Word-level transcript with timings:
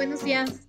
buenos 0.00 0.24
días. 0.24 0.66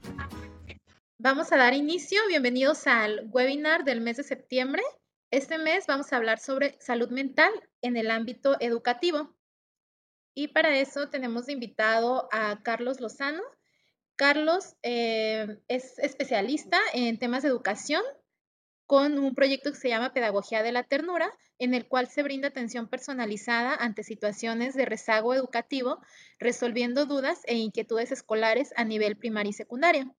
Vamos 1.18 1.54
a 1.54 1.56
dar 1.56 1.74
inicio. 1.74 2.20
Bienvenidos 2.28 2.86
al 2.86 3.30
webinar 3.32 3.86
del 3.86 4.02
mes 4.02 4.18
de 4.18 4.24
septiembre. 4.24 4.84
Este 5.32 5.58
mes 5.58 5.88
vamos 5.88 6.12
a 6.12 6.18
hablar 6.18 6.38
sobre 6.38 6.76
salud 6.82 7.10
mental 7.12 7.50
en 7.82 7.96
el 7.96 8.12
ámbito 8.12 8.58
educativo. 8.60 9.34
Y 10.36 10.50
para 10.50 10.78
eso 10.78 11.08
tenemos 11.08 11.46
de 11.46 11.54
invitado 11.54 12.28
a 12.34 12.62
Carlos 12.62 13.00
Lozano. 13.00 13.42
Carlos 14.18 14.76
eh, 14.84 15.62
es 15.70 15.98
especialista 16.00 16.78
en 16.94 17.18
temas 17.18 17.44
de 17.44 17.50
educación 17.50 18.04
con 18.92 19.20
un 19.20 19.36
proyecto 19.36 19.72
que 19.72 19.78
se 19.78 19.88
llama 19.88 20.12
Pedagogía 20.12 20.64
de 20.64 20.74
la 20.74 20.84
Ternura, 20.84 21.34
en 21.60 21.74
el 21.74 21.88
cual 21.88 22.10
se 22.10 22.24
brinda 22.24 22.50
atención 22.50 22.90
personalizada 22.90 23.74
ante 23.74 24.04
situaciones 24.04 24.74
de 24.74 24.84
rezago 24.84 25.34
educativo, 25.34 26.02
resolviendo 26.40 27.06
dudas 27.06 27.40
e 27.46 27.56
inquietudes 27.56 28.12
escolares 28.12 28.74
a 28.76 28.84
nivel 28.84 29.16
primaria 29.16 29.52
y 29.52 29.54
secundaria. 29.54 30.14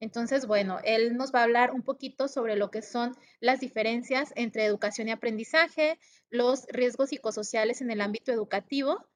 Entonces, 0.00 0.46
bueno, 0.46 0.78
él 0.84 1.18
nos 1.18 1.34
va 1.34 1.40
a 1.40 1.42
hablar 1.42 1.72
un 1.72 1.82
poquito 1.82 2.26
sobre 2.26 2.56
lo 2.56 2.70
que 2.70 2.80
son 2.80 3.14
las 3.40 3.60
diferencias 3.60 4.32
entre 4.36 4.64
educación 4.64 5.08
y 5.08 5.10
aprendizaje, 5.10 5.98
los 6.30 6.64
riesgos 6.68 7.10
psicosociales 7.10 7.82
en 7.82 7.90
el 7.90 8.00
ámbito 8.00 8.32
educativo, 8.32 9.06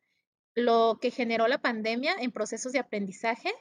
lo 0.55 0.98
que 1.00 1.11
generó 1.11 1.48
la 1.48 1.62
pandemia 1.62 2.14
en 2.20 2.30
procesos 2.30 2.72
de 2.72 2.80
aprendizaje, 2.80 3.55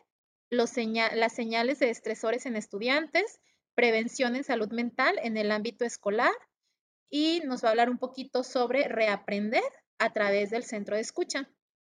las 0.50 0.72
señales 0.72 1.80
de 1.80 1.90
estresores 1.90 2.46
en 2.46 2.58
estudiantes, 2.58 3.40
prevención 3.78 4.36
en 4.36 4.44
salud 4.44 4.72
mental 4.72 5.20
en 5.22 5.38
el 5.38 5.52
ámbito 5.52 5.86
escolar 5.86 6.34
y 7.12 7.42
nos 7.46 7.64
va 7.64 7.68
a 7.68 7.72
hablar 7.72 7.92
un 7.92 8.00
poquito 8.00 8.44
sobre 8.44 8.88
reaprender 8.88 9.62
a 10.00 10.12
través 10.14 10.50
del 10.50 10.64
centro 10.64 10.96
de 10.96 11.04
escucha. 11.04 11.48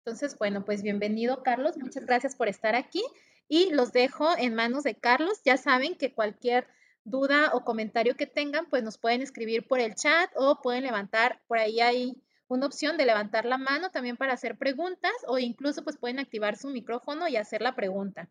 Entonces, 0.05 0.39
bueno, 0.39 0.65
pues 0.65 0.85
bienvenido 0.85 1.43
Carlos, 1.43 1.77
muchas 1.77 2.07
gracias 2.07 2.37
por 2.37 2.47
estar 2.47 2.77
aquí 2.77 3.03
y 3.49 3.71
los 3.71 3.93
dejo 3.93 4.29
en 4.39 4.55
manos 4.55 4.85
de 4.85 4.95
Carlos. 4.95 5.41
Ya 5.45 5.57
saben 5.57 5.97
que 5.97 6.15
cualquier 6.15 6.69
duda 7.03 7.51
o 7.53 7.65
comentario 7.65 8.17
que 8.17 8.29
tengan, 8.29 8.67
pues 8.71 8.85
nos 8.85 8.97
pueden 8.97 9.21
escribir 9.21 9.67
por 9.67 9.81
el 9.81 9.97
chat 9.97 10.31
o 10.37 10.61
pueden 10.63 10.85
levantar, 10.85 11.43
por 11.49 11.59
ahí 11.59 11.81
hay 11.81 12.23
una 12.47 12.67
opción 12.67 12.97
de 12.97 13.07
levantar 13.07 13.45
la 13.45 13.59
mano 13.59 13.91
también 13.91 14.17
para 14.17 14.35
hacer 14.35 14.57
preguntas 14.57 15.11
o 15.27 15.37
incluso 15.41 15.83
pues 15.83 15.97
pueden 15.97 16.21
activar 16.21 16.57
su 16.57 16.69
micrófono 16.69 17.27
y 17.27 17.37
hacer 17.37 17.61
la 17.61 17.75
pregunta. 17.75 18.31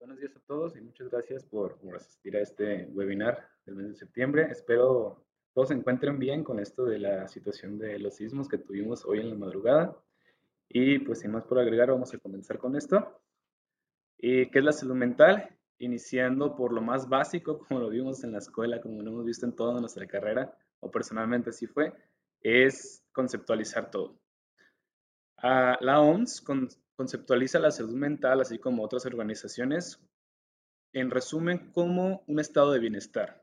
Buenos 0.00 0.18
días 0.18 0.34
a 0.34 0.40
todos 0.46 0.74
y 0.78 0.80
muchas 0.80 1.10
gracias 1.10 1.44
por, 1.44 1.78
asistir 1.94 2.34
a 2.34 2.40
este 2.40 2.86
webinar 2.94 3.46
del 3.66 3.74
mes 3.74 3.88
de 3.88 3.94
septiembre. 3.96 4.48
Espero 4.50 5.26
todos 5.52 5.68
se 5.68 5.74
encuentren 5.74 6.18
bien 6.18 6.42
con 6.42 6.58
esto 6.58 6.86
de 6.86 6.98
la 6.98 7.28
situación 7.28 7.76
de 7.76 7.98
los 7.98 8.14
sismos 8.14 8.48
que 8.48 8.56
tuvimos 8.56 9.04
hoy 9.04 9.20
en 9.20 9.28
la 9.28 9.34
madrugada. 9.34 9.94
Y 10.70 11.00
pues 11.00 11.20
sin 11.20 11.32
más 11.32 11.44
por 11.44 11.58
agregar, 11.58 11.90
vamos 11.90 12.14
a 12.14 12.18
comenzar 12.18 12.56
con 12.56 12.76
esto. 12.76 13.20
¿Y 14.16 14.46
¿Qué 14.46 14.60
es 14.60 14.64
la 14.64 14.72
salud 14.72 14.94
mental? 14.94 15.54
Iniciando 15.76 16.56
por 16.56 16.72
lo 16.72 16.80
más 16.80 17.06
básico, 17.06 17.58
como 17.58 17.80
lo 17.80 17.90
vimos 17.90 18.24
en 18.24 18.32
la 18.32 18.38
escuela, 18.38 18.80
como 18.80 19.02
lo 19.02 19.10
hemos 19.10 19.26
visto 19.26 19.44
en 19.44 19.54
toda 19.54 19.78
nuestra 19.80 20.06
carrera, 20.06 20.56
o 20.80 20.90
personalmente 20.90 21.50
así 21.50 21.66
fue, 21.66 21.92
es 22.40 23.04
conceptualizar 23.12 23.90
todo. 23.90 24.18
Ah, 25.36 25.76
la 25.82 26.00
OMS 26.00 26.40
conceptualiza 27.00 27.58
la 27.58 27.70
salud 27.70 27.94
mental, 27.94 28.42
así 28.42 28.58
como 28.58 28.84
otras 28.84 29.06
organizaciones, 29.06 29.98
en 30.92 31.10
resumen, 31.10 31.72
como 31.72 32.22
un 32.26 32.40
estado 32.40 32.72
de 32.72 32.78
bienestar. 32.78 33.42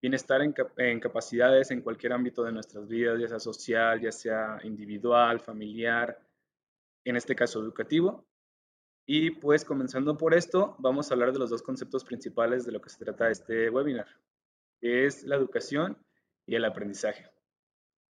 Bienestar 0.00 0.40
en, 0.40 0.98
capacidades 0.98 1.70
en 1.70 1.82
cualquier 1.82 2.14
ámbito 2.14 2.42
de 2.42 2.52
nuestras 2.52 2.88
vidas, 2.88 3.20
ya 3.20 3.28
sea 3.28 3.38
social, 3.38 4.00
ya 4.00 4.10
sea 4.10 4.58
individual, 4.62 5.40
familiar, 5.40 6.26
en 7.04 7.16
este 7.16 7.36
caso 7.36 7.60
educativo. 7.60 8.26
Y 9.06 9.32
pues 9.32 9.62
comenzando 9.62 10.16
por 10.16 10.32
esto, 10.32 10.74
vamos 10.78 11.10
a 11.10 11.14
hablar 11.14 11.34
de 11.34 11.38
los 11.38 11.50
dos 11.50 11.60
conceptos 11.60 12.02
principales 12.02 12.64
de 12.64 12.72
lo 12.72 12.80
que 12.80 12.88
se 12.88 13.04
trata 13.04 13.30
este 13.30 13.68
webinar, 13.68 14.08
es 14.80 15.22
la 15.24 15.36
educación 15.36 15.98
y 16.46 16.54
el 16.54 16.64
aprendizaje. 16.64 17.28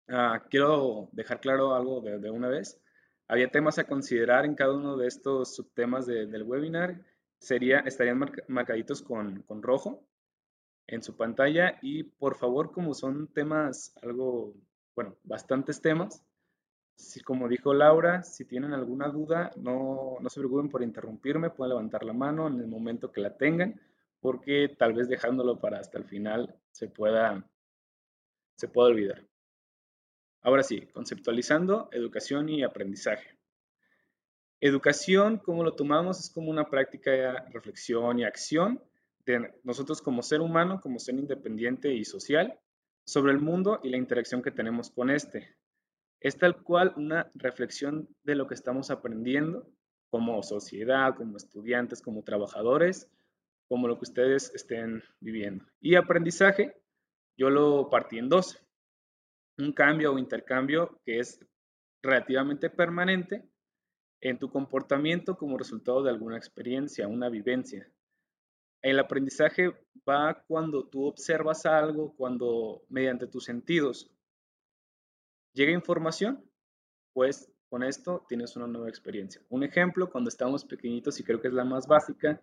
Ah, 0.10 0.44
quiero 0.50 1.08
dejar 1.14 1.40
claro 1.40 1.74
algo 1.74 2.02
de 2.02 2.30
una 2.30 2.50
vez 2.50 2.82
había 3.30 3.50
temas 3.50 3.78
a 3.78 3.86
considerar 3.86 4.44
en 4.44 4.56
cada 4.56 4.74
uno 4.74 4.98
de 4.98 5.08
estos 5.08 5.56
subtemas 5.56 6.08
del 6.08 6.44
webinar. 6.44 7.00
Sería, 7.38 7.80
estarían 7.80 8.20
marcaditos 8.48 9.02
con, 9.02 9.44
con 9.44 9.62
rojo 9.62 10.04
en 10.88 11.04
su 11.04 11.16
pantalla 11.16 11.78
y 11.82 12.04
por 12.04 12.36
favor, 12.36 12.72
como 12.72 12.94
son 12.94 13.28
temas 13.28 13.94
algo, 14.02 14.56
bueno, 14.96 15.16
bastantes 15.24 15.80
temas, 15.80 16.26
si, 16.96 17.22
como 17.22 17.48
dijo 17.48 17.74
Laura, 17.74 18.24
si 18.24 18.46
tienen 18.46 18.74
alguna 18.74 19.08
duda, 19.08 19.52
no, 19.56 20.18
no 20.20 20.30
se 20.30 20.42
preocupen 20.42 20.70
por 20.70 20.82
interrumpirme, 20.82 21.52
pueden 21.52 21.70
levantar 21.70 22.04
la 22.04 22.14
mano 22.14 22.48
en 22.48 22.60
el 22.60 22.68
momento 22.68 23.12
que 23.12 23.22
la 23.22 23.38
tengan, 23.38 23.80
porque 24.20 24.76
tal 24.78 24.94
vez 24.94 25.08
dejándolo 25.08 25.62
para 25.62 25.80
hasta 25.80 25.98
el 25.98 26.06
final 26.06 26.60
se 26.72 26.90
pueda, 26.90 27.48
se 28.58 28.68
pueda 28.68 28.90
olvidar. 28.90 29.29
Ahora 30.42 30.64
sí, 30.64 30.88
conceptualizando 30.94 31.90
educación 31.92 32.48
y 32.50 32.64
aprendizaje. 32.64 33.38
Educación, 34.62 35.38
como 35.38 35.64
lo 35.64 35.74
tomamos, 35.74 36.20
es 36.20 36.30
como 36.30 36.50
una 36.50 36.70
práctica 36.70 37.12
de 37.12 37.40
reflexión 37.52 38.20
y 38.20 38.24
acción 38.24 38.82
de 39.26 39.54
nosotros 39.64 40.02
como 40.02 40.24
ser 40.24 40.42
humano, 40.42 40.82
como 40.82 41.00
ser 41.00 41.16
independiente 41.16 41.94
y 41.94 42.06
social, 42.06 42.60
sobre 43.06 43.32
el 43.32 43.40
mundo 43.40 43.80
y 43.84 43.90
la 43.90 43.98
interacción 43.98 44.42
que 44.42 44.52
tenemos 44.52 44.90
con 44.92 45.10
este. 45.10 45.56
Es 46.22 46.38
tal 46.38 46.62
cual 46.62 46.94
una 46.96 47.32
reflexión 47.36 48.08
de 48.24 48.36
lo 48.36 48.48
que 48.48 48.54
estamos 48.54 48.92
aprendiendo 48.92 49.70
como 50.10 50.42
sociedad, 50.44 51.16
como 51.16 51.38
estudiantes, 51.38 52.02
como 52.02 52.24
trabajadores, 52.24 53.10
como 53.68 53.88
lo 53.88 53.98
que 53.98 54.06
ustedes 54.06 54.52
estén 54.56 55.04
viviendo. 55.20 55.66
Y 55.80 55.96
aprendizaje, 55.96 56.76
yo 57.38 57.50
lo 57.50 57.90
partí 57.90 58.18
en 58.18 58.30
dos 58.30 58.62
un 59.60 59.74
cambio 59.74 60.14
o 60.14 60.20
intercambio 60.20 61.00
que 61.06 61.20
es 61.20 61.40
relativamente 62.02 62.70
permanente 62.70 63.48
en 64.22 64.38
tu 64.38 64.50
comportamiento 64.50 65.38
como 65.38 65.58
resultado 65.58 66.04
de 66.04 66.10
alguna 66.10 66.38
experiencia, 66.38 67.08
una 67.08 67.30
vivencia. 67.30 67.90
El 68.82 69.00
aprendizaje 69.00 69.74
va 70.08 70.44
cuando 70.48 70.88
tú 70.88 71.06
observas 71.06 71.66
algo, 71.66 72.16
cuando 72.16 72.84
mediante 72.90 73.28
tus 73.28 73.46
sentidos 73.46 74.12
llega 75.54 75.72
información, 75.72 76.44
pues 77.14 77.52
con 77.70 77.84
esto 77.84 78.26
tienes 78.28 78.56
una 78.56 78.68
nueva 78.68 78.90
experiencia. 78.90 79.42
Un 79.50 79.64
ejemplo, 79.64 80.10
cuando 80.10 80.30
estamos 80.30 80.66
pequeñitos, 80.66 81.20
y 81.20 81.24
creo 81.24 81.42
que 81.42 81.50
es 81.50 81.54
la 81.54 81.66
más 81.66 81.88
básica, 81.88 82.42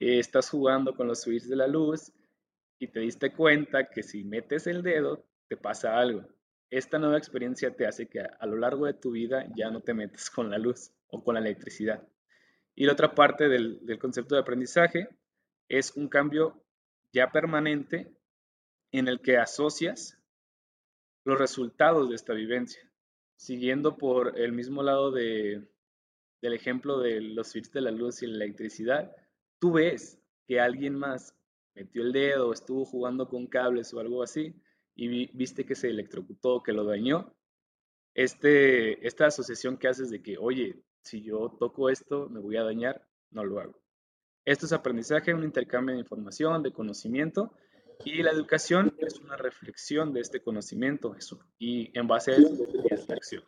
eh, 0.00 0.18
estás 0.20 0.48
jugando 0.50 0.94
con 0.94 1.08
los 1.08 1.20
switches 1.20 1.48
de 1.48 1.56
la 1.56 1.66
luz 1.66 2.12
y 2.78 2.88
te 2.88 3.00
diste 3.00 3.32
cuenta 3.32 3.90
que 3.90 4.02
si 4.02 4.24
metes 4.24 4.66
el 4.66 4.82
dedo, 4.82 5.27
te 5.48 5.56
pasa 5.56 5.98
algo. 5.98 6.24
Esta 6.70 6.98
nueva 6.98 7.16
experiencia 7.16 7.74
te 7.74 7.86
hace 7.86 8.08
que 8.08 8.20
a, 8.20 8.46
lo 8.46 8.56
largo 8.56 8.86
de 8.86 8.94
tu 8.94 9.12
vida 9.12 9.46
ya 9.56 9.70
no 9.70 9.80
te 9.80 9.94
metas 9.94 10.30
con 10.30 10.50
la 10.50 10.58
luz 10.58 10.92
o 11.08 11.24
con 11.24 11.34
la 11.34 11.40
electricidad. 11.40 12.06
Y 12.74 12.84
la 12.84 12.92
otra 12.92 13.14
parte 13.14 13.48
del, 13.48 13.98
concepto 13.98 14.34
de 14.34 14.42
aprendizaje 14.42 15.08
es 15.68 15.96
un 15.96 16.08
cambio 16.08 16.62
ya 17.12 17.32
permanente 17.32 18.14
en 18.92 19.08
el 19.08 19.20
que 19.20 19.38
asocias 19.38 20.18
los 21.24 21.38
resultados 21.38 22.08
de 22.10 22.14
esta 22.14 22.34
vivencia. 22.34 22.82
Siguiendo 23.36 23.96
por 23.96 24.38
el 24.38 24.52
mismo 24.52 24.82
lado 24.82 25.10
de, 25.10 25.66
del 26.42 26.52
ejemplo 26.52 26.98
de 26.98 27.20
los 27.20 27.48
switches 27.48 27.72
de 27.72 27.80
la 27.80 27.90
luz 27.90 28.22
y 28.22 28.26
la 28.26 28.44
electricidad, 28.44 29.14
tú 29.58 29.72
ves 29.72 30.20
que 30.46 30.60
alguien 30.60 30.94
más 30.94 31.34
metió 31.74 32.02
el 32.02 32.12
dedo, 32.12 32.52
estuvo 32.52 32.84
jugando 32.84 33.28
con 33.28 33.46
cables 33.46 33.92
o 33.94 34.00
algo 34.00 34.22
así, 34.22 34.54
y 35.00 35.26
viste 35.32 35.64
que 35.64 35.76
se 35.76 35.88
electrocutó, 35.88 36.60
que 36.60 36.72
lo 36.72 36.84
dañó, 36.84 37.32
este, 38.14 39.06
esta 39.06 39.26
asociación 39.26 39.76
que 39.76 39.86
haces 39.86 40.10
de 40.10 40.20
que, 40.20 40.36
oye, 40.38 40.82
si 41.02 41.22
yo 41.22 41.56
toco 41.60 41.88
esto, 41.88 42.28
me 42.28 42.40
voy 42.40 42.56
a 42.56 42.64
dañar, 42.64 43.06
no 43.30 43.44
lo 43.44 43.60
hago. 43.60 43.80
Esto 44.44 44.66
es 44.66 44.72
aprendizaje, 44.72 45.32
un 45.32 45.44
intercambio 45.44 45.94
de 45.94 46.00
información, 46.00 46.64
de 46.64 46.72
conocimiento, 46.72 47.54
y 48.04 48.24
la 48.24 48.32
educación 48.32 48.92
es 48.98 49.20
una 49.20 49.36
reflexión 49.36 50.12
de 50.12 50.20
este 50.20 50.42
conocimiento 50.42 51.14
y 51.60 51.96
en 51.96 52.08
base 52.08 52.32
a 52.32 52.36
eso 52.36 52.66
es 52.90 53.08
la 53.08 53.14
acción. 53.14 53.44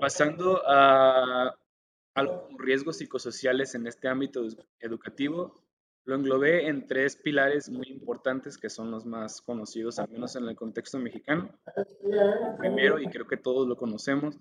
Pasando 0.00 0.62
a, 0.66 1.56
a 2.14 2.22
los 2.24 2.42
riesgos 2.58 2.96
psicosociales 2.96 3.76
en 3.76 3.86
este 3.86 4.08
ámbito 4.08 4.44
educativo, 4.80 5.61
lo 6.04 6.16
englobé 6.16 6.66
en 6.66 6.86
tres 6.86 7.16
pilares 7.16 7.70
muy 7.70 7.88
importantes 7.88 8.58
que 8.58 8.68
son 8.68 8.90
los 8.90 9.06
más 9.06 9.40
conocidos, 9.40 9.98
al 9.98 10.08
menos 10.08 10.34
en 10.36 10.44
el 10.44 10.56
contexto 10.56 10.98
mexicano. 10.98 11.56
primero, 12.58 12.98
y 12.98 13.06
creo 13.06 13.26
que 13.26 13.36
todos 13.36 13.68
lo 13.68 13.76
conocemos, 13.76 14.38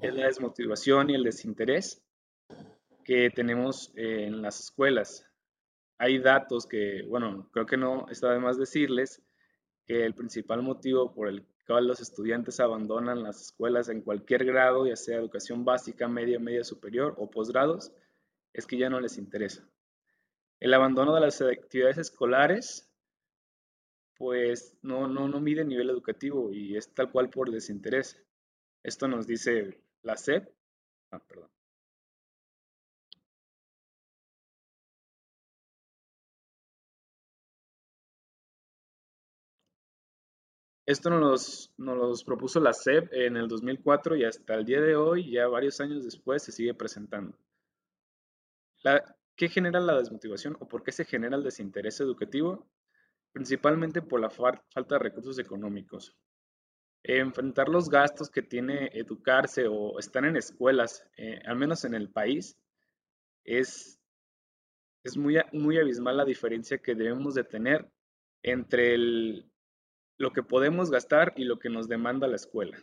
es 0.00 0.14
la 0.14 0.26
desmotivación 0.26 1.10
y 1.10 1.14
el 1.14 1.24
desinterés 1.24 2.04
que 3.04 3.30
tenemos 3.30 3.92
en 3.96 4.42
las 4.42 4.60
escuelas. 4.60 5.24
Hay 5.98 6.18
datos 6.18 6.66
que, 6.66 7.02
bueno, 7.08 7.48
creo 7.52 7.66
que 7.66 7.76
no 7.76 8.06
está 8.08 8.32
de 8.32 8.38
más 8.38 8.58
decirles 8.58 9.22
que 9.86 10.04
el 10.04 10.14
principal 10.14 10.62
motivo 10.62 11.14
por 11.14 11.28
el 11.28 11.46
cual 11.66 11.88
los 11.88 12.00
estudiantes 12.00 12.60
abandonan 12.60 13.22
las 13.22 13.40
escuelas 13.40 13.88
en 13.88 14.02
cualquier 14.02 14.44
grado, 14.44 14.86
ya 14.86 14.96
sea 14.96 15.18
educación 15.18 15.64
básica, 15.64 16.06
media, 16.06 16.38
media 16.38 16.64
superior 16.64 17.14
o 17.18 17.30
posgrados, 17.30 17.92
es 18.52 18.66
que 18.66 18.76
ya 18.76 18.90
no 18.90 19.00
les 19.00 19.18
interesa. 19.18 19.68
El 20.60 20.74
abandono 20.74 21.14
de 21.14 21.20
las 21.20 21.40
actividades 21.40 21.98
escolares, 21.98 22.88
pues 24.16 24.76
no, 24.82 25.06
no, 25.08 25.28
no 25.28 25.40
mide 25.40 25.64
nivel 25.64 25.90
educativo 25.90 26.52
y 26.52 26.76
es 26.76 26.92
tal 26.94 27.10
cual 27.10 27.30
por 27.30 27.50
desinterés. 27.50 28.20
Esto 28.82 29.08
nos 29.08 29.26
dice 29.26 29.80
la 30.02 30.16
SEP. 30.16 30.48
Ah, 31.12 31.20
perdón. 31.20 31.50
Esto 40.86 41.10
nos, 41.10 41.70
nos 41.76 42.24
propuso 42.24 42.58
la 42.60 42.72
SEP 42.72 43.12
en 43.12 43.36
el 43.36 43.46
2004 43.46 44.16
y 44.16 44.24
hasta 44.24 44.54
el 44.54 44.64
día 44.64 44.80
de 44.80 44.96
hoy, 44.96 45.30
ya 45.30 45.46
varios 45.46 45.80
años 45.80 46.02
después, 46.04 46.42
se 46.42 46.50
sigue 46.50 46.74
presentando. 46.74 47.36
¿Qué 49.38 49.48
genera 49.48 49.78
la 49.78 49.96
desmotivación 49.96 50.56
o 50.58 50.66
por 50.66 50.82
qué 50.82 50.90
se 50.90 51.04
genera 51.04 51.36
el 51.36 51.44
desinterés 51.44 52.00
educativo? 52.00 52.68
Principalmente 53.32 54.02
por 54.02 54.20
la 54.20 54.30
falta 54.30 54.64
de 54.74 54.98
recursos 54.98 55.38
económicos. 55.38 56.16
Enfrentar 57.04 57.68
los 57.68 57.88
gastos 57.88 58.30
que 58.30 58.42
tiene 58.42 58.90
educarse 58.94 59.68
o 59.68 59.96
estar 60.00 60.24
en 60.24 60.36
escuelas, 60.36 61.06
eh, 61.16 61.40
al 61.46 61.54
menos 61.54 61.84
en 61.84 61.94
el 61.94 62.10
país, 62.10 62.58
es, 63.44 64.00
es 65.04 65.16
muy, 65.16 65.36
muy 65.52 65.78
abismal 65.78 66.16
la 66.16 66.24
diferencia 66.24 66.78
que 66.78 66.96
debemos 66.96 67.34
de 67.34 67.44
tener 67.44 67.88
entre 68.42 68.96
lo 70.18 70.32
que 70.32 70.42
podemos 70.42 70.90
gastar 70.90 71.32
y 71.36 71.44
lo 71.44 71.60
que 71.60 71.70
nos 71.70 71.86
demanda 71.86 72.26
la 72.26 72.34
escuela. 72.34 72.76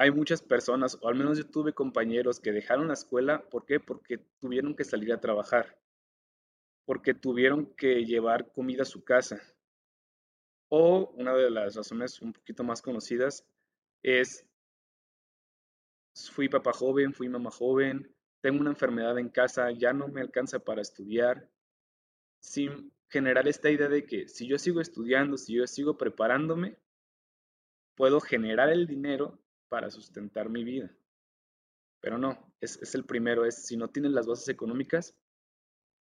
Hay 0.00 0.10
muchas 0.10 0.40
personas, 0.40 0.96
o 1.02 1.08
al 1.08 1.14
menos 1.14 1.36
yo 1.36 1.46
tuve 1.46 1.74
compañeros 1.74 2.40
que 2.40 2.52
dejaron 2.52 2.88
la 2.88 2.94
escuela, 2.94 3.46
¿por 3.50 3.66
qué? 3.66 3.80
Porque 3.80 4.16
tuvieron 4.38 4.74
que 4.74 4.82
salir 4.82 5.12
a 5.12 5.20
trabajar, 5.20 5.78
porque 6.86 7.12
tuvieron 7.12 7.66
que 7.74 8.06
llevar 8.06 8.50
comida 8.50 8.84
a 8.84 8.86
su 8.86 9.04
casa. 9.04 9.42
O 10.70 11.10
una 11.16 11.34
de 11.34 11.50
las 11.50 11.76
razones 11.76 12.22
un 12.22 12.32
poquito 12.32 12.64
más 12.64 12.80
conocidas 12.80 13.46
es, 14.02 14.46
fui 16.32 16.48
papá 16.48 16.72
joven, 16.72 17.12
fui 17.12 17.28
mamá 17.28 17.50
joven, 17.50 18.10
tengo 18.40 18.58
una 18.58 18.70
enfermedad 18.70 19.18
en 19.18 19.28
casa, 19.28 19.70
ya 19.70 19.92
no 19.92 20.08
me 20.08 20.22
alcanza 20.22 20.60
para 20.60 20.80
estudiar, 20.80 21.46
sin 22.38 22.90
generar 23.10 23.46
esta 23.46 23.70
idea 23.70 23.90
de 23.90 24.06
que 24.06 24.28
si 24.28 24.46
yo 24.48 24.58
sigo 24.58 24.80
estudiando, 24.80 25.36
si 25.36 25.56
yo 25.56 25.66
sigo 25.66 25.98
preparándome, 25.98 26.78
puedo 27.96 28.18
generar 28.18 28.70
el 28.70 28.86
dinero 28.86 29.38
para 29.70 29.90
sustentar 29.90 30.50
mi 30.50 30.64
vida. 30.64 30.94
Pero 32.00 32.18
no, 32.18 32.52
es, 32.60 32.94
el 32.94 33.06
primero, 33.06 33.46
es 33.46 33.64
si 33.64 33.78
no 33.78 33.88
tienes 33.88 34.12
las 34.12 34.26
bases 34.26 34.50
económicas, 34.50 35.14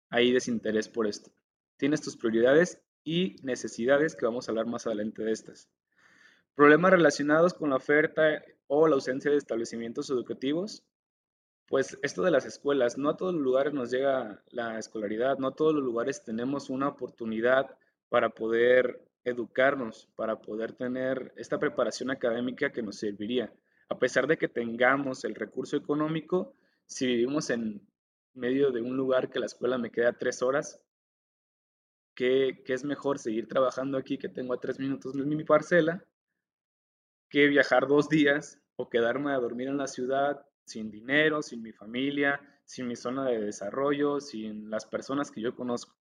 hay 0.10 0.34
desinterés 0.34 0.90
por 0.90 1.08
esto. 1.08 1.32
Tienes 1.78 2.02
tus 2.02 2.18
prioridades 2.18 2.82
y 3.06 3.38
necesidades, 3.44 4.18
que 4.18 4.26
vamos 4.26 4.50
a 4.50 4.52
hablar 4.52 4.66
más 4.66 4.86
adelante 4.86 5.24
de 5.24 5.32
estas. 5.32 5.70
Problemas 6.54 6.92
relacionados 6.92 7.54
con 7.54 7.70
la 7.70 7.78
oferta 7.78 8.44
o 8.68 8.90
la 8.90 8.96
ausencia 8.96 9.32
de 9.32 9.38
establecimientos 9.38 10.10
educativos 10.10 10.84
pues 11.70 12.00
esto 12.02 12.24
de 12.24 12.32
las 12.32 12.46
escuelas, 12.46 12.98
no 12.98 13.10
a 13.10 13.18
todos 13.18 13.34
los 13.34 13.44
lugares 13.44 13.74
nos 13.74 13.92
llega 13.92 14.44
la 14.50 14.80
escolaridad, 14.80 15.38
no 15.38 15.50
a 15.50 15.56
todos 15.56 15.76
los 15.76 15.84
lugares 15.84 16.24
tenemos 16.24 16.70
una 16.72 16.88
oportunidad 16.88 17.78
para 18.10 18.30
poder 18.30 19.00
educarnos, 19.30 20.10
para 20.16 20.42
poder 20.42 20.74
tener 20.74 21.34
esta 21.38 21.60
preparación 21.60 22.12
académica 22.12 22.72
que 22.72 22.84
nos 22.84 22.98
serviría. 22.98 23.54
A 23.90 23.98
pesar 23.98 24.28
de 24.28 24.38
que 24.38 24.48
tengamos 24.48 25.24
el 25.24 25.36
recurso 25.36 25.78
económico, 25.78 26.54
si 26.86 27.08
vivimos 27.08 27.50
en 27.50 27.88
medio 28.34 28.72
de 28.72 28.82
un 28.82 28.96
lugar 28.98 29.30
que 29.30 29.40
la 29.40 29.46
escuela 29.46 29.78
me 29.78 29.92
queda 29.92 30.18
tres 30.18 30.42
horas, 30.42 30.82
¿qué, 32.16 32.64
es 32.68 32.84
mejor 32.84 33.20
seguir 33.20 33.48
trabajando 33.48 33.98
aquí 33.98 34.18
que 34.18 34.30
tengo 34.30 34.54
a 34.54 34.60
tres 34.60 34.80
minutos 34.80 35.16
mi 35.16 35.44
parcela? 35.44 36.06
que 37.30 37.48
viajar 37.48 37.88
dos 37.88 38.10
días 38.10 38.60
o 38.76 38.90
quedarme 38.90 39.34
a 39.34 39.40
dormir 39.40 39.68
en 39.68 39.78
la 39.78 39.88
ciudad 39.88 40.46
sin 40.66 40.90
dinero, 40.90 41.42
sin 41.42 41.62
mi 41.62 41.72
familia, 41.72 42.40
sin 42.66 42.88
mi 42.88 42.96
zona 42.96 43.26
de 43.26 43.40
desarrollo, 43.40 44.20
sin 44.20 44.70
las 44.70 44.86
personas 44.86 45.32
que 45.32 45.42
yo 45.42 45.56
conozco. 45.56 45.99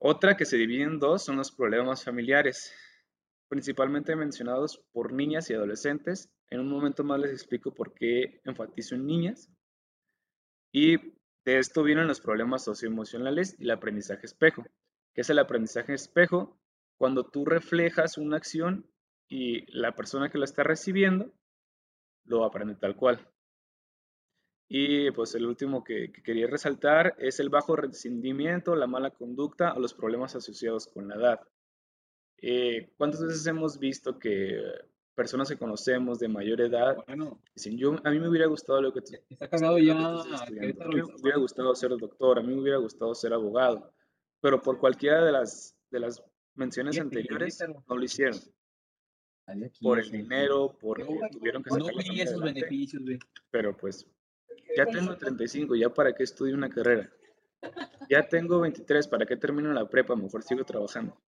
Otra 0.00 0.36
que 0.36 0.44
se 0.44 0.56
divide 0.56 0.84
en 0.84 1.00
dos 1.00 1.24
son 1.24 1.36
los 1.36 1.50
problemas 1.50 2.04
familiares, 2.04 2.72
principalmente 3.48 4.14
mencionados 4.14 4.84
por 4.92 5.12
niñas 5.12 5.50
y 5.50 5.54
adolescentes. 5.54 6.30
En 6.50 6.60
un 6.60 6.70
momento 6.70 7.02
más 7.02 7.18
les 7.18 7.32
explico 7.32 7.74
por 7.74 7.94
qué 7.94 8.40
enfatizo 8.44 8.94
en 8.94 9.06
niñas. 9.06 9.50
Y 10.72 10.96
de 11.44 11.58
esto 11.58 11.82
vienen 11.82 12.06
los 12.06 12.20
problemas 12.20 12.62
socioemocionales 12.62 13.56
y 13.58 13.64
el 13.64 13.72
aprendizaje 13.72 14.26
espejo. 14.26 14.64
¿Qué 15.14 15.22
es 15.22 15.30
el 15.30 15.40
aprendizaje 15.40 15.94
espejo? 15.94 16.60
Cuando 16.96 17.24
tú 17.24 17.44
reflejas 17.44 18.18
una 18.18 18.36
acción 18.36 18.88
y 19.28 19.66
la 19.76 19.96
persona 19.96 20.30
que 20.30 20.38
la 20.38 20.44
está 20.44 20.62
recibiendo 20.62 21.32
lo 22.24 22.44
aprende 22.44 22.76
tal 22.76 22.94
cual. 22.94 23.26
Y 24.68 25.10
pues 25.12 25.34
el 25.34 25.46
último 25.46 25.82
que, 25.82 26.12
quería 26.12 26.46
resaltar 26.46 27.14
es 27.18 27.40
el 27.40 27.48
bajo 27.48 27.74
rendimiento, 27.74 28.76
la 28.76 28.86
mala 28.86 29.10
conducta 29.10 29.72
o 29.72 29.80
los 29.80 29.94
problemas 29.94 30.36
asociados 30.36 30.86
con 30.86 31.08
la 31.08 31.14
edad. 31.14 31.40
Eh, 32.36 32.92
¿Cuántas 32.96 33.22
veces 33.22 33.46
hemos 33.46 33.78
visto 33.78 34.18
que 34.18 34.60
personas 35.14 35.48
que 35.48 35.56
conocemos 35.56 36.18
de 36.18 36.28
mayor 36.28 36.60
edad 36.60 36.96
dicen, 37.54 37.76
yo, 37.76 37.96
a 38.04 38.10
mí 38.10 38.20
me 38.20 38.28
hubiera 38.28 38.46
gustado 38.46 38.82
lo 38.82 38.92
que 38.92 39.00
tú... 39.00 39.12
Está 39.30 39.48
casado 39.48 39.78
ya. 39.78 39.94
A 39.94 40.46
mí 40.50 40.60
me 40.60 41.02
hubiera 41.20 41.38
gustado 41.38 41.74
ser 41.74 41.90
doctor, 41.96 42.38
a 42.38 42.42
mí 42.42 42.54
me 42.54 42.60
hubiera 42.60 42.78
gustado 42.78 43.14
ser 43.14 43.32
abogado, 43.32 43.92
pero 44.40 44.60
por 44.60 44.78
cualquiera 44.78 45.24
de 45.24 45.32
las, 45.32 45.76
de 45.90 46.00
las 46.00 46.22
menciones 46.54 47.00
anteriores 47.00 47.58
no 47.88 47.96
lo 47.96 48.04
hicieron 48.04 48.38
por 49.80 49.98
el 49.98 50.10
dinero, 50.10 50.76
porque 50.80 51.06
tuvieron 51.32 51.62
que 51.62 51.70
sacar 51.70 51.94
no 51.94 52.22
esos 52.22 52.42
beneficios, 52.42 53.02
güey. 53.02 53.18
Pero 53.50 53.76
pues, 53.76 54.06
ya 54.76 54.86
tengo 54.86 55.16
35, 55.16 55.76
ya 55.76 55.90
para 55.90 56.14
qué 56.14 56.22
estudio 56.22 56.54
una 56.54 56.68
carrera. 56.68 57.10
Ya 58.08 58.28
tengo 58.28 58.60
23, 58.60 59.08
¿para 59.08 59.26
qué 59.26 59.36
termino 59.36 59.72
la 59.72 59.88
prepa? 59.88 60.14
Mejor 60.16 60.42
sigo 60.42 60.64
trabajando. 60.64 61.20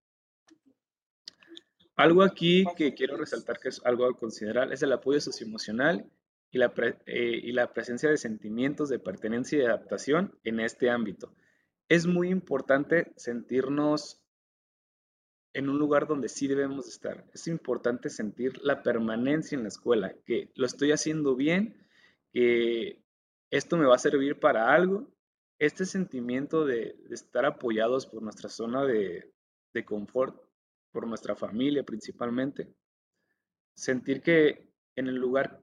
Algo 1.96 2.22
aquí 2.22 2.64
que 2.76 2.94
quiero 2.94 3.16
resaltar 3.16 3.58
que 3.58 3.68
es 3.68 3.82
algo 3.84 4.06
a 4.06 4.16
considerar 4.16 4.72
es 4.72 4.82
el 4.82 4.92
apoyo 4.92 5.20
socioemocional 5.20 6.10
y 6.50 6.58
la, 6.58 6.72
eh, 7.06 7.40
y 7.42 7.52
la 7.52 7.72
presencia 7.72 8.08
de 8.08 8.16
sentimientos 8.16 8.88
de 8.88 8.98
pertenencia 8.98 9.58
y 9.58 9.62
adaptación 9.62 10.38
en 10.44 10.60
este 10.60 10.88
ámbito. 10.88 11.34
Es 11.88 12.06
muy 12.06 12.30
importante 12.30 13.12
sentirnos 13.16 14.22
en 15.52 15.68
un 15.68 15.78
lugar 15.78 16.06
donde 16.06 16.28
sí 16.28 16.46
debemos 16.46 16.88
estar. 16.88 17.26
Es 17.34 17.46
importante 17.48 18.08
sentir 18.08 18.58
la 18.62 18.82
permanencia 18.82 19.56
en 19.56 19.62
la 19.62 19.68
escuela, 19.68 20.14
que 20.24 20.50
lo 20.54 20.66
estoy 20.66 20.92
haciendo 20.92 21.34
bien, 21.34 21.76
que 22.32 22.99
esto 23.50 23.76
me 23.76 23.86
va 23.86 23.96
a 23.96 23.98
servir 23.98 24.38
para 24.38 24.72
algo. 24.72 25.08
Este 25.58 25.84
sentimiento 25.84 26.64
de, 26.64 26.96
estar 27.10 27.44
apoyados 27.44 28.06
por 28.06 28.22
nuestra 28.22 28.48
zona 28.48 28.84
de, 28.84 29.32
de 29.74 29.84
confort, 29.84 30.40
por 30.92 31.06
nuestra 31.06 31.36
familia 31.36 31.84
principalmente. 31.84 32.74
Sentir 33.74 34.22
que 34.22 34.70
en 34.96 35.08
el 35.08 35.16
lugar 35.16 35.62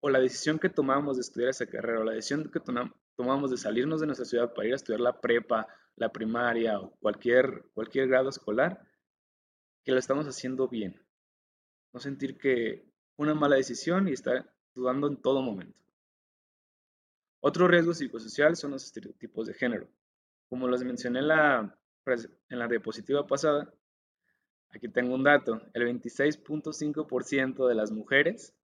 o 0.00 0.10
la 0.10 0.20
decisión 0.20 0.58
que 0.58 0.68
tomamos 0.68 1.16
de 1.16 1.22
estudiar 1.22 1.50
esa 1.50 1.66
carrera 1.66 2.00
o 2.00 2.04
la 2.04 2.12
decisión 2.12 2.50
que 2.50 2.60
tomamos 3.16 3.50
de 3.50 3.56
salirnos 3.56 4.00
de 4.00 4.06
nuestra 4.06 4.26
ciudad 4.26 4.52
para 4.54 4.68
ir 4.68 4.72
a 4.72 4.76
estudiar 4.76 5.00
la 5.00 5.20
prepa, 5.20 5.66
la 5.96 6.12
primaria 6.12 6.78
o 6.78 6.90
cualquier, 6.98 7.64
cualquier 7.74 8.08
grado 8.08 8.28
escolar, 8.28 8.86
que 9.84 9.92
lo 9.92 9.98
estamos 9.98 10.26
haciendo 10.26 10.68
bien. 10.68 11.02
No 11.92 12.00
sentir 12.00 12.38
que 12.38 12.88
una 13.16 13.34
mala 13.34 13.56
decisión 13.56 14.08
y 14.08 14.12
estar 14.12 14.52
dudando 14.74 15.08
en 15.08 15.16
todo 15.16 15.40
momento. 15.42 15.85
Otro 17.40 17.68
riesgo 17.68 17.94
psicosocial 17.94 18.56
son 18.56 18.72
los 18.72 18.84
estereotipos 18.84 19.46
de 19.46 19.54
género. 19.54 19.88
Como 20.48 20.68
los 20.68 20.82
mencioné 20.82 21.20
en 21.20 21.28
la, 21.28 21.78
en 22.06 22.58
la 22.58 22.68
diapositiva 22.68 23.26
pasada, 23.26 23.72
aquí 24.70 24.88
tengo 24.88 25.14
un 25.14 25.24
dato. 25.24 25.60
El 25.74 25.84
26.5% 25.84 27.68
de 27.68 27.74
las 27.74 27.90
mujeres 27.90 28.54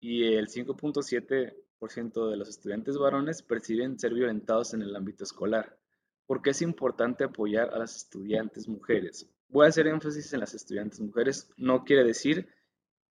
y 0.00 0.34
el 0.34 0.48
5.7% 0.48 2.30
de 2.30 2.36
los 2.36 2.48
estudiantes 2.48 2.98
varones 2.98 3.42
perciben 3.42 3.98
ser 3.98 4.14
violentados 4.14 4.74
en 4.74 4.82
el 4.82 4.94
ámbito 4.94 5.24
escolar. 5.24 5.78
¿Por 6.26 6.40
qué 6.40 6.50
es 6.50 6.62
importante 6.62 7.24
apoyar 7.24 7.70
a 7.74 7.78
las 7.78 7.96
estudiantes 7.96 8.68
mujeres? 8.68 9.28
Voy 9.48 9.66
a 9.66 9.68
hacer 9.68 9.86
énfasis 9.86 10.32
en 10.32 10.40
las 10.40 10.54
estudiantes 10.54 11.00
mujeres. 11.00 11.50
No 11.56 11.84
quiere 11.84 12.04
decir 12.04 12.48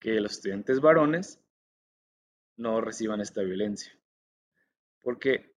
que 0.01 0.21
los 0.21 0.33
estudiantes 0.33 0.81
varones 0.81 1.41
no 2.57 2.81
reciban 2.81 3.21
esta 3.21 3.43
violencia. 3.43 3.93
Porque, 5.05 5.55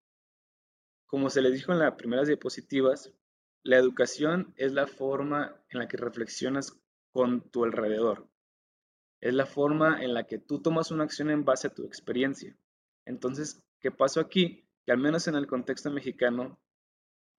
como 1.07 1.29
se 1.29 1.41
les 1.41 1.53
dijo 1.53 1.71
en 1.71 1.79
las 1.79 1.95
primeras 1.95 2.27
diapositivas, 2.27 3.13
la 3.63 3.77
educación 3.77 4.53
es 4.57 4.73
la 4.73 4.87
forma 4.87 5.59
en 5.69 5.79
la 5.79 5.87
que 5.87 5.97
reflexionas 5.97 6.79
con 7.11 7.49
tu 7.49 7.63
alrededor. 7.63 8.29
Es 9.21 9.33
la 9.33 9.45
forma 9.45 10.03
en 10.03 10.13
la 10.13 10.25
que 10.25 10.37
tú 10.37 10.61
tomas 10.61 10.91
una 10.91 11.05
acción 11.05 11.31
en 11.31 11.45
base 11.45 11.67
a 11.67 11.73
tu 11.73 11.85
experiencia. 11.85 12.55
Entonces, 13.05 13.63
¿qué 13.79 13.89
pasó 13.89 14.19
aquí? 14.19 14.67
Que 14.85 14.91
al 14.91 14.99
menos 14.99 15.27
en 15.27 15.35
el 15.35 15.47
contexto 15.47 15.89
mexicano, 15.89 16.59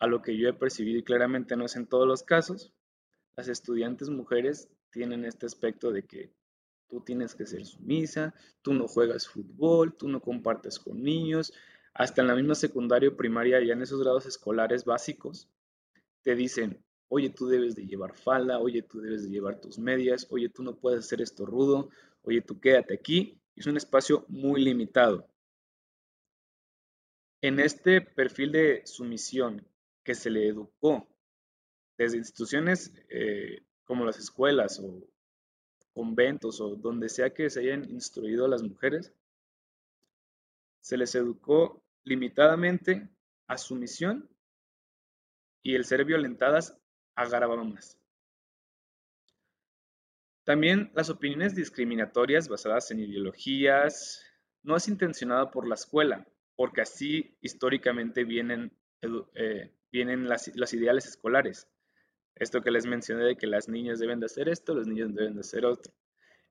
a 0.00 0.06
lo 0.06 0.22
que 0.22 0.36
yo 0.36 0.48
he 0.48 0.54
percibido 0.54 0.98
y 0.98 1.04
claramente 1.04 1.56
no 1.56 1.66
es 1.66 1.76
en 1.76 1.86
todos 1.86 2.06
los 2.06 2.22
casos, 2.22 2.72
las 3.36 3.48
estudiantes 3.48 4.08
mujeres 4.08 4.68
tienen 4.90 5.24
este 5.24 5.46
aspecto 5.46 5.92
de 5.92 6.04
que 6.04 6.32
tú 6.88 7.02
tienes 7.02 7.34
que 7.34 7.46
ser 7.46 7.64
sumisa, 7.66 8.34
tú 8.62 8.72
no 8.72 8.88
juegas 8.88 9.28
fútbol, 9.28 9.96
tú 9.96 10.08
no 10.08 10.20
compartes 10.20 10.78
con 10.78 11.02
niños, 11.02 11.52
hasta 11.98 12.22
en 12.22 12.28
la 12.28 12.36
misma 12.36 12.54
secundaria 12.54 13.08
o 13.08 13.16
primaria, 13.16 13.60
ya 13.60 13.72
en 13.72 13.82
esos 13.82 14.00
grados 14.00 14.24
escolares 14.24 14.84
básicos, 14.84 15.48
te 16.22 16.36
dicen, 16.36 16.80
oye, 17.08 17.28
tú 17.28 17.48
debes 17.48 17.74
de 17.74 17.86
llevar 17.86 18.14
falda, 18.14 18.60
oye, 18.60 18.82
tú 18.82 19.00
debes 19.00 19.24
de 19.24 19.30
llevar 19.30 19.60
tus 19.60 19.80
medias, 19.80 20.24
oye, 20.30 20.48
tú 20.48 20.62
no 20.62 20.76
puedes 20.76 21.00
hacer 21.00 21.20
esto 21.20 21.44
rudo, 21.44 21.90
oye, 22.22 22.40
tú 22.40 22.60
quédate 22.60 22.94
aquí. 22.94 23.40
Es 23.56 23.66
un 23.66 23.76
espacio 23.76 24.24
muy 24.28 24.62
limitado. 24.62 25.28
En 27.40 27.58
este 27.58 28.00
perfil 28.00 28.52
de 28.52 28.82
sumisión 28.86 29.66
que 30.04 30.14
se 30.14 30.30
le 30.30 30.46
educó 30.46 31.08
desde 31.96 32.18
instituciones 32.18 32.94
eh, 33.08 33.64
como 33.82 34.04
las 34.04 34.18
escuelas 34.20 34.78
o 34.78 35.02
conventos 35.92 36.60
o 36.60 36.76
donde 36.76 37.08
sea 37.08 37.34
que 37.34 37.50
se 37.50 37.58
hayan 37.58 37.90
instruido 37.90 38.44
a 38.44 38.48
las 38.48 38.62
mujeres, 38.62 39.12
se 40.80 40.96
les 40.96 41.12
educó 41.16 41.82
limitadamente 42.04 43.08
a 43.46 43.58
sumisión 43.58 44.28
y 45.62 45.74
el 45.74 45.84
ser 45.84 46.04
violentadas 46.04 46.78
agravaba 47.14 47.64
más. 47.64 47.98
También 50.44 50.90
las 50.94 51.10
opiniones 51.10 51.54
discriminatorias 51.54 52.48
basadas 52.48 52.90
en 52.90 53.00
ideologías 53.00 54.24
no 54.62 54.76
es 54.76 54.88
intencionado 54.88 55.50
por 55.50 55.68
la 55.68 55.74
escuela, 55.74 56.26
porque 56.56 56.80
así 56.80 57.36
históricamente 57.40 58.24
vienen, 58.24 58.72
eh, 59.34 59.74
vienen 59.92 60.28
las, 60.28 60.50
los 60.56 60.72
ideales 60.72 61.06
escolares. 61.06 61.68
Esto 62.34 62.62
que 62.62 62.70
les 62.70 62.86
mencioné 62.86 63.24
de 63.24 63.36
que 63.36 63.46
las 63.46 63.68
niñas 63.68 63.98
deben 63.98 64.20
de 64.20 64.26
hacer 64.26 64.48
esto, 64.48 64.74
los 64.74 64.86
niños 64.86 65.14
deben 65.14 65.34
de 65.34 65.40
hacer 65.40 65.66
otro. 65.66 65.92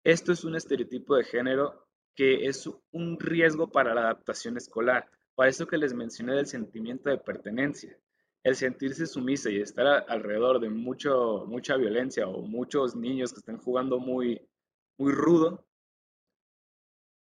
Esto 0.04 0.32
es 0.32 0.44
un 0.44 0.56
estereotipo 0.56 1.16
de 1.16 1.24
género 1.24 1.88
que 2.16 2.46
es 2.46 2.70
un 2.92 3.20
riesgo 3.20 3.72
para 3.72 3.94
la 3.94 4.02
adaptación 4.02 4.58
escolar. 4.58 5.10
Para 5.38 5.52
eso 5.52 5.68
que 5.68 5.78
les 5.78 5.94
mencioné 5.94 6.34
del 6.34 6.48
sentimiento 6.48 7.12
de 7.12 7.20
pertenencia. 7.20 7.96
El 8.44 8.56
sentirse 8.56 9.06
sumisa 9.06 9.52
y 9.52 9.62
estar 9.62 10.04
alrededor 10.10 10.60
de 10.60 10.70
mucho, 10.72 11.46
mucha 11.48 11.78
violencia 11.78 12.28
o 12.28 12.42
muchos 12.42 12.96
niños 12.96 13.32
que 13.32 13.40
están 13.42 13.60
jugando 13.60 14.00
muy, 14.00 14.42
muy 14.98 15.12
rudo. 15.12 15.64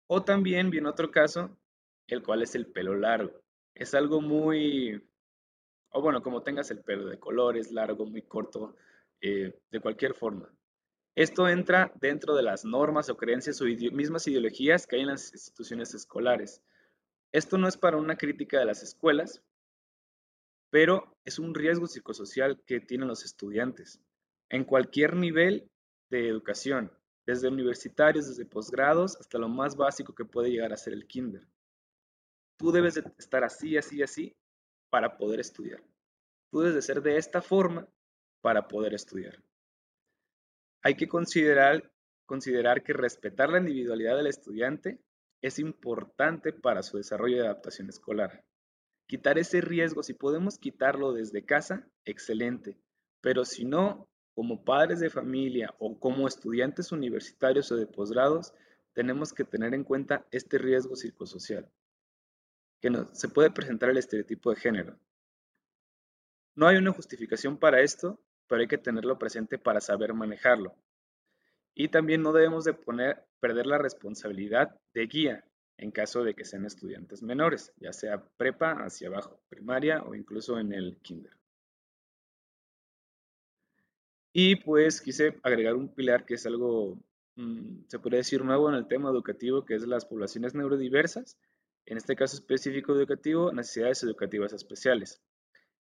O 0.05 0.24
también 0.24 0.70
viene 0.70 0.89
otro 0.89 1.10
caso, 1.10 1.58
el 2.05 2.22
cual 2.22 2.43
es 2.43 2.53
el 2.53 2.67
pelo 2.67 2.93
largo. 2.93 3.41
Es 3.74 3.96
algo 3.96 4.22
muy 4.22 5.01
o 5.89 6.01
bueno, 6.03 6.22
como 6.22 6.43
tengas 6.43 6.70
el 6.70 6.84
pelo 6.84 7.08
de 7.08 7.20
colores, 7.20 7.72
largo, 7.72 8.05
muy 8.05 8.22
corto, 8.22 8.75
eh, 9.22 9.60
de 9.72 9.79
cualquier 9.79 10.13
forma. 10.13 10.51
Esto 11.15 11.48
entra 11.48 11.91
dentro 12.00 12.36
de 12.36 12.43
las 12.43 12.63
normas 12.63 13.10
o 13.10 13.17
creencias 13.17 13.60
o 13.62 13.65
mismas 13.65 14.27
ideologías 14.27 14.86
que 14.86 14.98
hay 14.98 15.03
en 15.03 15.10
las 15.10 15.32
instituciones 15.32 15.96
escolares. 15.96 16.62
Esto 17.33 17.57
no 17.57 17.67
es 17.67 17.77
para 17.77 17.97
una 17.97 18.15
crítica 18.15 18.59
de 18.59 18.65
las 18.65 18.83
escuelas, 18.83 19.43
pero 20.69 21.17
es 21.25 21.39
un 21.39 21.55
riesgo 21.55 21.87
psicosocial 21.87 22.61
que 22.65 22.79
tienen 22.79 23.07
los 23.07 23.25
estudiantes 23.25 23.99
en 24.49 24.63
cualquier 24.63 25.15
nivel 25.15 25.67
de 26.11 26.29
educación, 26.29 26.91
desde 27.25 27.47
universitarios, 27.47 28.27
desde 28.27 28.45
posgrados, 28.45 29.17
hasta 29.19 29.39
lo 29.39 29.49
más 29.49 29.75
básico 29.75 30.13
que 30.13 30.25
puede 30.25 30.51
llegar 30.51 30.73
a 30.73 30.77
ser 30.77 30.93
el 30.93 31.07
kinder. 31.07 31.47
Tú 32.57 32.71
debes 32.71 32.95
de 32.95 33.03
estar 33.17 33.43
así, 33.43 33.77
así, 33.77 34.03
así, 34.03 34.37
para 34.91 35.17
poder 35.17 35.39
estudiar. 35.39 35.83
Tú 36.51 36.59
debes 36.59 36.75
de 36.75 36.81
ser 36.83 37.01
de 37.01 37.17
esta 37.17 37.41
forma 37.41 37.87
para 38.41 38.67
poder 38.67 38.93
estudiar. 38.93 39.43
Hay 40.83 40.95
que 40.95 41.07
considerar, 41.07 41.91
considerar 42.27 42.83
que 42.83 42.93
respetar 42.93 43.49
la 43.49 43.57
individualidad 43.57 44.17
del 44.17 44.27
estudiante 44.27 44.99
es 45.43 45.59
importante 45.59 46.53
para 46.53 46.81
su 46.81 46.97
desarrollo 46.97 47.38
de 47.38 47.43
adaptación 47.43 47.89
escolar. 47.89 48.43
Quitar 49.07 49.38
ese 49.38 49.62
riesgo, 49.62 50.01
si 50.01 50.13
podemos 50.13 50.57
quitarlo 50.57 51.13
desde 51.13 51.45
casa, 51.45 51.88
excelente. 52.05 52.79
Pero 53.21 53.45
si 53.45 53.65
no, 53.65 54.07
como 54.33 54.63
padres 54.63 55.01
de 55.01 55.09
familia 55.09 55.75
o 55.77 56.00
como 56.00 56.27
estudiantes 56.27 56.91
universitarios 56.91 57.71
o 57.71 57.75
de 57.75 57.85
posgrados, 57.85 58.53
tenemos 58.93 59.33
que 59.33 59.43
tener 59.43 59.73
en 59.73 59.83
cuenta 59.83 60.25
este 60.31 60.57
riesgo 60.57 60.95
psicosocial 60.95 61.69
que 62.83 62.91
se 63.13 63.29
puede 63.29 63.50
presentar 63.50 63.89
el 63.89 63.97
estereotipo 63.97 64.50
de 64.50 64.57
género. 64.57 65.00
No 66.53 66.67
hay 66.67 66.75
una 66.75 66.91
justificación 66.91 67.57
para 67.57 67.81
esto, 67.81 68.19
pero 68.45 68.59
hay 68.59 68.67
que 68.67 68.77
tenerlo 68.77 69.17
presente 69.17 69.57
para 69.57 69.79
saber 69.79 70.13
manejarlo. 70.13 70.75
Y 71.75 71.87
también 71.89 72.21
no 72.21 72.33
debemos 72.33 72.65
de 72.65 72.73
perder 73.39 73.65
la 73.65 73.77
responsabilidad 73.77 74.79
de 74.93 75.07
guía 75.07 75.45
en 75.77 75.91
caso 75.91 76.23
de 76.23 76.35
que 76.35 76.45
sean 76.45 76.65
estudiantes 76.65 77.23
menores, 77.23 77.73
ya 77.77 77.91
sea 77.93 78.23
prepa 78.37 78.73
hacia 78.83 79.07
abajo, 79.07 79.41
primaria 79.49 80.03
o 80.03 80.15
incluso 80.15 80.59
en 80.59 80.71
el 80.71 80.97
kinder. 81.01 81.35
Y 84.31 84.55
pues 84.57 85.01
quise 85.01 85.39
agregar 85.43 85.75
un 85.75 85.93
pilar 85.93 86.25
que 86.25 86.35
es 86.35 86.45
algo, 86.45 86.99
mm, 87.35 87.85
se 87.87 87.99
podría 87.99 88.19
decir, 88.19 88.43
nuevo 88.43 88.69
en 88.69 88.75
el 88.75 88.87
tema 88.87 89.09
educativo, 89.09 89.65
que 89.65 89.75
es 89.75 89.85
las 89.87 90.05
poblaciones 90.05 90.55
neurodiversas 90.55 91.37
en 91.85 91.97
este 91.97 92.15
caso 92.15 92.37
específico 92.37 92.93
educativo, 92.93 93.51
necesidades 93.51 94.03
educativas 94.03 94.53
especiales. 94.53 95.21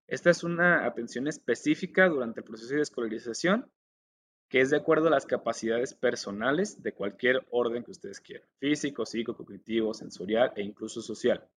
Esta 0.07 0.29
es 0.29 0.43
una 0.43 0.85
atención 0.85 1.27
específica 1.27 2.09
durante 2.09 2.41
el 2.41 2.45
proceso 2.45 2.75
de 2.75 2.81
escolarización 2.81 3.71
que 4.53 4.61
es 4.61 4.69
de 4.69 4.77
acuerdo 4.77 5.07
a 5.07 5.09
las 5.09 5.25
capacidades 5.25 5.95
personales 5.95 6.83
de 6.83 6.93
cualquier 6.93 7.43
orden 7.49 7.83
que 7.83 7.89
ustedes 7.89 8.21
quieran, 8.21 8.47
físico, 8.59 9.03
psicocognitivo, 9.03 9.95
sensorial 9.95 10.53
e 10.55 10.61
incluso 10.61 11.01
social. 11.01 11.49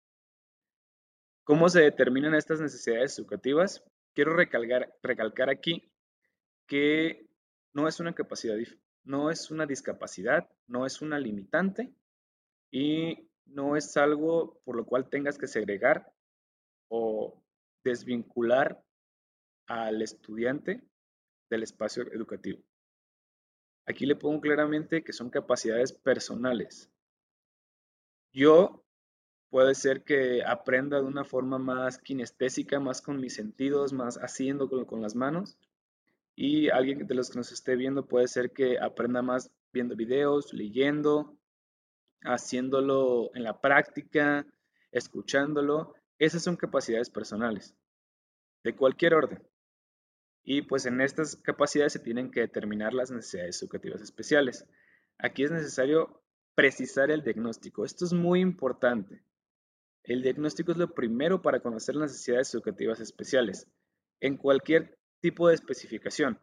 ¿Cómo 1.45 1.69
se 1.69 1.83
determinan 1.83 2.35
estas 2.35 2.59
necesidades 2.59 3.19
educativas? 3.19 3.85
Quiero 4.15 4.35
recalcar, 4.35 4.97
recalcar 5.03 5.51
aquí 5.51 5.93
que 6.67 7.29
no 7.75 7.87
es 7.87 8.01
una 8.01 8.15
capacidad, 8.15 8.57
no 9.05 9.31
es 9.31 9.51
una 9.51 9.67
discapacidad, 9.67 10.49
no 10.67 10.87
es 10.87 11.03
una 11.03 11.19
limitante 11.19 11.93
y 12.71 13.29
no 13.45 13.77
es 13.77 13.95
algo 13.99 14.59
por 14.65 14.75
lo 14.75 14.87
cual 14.87 15.11
tengas 15.11 15.37
que 15.37 15.49
segregar 15.49 16.15
o 16.89 17.45
desvincular 17.85 18.83
al 19.67 20.01
estudiante 20.01 20.83
del 21.51 21.63
espacio 21.63 22.11
educativo. 22.11 22.66
Aquí 23.87 24.05
le 24.05 24.17
pongo 24.17 24.41
claramente 24.41 25.05
que 25.05 25.13
son 25.13 25.31
capacidades 25.31 25.93
personales. 25.93 26.91
Yo 28.33 28.85
puede 29.49 29.75
ser 29.75 30.03
que 30.03 30.43
aprenda 30.45 30.99
de 30.99 31.07
una 31.07 31.25
forma 31.25 31.59
más 31.59 31.99
kinestésica, 31.99 32.81
más 32.81 33.01
con 33.01 33.21
mis 33.21 33.35
sentidos, 33.35 33.93
más 33.93 34.19
haciendo 34.19 34.69
con, 34.69 34.85
con 34.85 35.01
las 35.01 35.15
manos. 35.15 35.57
Y 36.35 36.69
alguien 36.69 37.07
de 37.07 37.15
los 37.15 37.31
que 37.31 37.39
nos 37.39 37.53
esté 37.53 37.77
viendo 37.77 38.07
puede 38.07 38.29
ser 38.29 38.51
que 38.51 38.79
aprenda 38.79 39.23
más 39.23 39.51
viendo 39.73 39.97
videos, 39.97 40.53
leyendo, 40.53 41.39
haciéndolo 42.23 43.31
en 43.35 43.45
la 43.45 43.61
práctica, 43.61 44.47
escuchándolo. 44.91 45.95
Esas 46.19 46.43
son 46.43 46.57
capacidades 46.57 47.09
personales, 47.09 47.75
de 48.65 48.75
cualquier 48.75 49.15
orden. 49.15 49.43
Y 50.49 50.63
pues 50.63 50.87
en 50.87 51.01
estas 51.01 51.35
capacidades 51.35 51.93
se 51.93 51.99
tienen 51.99 52.31
que 52.31 52.39
determinar 52.39 52.95
las 52.95 53.11
necesidades 53.11 53.61
educativas 53.61 54.01
especiales. 54.01 54.65
Aquí 55.19 55.43
es 55.43 55.51
necesario 55.51 56.23
precisar 56.55 57.11
el 57.11 57.25
diagnóstico. 57.25 57.85
Esto 57.85 58.05
es 58.05 58.13
muy 58.13 58.41
importante. 58.41 59.25
El 60.05 60.23
diagnóstico 60.23 60.71
es 60.71 60.79
lo 60.79 60.95
primero 60.95 61.43
para 61.43 61.59
conocer 61.59 61.97
las 61.97 62.13
necesidades 62.13 62.55
educativas 62.55 63.01
especiales. 63.01 63.67
En 64.21 64.37
cualquier 64.37 64.97
tipo 65.21 65.49
de 65.49 65.57
especificación. 65.57 66.39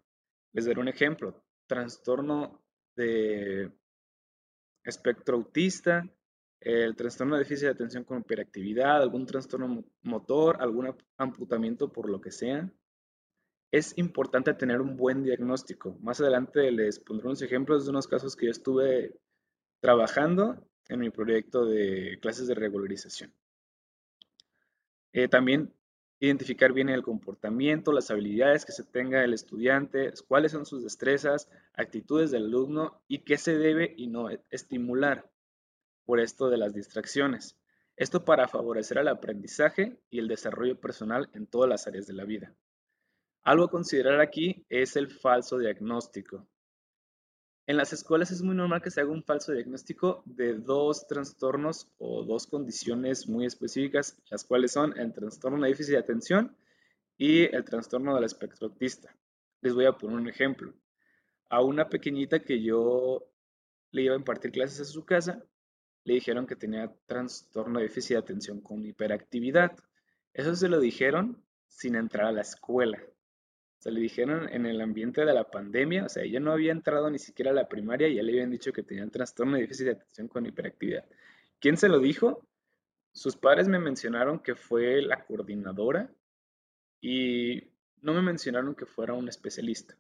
Les 0.51 0.65
daré 0.65 0.81
un 0.81 0.89
ejemplo. 0.89 1.41
Trastorno 1.65 2.62
de 2.98 3.72
espectro 4.83 5.38
autista, 5.38 6.05
el 6.60 6.98
trastorno 6.98 7.36
de 7.36 7.43
déficit 7.43 7.67
de 7.67 7.72
atención 7.72 8.03
con 8.03 8.19
hiperactividad, 8.19 9.01
algún 9.01 9.25
trastorno 9.25 9.86
motor, 10.01 10.57
algún 10.60 10.93
amputamiento 11.15 11.89
por 11.89 12.10
lo 12.10 12.19
que 12.19 12.31
sea. 12.31 12.69
Es 13.74 13.98
importante 13.98 14.53
tener 14.53 14.82
un 14.82 14.98
buen 14.98 15.24
diagnóstico. 15.24 15.98
Más 16.00 16.22
adelante 16.22 16.72
les 16.72 17.00
pondré 17.00 17.25
unos 17.25 17.42
ejemplos 17.42 17.86
de 17.86 17.89
unos 17.89 18.06
casos 18.06 18.36
que 18.36 18.46
yo 18.46 18.51
estuve 18.51 19.20
trabajando 19.80 20.63
en 20.89 21.00
mi 21.00 21.10
proyecto 21.10 21.65
de 21.65 22.20
clases 22.22 22.46
de 22.46 22.53
regularización. 22.53 23.34
Eh, 25.12 25.27
también 25.27 25.74
identificar 26.20 26.72
bien 26.72 26.89
el 26.89 27.01
comportamiento, 27.01 27.92
las 27.92 28.12
habilidades 28.12 28.63
que 28.63 28.74
se 28.74 28.84
tenga 28.84 29.24
el 29.24 29.34
estudiante, 29.34 30.13
cuáles 30.27 30.51
son 30.51 30.68
sus 30.68 30.84
destrezas, 30.84 31.50
actitudes 31.74 32.30
del 32.30 32.44
alumno 32.44 33.01
y 33.08 33.24
qué 33.24 33.39
se 33.39 33.58
debe 33.58 33.96
y 33.98 34.06
no 34.06 34.30
estimular 34.51 35.32
por 36.06 36.20
esto 36.20 36.51
de 36.51 36.58
las 36.58 36.75
distracciones. 36.75 37.58
Esto 37.96 38.24
para 38.24 38.48
favorecer 38.48 39.00
el 39.00 39.08
aprendizaje 39.08 39.98
y 40.12 40.20
el 40.20 40.27
desarrollo 40.27 40.80
personal 40.80 41.32
en 41.34 41.48
todas 41.48 41.68
las 41.68 41.88
áreas 41.88 42.06
de 42.06 42.13
la 42.13 42.25
vida. 42.25 42.53
Algo 43.45 43.65
a 43.65 43.69
considerar 43.69 44.21
aquí 44.21 44.65
es 44.69 44.95
el 44.95 45.09
falso 45.09 45.57
diagnóstico. 45.57 46.47
En 47.67 47.75
las 47.75 47.91
escuelas 47.91 48.31
es 48.31 48.41
muy 48.41 48.55
normal 48.55 48.81
que 48.81 48.89
se 48.89 49.01
haga 49.01 49.12
un 49.12 49.23
falso 49.23 49.51
diagnóstico 49.51 50.23
de 50.25 50.53
dos 50.53 51.07
trastornos 51.07 51.89
o 51.97 52.23
dos 52.23 52.47
condiciones 52.47 53.27
muy 53.27 53.45
específicas, 53.45 54.17
las 54.29 54.45
cuales 54.45 54.71
son 54.71 54.97
el 54.97 55.12
trastorno 55.12 55.62
de 55.62 55.71
déficit 55.71 55.95
de 55.95 56.00
atención 56.00 56.55
y 57.17 57.53
el 57.53 57.65
trastorno 57.65 58.15
del 58.15 58.23
espectro 58.23 58.67
autista. 58.67 59.13
Les 59.59 59.73
voy 59.73 59.88
a 59.88 59.97
poner 59.97 60.15
un 60.15 60.29
ejemplo. 60.29 60.73
A 61.50 61.62
una 61.62 61.89
pequeñita 61.89 62.39
que 62.39 62.62
yo 62.62 63.29
le 63.91 64.03
iba 64.03 64.13
a 64.13 64.17
impartir 64.17 64.53
clases 64.53 64.79
a 64.79 64.85
su 64.85 65.03
casa, 65.03 65.43
le 66.05 66.13
dijeron 66.13 66.47
que 66.47 66.55
tenía 66.55 66.95
trastorno 67.07 67.79
de 67.79 67.88
déficit 67.88 68.12
de 68.12 68.19
atención 68.19 68.62
con 68.62 68.85
hiperactividad. 68.85 69.77
Eso 70.33 70.55
se 70.55 70.69
lo 70.69 70.79
dijeron 70.79 71.43
sin 71.67 71.95
entrar 71.95 72.27
a 72.27 72.31
la 72.31 72.41
escuela 72.41 73.03
se 73.84 73.92
le 73.92 74.00
dijeron 74.00 74.48
en 74.48 74.66
el 74.66 74.80
ambiente 74.80 75.25
de 75.25 75.34
la 75.34 75.52
pandemia, 75.52 76.06
o 76.06 76.10
sea, 76.10 76.24
ella 76.24 76.40
no 76.40 76.54
había 76.54 76.72
entrado 76.72 77.10
ni 77.10 77.20
siquiera 77.20 77.52
a 77.52 77.54
la 77.54 77.68
primaria 77.68 78.08
y 78.08 78.16
ya 78.16 78.24
le 78.24 78.32
habían 78.32 78.50
dicho 78.50 78.72
que 78.72 78.82
tenía 78.82 79.04
un 79.04 79.12
trastorno 79.12 79.56
de 79.56 79.63
déficit 79.63 79.88
de 79.88 79.92
atención 79.92 80.30
con 80.30 80.46
hiperactividad. 80.46 81.04
¿Quién 81.60 81.75
se 81.75 81.90
lo 81.90 82.00
dijo? 82.00 82.48
Sus 83.12 83.36
padres 83.36 83.68
me 83.68 83.80
mencionaron 83.80 84.40
que 84.40 84.56
fue 84.56 85.02
la 85.02 85.25
coordinadora 85.25 86.10
y 87.02 87.74
no 88.00 88.13
me 88.13 88.22
mencionaron 88.22 88.74
que 88.74 88.86
fuera 88.86 89.16
un 89.16 89.28
especialista. 89.28 89.98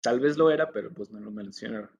Tal 0.00 0.20
vez 0.20 0.36
lo 0.36 0.52
era, 0.52 0.70
pero 0.70 0.94
pues 0.94 1.10
no 1.10 1.18
lo 1.18 1.32
mencionaron. 1.32 1.90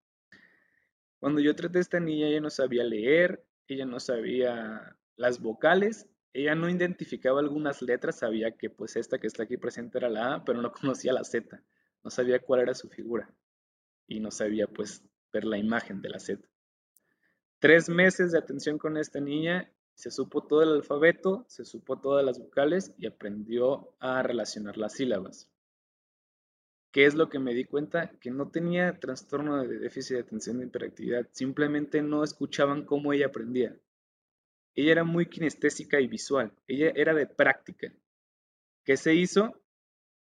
Cuando 1.19 1.41
yo 1.41 1.57
traté 1.57 1.79
a 1.79 1.81
esta 1.81 1.99
niña, 1.99 2.29
ella 2.29 2.41
no 2.41 2.51
sabía 2.51 2.85
leer, 2.85 3.45
ella 3.67 3.87
no 3.87 3.99
sabía 3.99 4.97
las 5.17 5.41
vocales 5.41 6.09
ella 6.33 6.55
no 6.55 6.69
identificaba 6.69 7.41
algunas 7.41 7.83
letras, 7.83 8.19
sabía 8.19 8.57
que 8.57 8.71
pues 8.71 8.97
esta 8.97 9.19
que 9.19 9.27
está 9.27 9.45
aquí 9.45 9.57
presente 9.57 9.99
era 9.99 10.09
la 10.09 10.35
A, 10.35 10.45
pero 10.45 10.63
no 10.63 10.73
conocía 10.73 11.13
la 11.13 11.25
Z, 11.25 11.63
no 12.03 12.11
sabía 12.11 12.41
cuál 12.41 12.61
era 12.61 12.75
su 12.75 12.89
figura 12.89 13.33
y 14.07 14.21
no 14.21 14.31
sabía 14.31 14.67
pues 14.67 15.03
ver 15.33 15.45
la 15.45 15.59
imagen 15.59 16.03
de 16.03 16.11
la 16.11 16.19
Z. 16.19 16.43
Tres 17.59 17.89
meses 17.89 18.33
de 18.33 18.39
atención 18.39 18.79
con 18.79 18.97
esta 18.97 19.21
niña, 19.21 19.71
se 19.95 20.11
supo 20.11 20.47
todo 20.47 20.63
el 20.63 20.71
alfabeto, 20.71 21.45
se 21.47 21.65
supo 21.65 22.01
todas 22.01 22.25
las 22.25 22.39
vocales 22.39 22.95
y 22.97 23.07
aprendió 23.07 23.95
a 24.01 24.23
relacionar 24.23 24.79
las 24.79 24.95
sílabas. 24.95 25.51
¿Qué 26.91 27.05
es 27.05 27.15
lo 27.15 27.29
que 27.29 27.39
me 27.39 27.55
di 27.55 27.65
cuenta? 27.65 28.11
Que 28.19 28.31
no 28.31 28.51
tenía 28.51 28.99
trastorno 28.99 29.63
de 29.63 29.79
déficit 29.79 30.17
de 30.17 30.23
atención 30.23 30.59
de 30.59 30.67
hiperactividad, 30.67 31.29
simplemente 31.33 32.03
no 32.03 32.25
escuchaban 32.25 32.85
cómo 32.85 33.13
ella 33.13 33.27
aprendía. 33.27 33.77
Ella 34.75 34.93
era 34.93 35.05
muy 35.05 35.27
kinestésica 35.27 36.01
y 36.01 36.07
visual. 36.07 36.53
Ella 36.67 36.93
era 36.95 37.15
de 37.15 37.27
práctica. 37.27 37.93
¿Qué 38.85 38.97
se 38.97 39.15
hizo? 39.15 39.61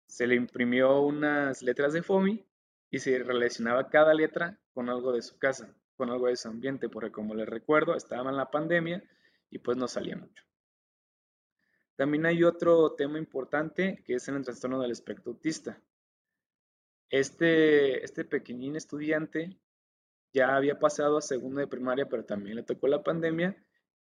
Se 0.07 0.27
le 0.27 0.35
imprimió 0.35 1.01
unas 1.01 1.61
letras 1.61 1.93
de 1.93 2.03
FOMI 2.03 2.45
y 2.91 2.99
se 2.99 3.19
relacionaba 3.19 3.89
cada 3.89 4.13
letra 4.13 4.59
con 4.73 4.89
algo 4.89 5.13
de 5.13 5.21
su 5.21 5.37
casa, 5.37 5.73
con 5.95 6.09
algo 6.09 6.27
de 6.27 6.35
su 6.35 6.47
ambiente, 6.47 6.89
porque 6.89 7.11
como 7.11 7.33
les 7.33 7.47
recuerdo, 7.47 7.95
estaba 7.95 8.29
en 8.29 8.37
la 8.37 8.51
pandemia 8.51 9.03
y 9.49 9.59
pues 9.59 9.77
no 9.77 9.87
salía 9.87 10.15
mucho. 10.15 10.43
También 11.95 12.25
hay 12.25 12.43
otro 12.43 12.93
tema 12.93 13.17
importante 13.17 14.03
que 14.05 14.15
es 14.15 14.27
en 14.27 14.35
el 14.35 14.43
trastorno 14.43 14.81
del 14.81 14.91
espectro 14.91 15.31
autista. 15.31 15.81
Este, 17.09 18.03
este 18.03 18.25
pequeñín 18.25 18.75
estudiante 18.75 19.57
ya 20.33 20.55
había 20.55 20.77
pasado 20.77 21.17
a 21.17 21.21
segundo 21.21 21.61
de 21.61 21.67
primaria, 21.67 22.09
pero 22.09 22.25
también 22.25 22.57
le 22.57 22.63
tocó 22.63 22.87
la 22.87 23.03
pandemia 23.03 23.55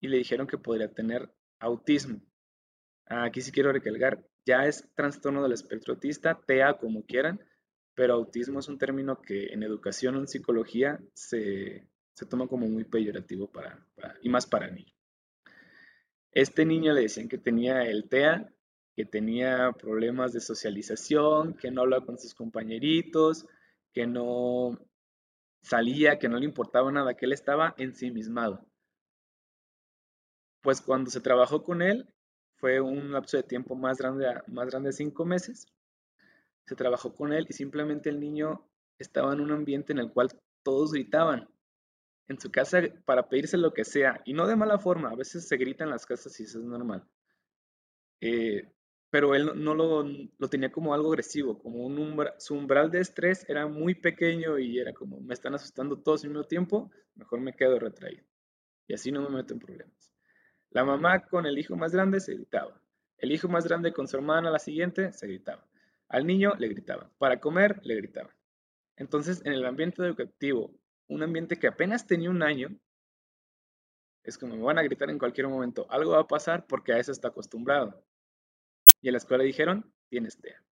y 0.04 0.10
le 0.10 0.18
dijeron 0.18 0.48
que 0.48 0.58
podría 0.58 0.94
tener 0.94 1.34
autismo. 1.60 2.20
Aquí 3.06 3.40
sí 3.40 3.54
quiero 3.54 3.72
recalcar, 3.72 4.22
ya 4.46 4.66
es 4.66 4.94
trastorno 4.96 5.42
del 5.42 5.54
espectro 5.54 5.94
autista, 5.94 6.42
TEA 6.46 6.74
como 6.74 7.06
quieran, 7.06 7.40
pero 7.96 8.16
autismo 8.16 8.60
es 8.60 8.68
un 8.68 8.78
término 8.78 9.22
que 9.22 9.54
en 9.54 9.64
educación 9.64 10.16
o 10.16 10.20
en 10.20 10.28
psicología 10.28 11.00
se, 11.14 11.88
toma 12.30 12.50
como 12.50 12.68
muy 12.68 12.84
peyorativo 12.84 13.50
para, 13.50 13.88
y 14.22 14.28
más 14.28 14.46
para 14.46 14.70
niños. 14.70 14.94
Este 16.32 16.66
niño 16.66 16.92
le 16.92 17.04
decían 17.04 17.30
que 17.30 17.38
tenía 17.38 17.84
el 17.84 18.10
TEA, 18.10 18.54
que 18.98 19.06
tenía 19.06 19.72
problemas 19.72 20.34
de 20.34 20.42
socialización, 20.42 21.54
que 21.54 21.72
no 21.72 21.82
hablaba 21.82 22.06
con 22.06 22.20
sus 22.20 22.34
compañeritos, 22.34 23.48
que 23.94 24.06
no 24.06 24.78
salía, 25.62 26.20
que 26.20 26.28
no 26.28 26.40
le 26.40 26.46
importaba 26.46 26.92
nada, 26.92 27.14
que 27.14 27.26
él 27.26 27.32
estaba 27.32 27.74
ensimismado 27.78 28.68
pues 30.64 30.82
cuando 30.82 31.12
se 31.12 31.22
trabajó 31.22 31.62
con 31.62 31.84
él, 31.84 32.10
fue 32.56 32.82
un 32.82 33.12
lapso 33.12 33.38
de 33.38 33.44
tiempo 33.44 33.76
más 33.76 33.98
grande, 33.98 34.26
más 34.48 34.68
grande 34.68 34.90
de 34.90 34.94
cinco 34.94 35.26
meses. 35.26 35.68
Se 36.66 36.76
trabajó 36.76 37.14
con 37.14 37.34
él 37.34 37.46
y 37.50 37.54
simplemente 37.54 38.10
el 38.10 38.20
niño 38.20 38.66
estaba 38.98 39.34
en 39.34 39.42
un 39.42 39.52
ambiente 39.52 39.92
en 39.92 40.00
el 40.00 40.12
cual 40.12 40.30
todos 40.64 40.94
gritaban 40.94 41.50
en 42.30 42.40
su 42.40 42.50
casa 42.50 42.82
para 43.06 43.28
pedirse 43.28 43.58
lo 43.58 43.74
que 43.74 43.84
sea, 43.84 44.22
y 44.24 44.34
no 44.34 44.48
de 44.48 44.56
mala 44.56 44.80
forma, 44.80 45.10
a 45.10 45.16
veces 45.16 45.46
se 45.46 45.58
grita 45.58 45.84
en 45.84 45.90
las 45.90 46.06
casas 46.06 46.40
y 46.40 46.44
eso 46.44 46.60
es 46.60 46.66
normal. 46.66 47.06
Eh, 48.22 48.72
pero 49.10 49.36
él 49.36 49.52
no, 49.62 49.76
lo, 49.76 50.50
tenía 50.50 50.72
como 50.72 50.94
algo 50.94 51.10
agresivo, 51.10 51.60
como 51.60 51.86
un 51.86 52.18
su 52.40 52.56
umbral 52.56 52.90
de 52.90 53.02
estrés 53.02 53.48
era 53.50 53.68
muy 53.68 53.96
pequeño 53.96 54.58
y 54.58 54.80
era 54.80 54.94
como, 54.94 55.20
me 55.20 55.34
están 55.34 55.54
asustando 55.54 56.00
todos 56.00 56.24
al 56.24 56.30
mismo 56.30 56.46
tiempo, 56.46 56.90
mejor 57.16 57.42
me 57.42 57.54
quedo 57.54 57.78
retraído. 57.78 58.24
Y 58.88 58.94
así 58.94 59.12
no 59.12 59.22
me 59.22 59.36
meto 59.36 59.54
en 59.54 59.60
problemas. 59.60 60.13
La 60.74 60.84
mamá 60.84 61.26
con 61.28 61.46
el 61.46 61.58
hijo 61.60 61.76
más 61.76 61.92
grande 61.92 62.20
se 62.20 62.34
gritaba. 62.34 62.82
El 63.20 63.32
hijo 63.32 63.48
más 63.48 63.66
grande 63.66 63.94
con 63.94 64.08
su 64.08 64.18
hermana, 64.18 64.50
la 64.50 64.58
siguiente, 64.58 65.14
se 65.14 65.28
gritaba. 65.28 65.66
Al 66.10 66.26
niño 66.26 66.54
le 66.58 66.68
gritaban. 66.68 67.12
Para 67.20 67.40
comer, 67.40 67.80
le 67.84 67.96
gritaban. 67.96 68.34
Entonces, 68.96 69.42
en 69.46 69.54
el 69.54 69.66
ambiente 69.66 70.04
educativo, 70.04 70.74
un 71.08 71.22
ambiente 71.22 71.58
que 71.58 71.68
apenas 71.68 72.08
tenía 72.08 72.32
un 72.32 72.42
año, 72.42 72.70
es 74.24 74.38
como 74.38 74.56
me 74.56 74.64
van 74.64 74.80
a 74.80 74.84
gritar 74.84 75.12
en 75.12 75.20
cualquier 75.20 75.48
momento. 75.48 75.86
Algo 75.92 76.14
va 76.14 76.22
a 76.22 76.28
pasar 76.28 76.66
porque 76.66 76.94
a 76.94 76.98
eso 76.98 77.12
está 77.12 77.28
acostumbrado. 77.28 78.04
Y 79.02 79.10
en 79.10 79.14
la 79.14 79.18
escuela 79.20 79.44
dijeron, 79.44 79.94
tienes 80.10 80.40
TEA. 80.40 80.64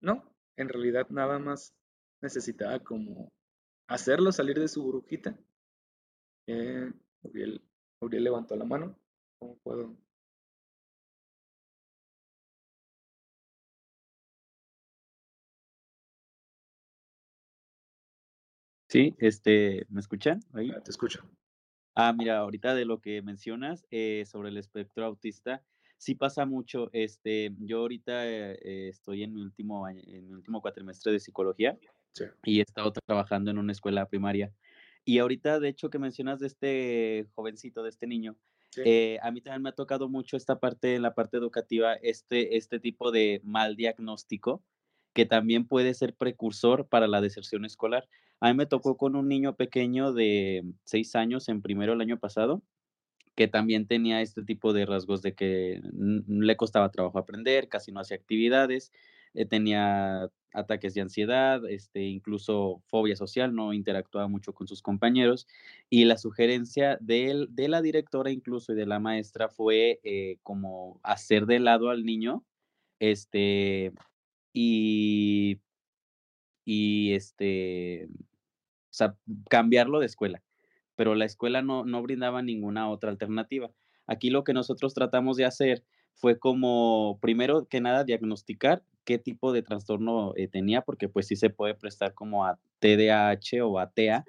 No, 0.00 0.34
en 0.56 0.68
realidad 0.68 1.06
nada 1.08 1.38
más 1.38 1.74
necesitaba 2.20 2.78
como 2.80 3.32
hacerlo 3.86 4.32
salir 4.32 4.58
de 4.58 4.68
su 4.68 4.82
burbujita. 4.82 5.38
Eh, 6.46 6.92
Uriel 8.02 8.24
levantó 8.24 8.56
la 8.56 8.64
mano. 8.64 8.96
¿Cómo 9.38 9.56
puedo? 9.58 9.96
Sí, 18.88 19.14
este, 19.18 19.86
¿me 19.88 20.00
escuchan? 20.00 20.40
Ahí? 20.52 20.70
te 20.84 20.90
escucho. 20.90 21.22
Ah, 21.94 22.12
mira, 22.12 22.38
ahorita 22.38 22.74
de 22.74 22.84
lo 22.84 23.00
que 23.00 23.22
mencionas 23.22 23.86
eh, 23.90 24.24
sobre 24.26 24.50
el 24.50 24.58
espectro 24.58 25.04
autista, 25.04 25.62
sí 25.96 26.14
pasa 26.14 26.44
mucho. 26.44 26.90
Este, 26.92 27.54
yo 27.60 27.78
ahorita 27.80 28.26
eh, 28.26 28.88
estoy 28.88 29.22
en 29.22 29.32
mi 29.32 29.40
último 29.40 29.88
en 29.88 30.26
mi 30.26 30.32
último 30.32 30.60
cuatrimestre 30.60 31.12
de 31.12 31.20
psicología 31.20 31.78
y 32.44 32.58
he 32.58 32.62
estado 32.62 32.92
trabajando 32.92 33.50
en 33.50 33.58
una 33.58 33.72
escuela 33.72 34.06
primaria. 34.06 34.52
Y 35.04 35.18
ahorita, 35.18 35.58
de 35.60 35.68
hecho, 35.68 35.90
que 35.90 35.98
mencionas 35.98 36.40
de 36.40 36.46
este 36.46 37.26
jovencito, 37.34 37.82
de 37.82 37.90
este 37.90 38.06
niño, 38.06 38.36
eh, 38.84 39.18
a 39.22 39.30
mí 39.30 39.40
también 39.40 39.62
me 39.62 39.68
ha 39.68 39.74
tocado 39.74 40.08
mucho 40.08 40.36
esta 40.36 40.58
parte, 40.58 40.94
en 40.94 41.02
la 41.02 41.14
parte 41.14 41.36
educativa, 41.36 41.94
este, 41.94 42.56
este 42.56 42.80
tipo 42.80 43.10
de 43.10 43.40
mal 43.44 43.76
diagnóstico 43.76 44.62
que 45.12 45.26
también 45.26 45.66
puede 45.66 45.94
ser 45.94 46.14
precursor 46.14 46.88
para 46.88 47.06
la 47.06 47.20
deserción 47.20 47.64
escolar. 47.64 48.08
A 48.40 48.48
mí 48.48 48.56
me 48.56 48.66
tocó 48.66 48.96
con 48.96 49.14
un 49.14 49.28
niño 49.28 49.56
pequeño 49.56 50.12
de 50.12 50.64
seis 50.84 51.14
años 51.14 51.48
en 51.48 51.62
primero 51.62 51.92
el 51.92 52.00
año 52.00 52.18
pasado, 52.18 52.62
que 53.34 53.48
también 53.48 53.86
tenía 53.86 54.20
este 54.20 54.42
tipo 54.42 54.72
de 54.72 54.86
rasgos 54.86 55.22
de 55.22 55.34
que 55.34 55.80
le 56.26 56.56
costaba 56.56 56.90
trabajo 56.90 57.18
aprender, 57.18 57.68
casi 57.68 57.92
no 57.92 58.00
hacía 58.00 58.16
actividades, 58.16 58.92
eh, 59.34 59.46
tenía 59.46 60.30
ataques 60.54 60.94
de 60.94 61.00
ansiedad, 61.00 61.62
este, 61.68 62.02
incluso 62.02 62.82
fobia 62.86 63.16
social, 63.16 63.54
no 63.54 63.72
interactuaba 63.72 64.28
mucho 64.28 64.52
con 64.54 64.66
sus 64.68 64.82
compañeros. 64.82 65.46
Y 65.90 66.04
la 66.04 66.18
sugerencia 66.18 66.98
de, 67.00 67.46
de 67.50 67.68
la 67.68 67.82
directora 67.82 68.30
incluso 68.30 68.72
y 68.72 68.76
de 68.76 68.86
la 68.86 68.98
maestra 69.00 69.48
fue 69.48 70.00
eh, 70.04 70.38
como 70.42 71.00
hacer 71.02 71.46
de 71.46 71.60
lado 71.60 71.90
al 71.90 72.04
niño 72.04 72.44
este, 73.00 73.92
y, 74.52 75.60
y 76.64 77.14
este, 77.14 78.08
o 78.12 78.94
sea, 78.94 79.16
cambiarlo 79.50 79.98
de 80.00 80.06
escuela. 80.06 80.42
Pero 80.94 81.14
la 81.14 81.24
escuela 81.24 81.62
no, 81.62 81.84
no 81.84 82.02
brindaba 82.02 82.42
ninguna 82.42 82.88
otra 82.88 83.10
alternativa. 83.10 83.72
Aquí 84.06 84.30
lo 84.30 84.44
que 84.44 84.52
nosotros 84.52 84.94
tratamos 84.94 85.36
de 85.36 85.46
hacer 85.46 85.84
fue 86.14 86.38
como, 86.38 87.18
primero 87.20 87.66
que 87.66 87.80
nada, 87.80 88.04
diagnosticar 88.04 88.82
qué 89.04 89.18
tipo 89.18 89.52
de 89.52 89.62
trastorno 89.62 90.32
eh, 90.36 90.48
tenía, 90.48 90.82
porque 90.82 91.08
pues 91.08 91.26
sí 91.26 91.36
se 91.36 91.50
puede 91.50 91.74
prestar 91.74 92.14
como 92.14 92.44
a 92.46 92.58
TDAH 92.78 93.64
o 93.64 93.78
a 93.78 93.90
TEA, 93.90 94.24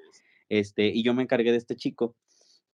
este, 0.50 0.88
y 0.88 1.04
yo 1.04 1.14
me 1.14 1.24
encargué 1.24 1.52
de 1.52 1.58
este 1.58 1.76
chico. 1.76 2.16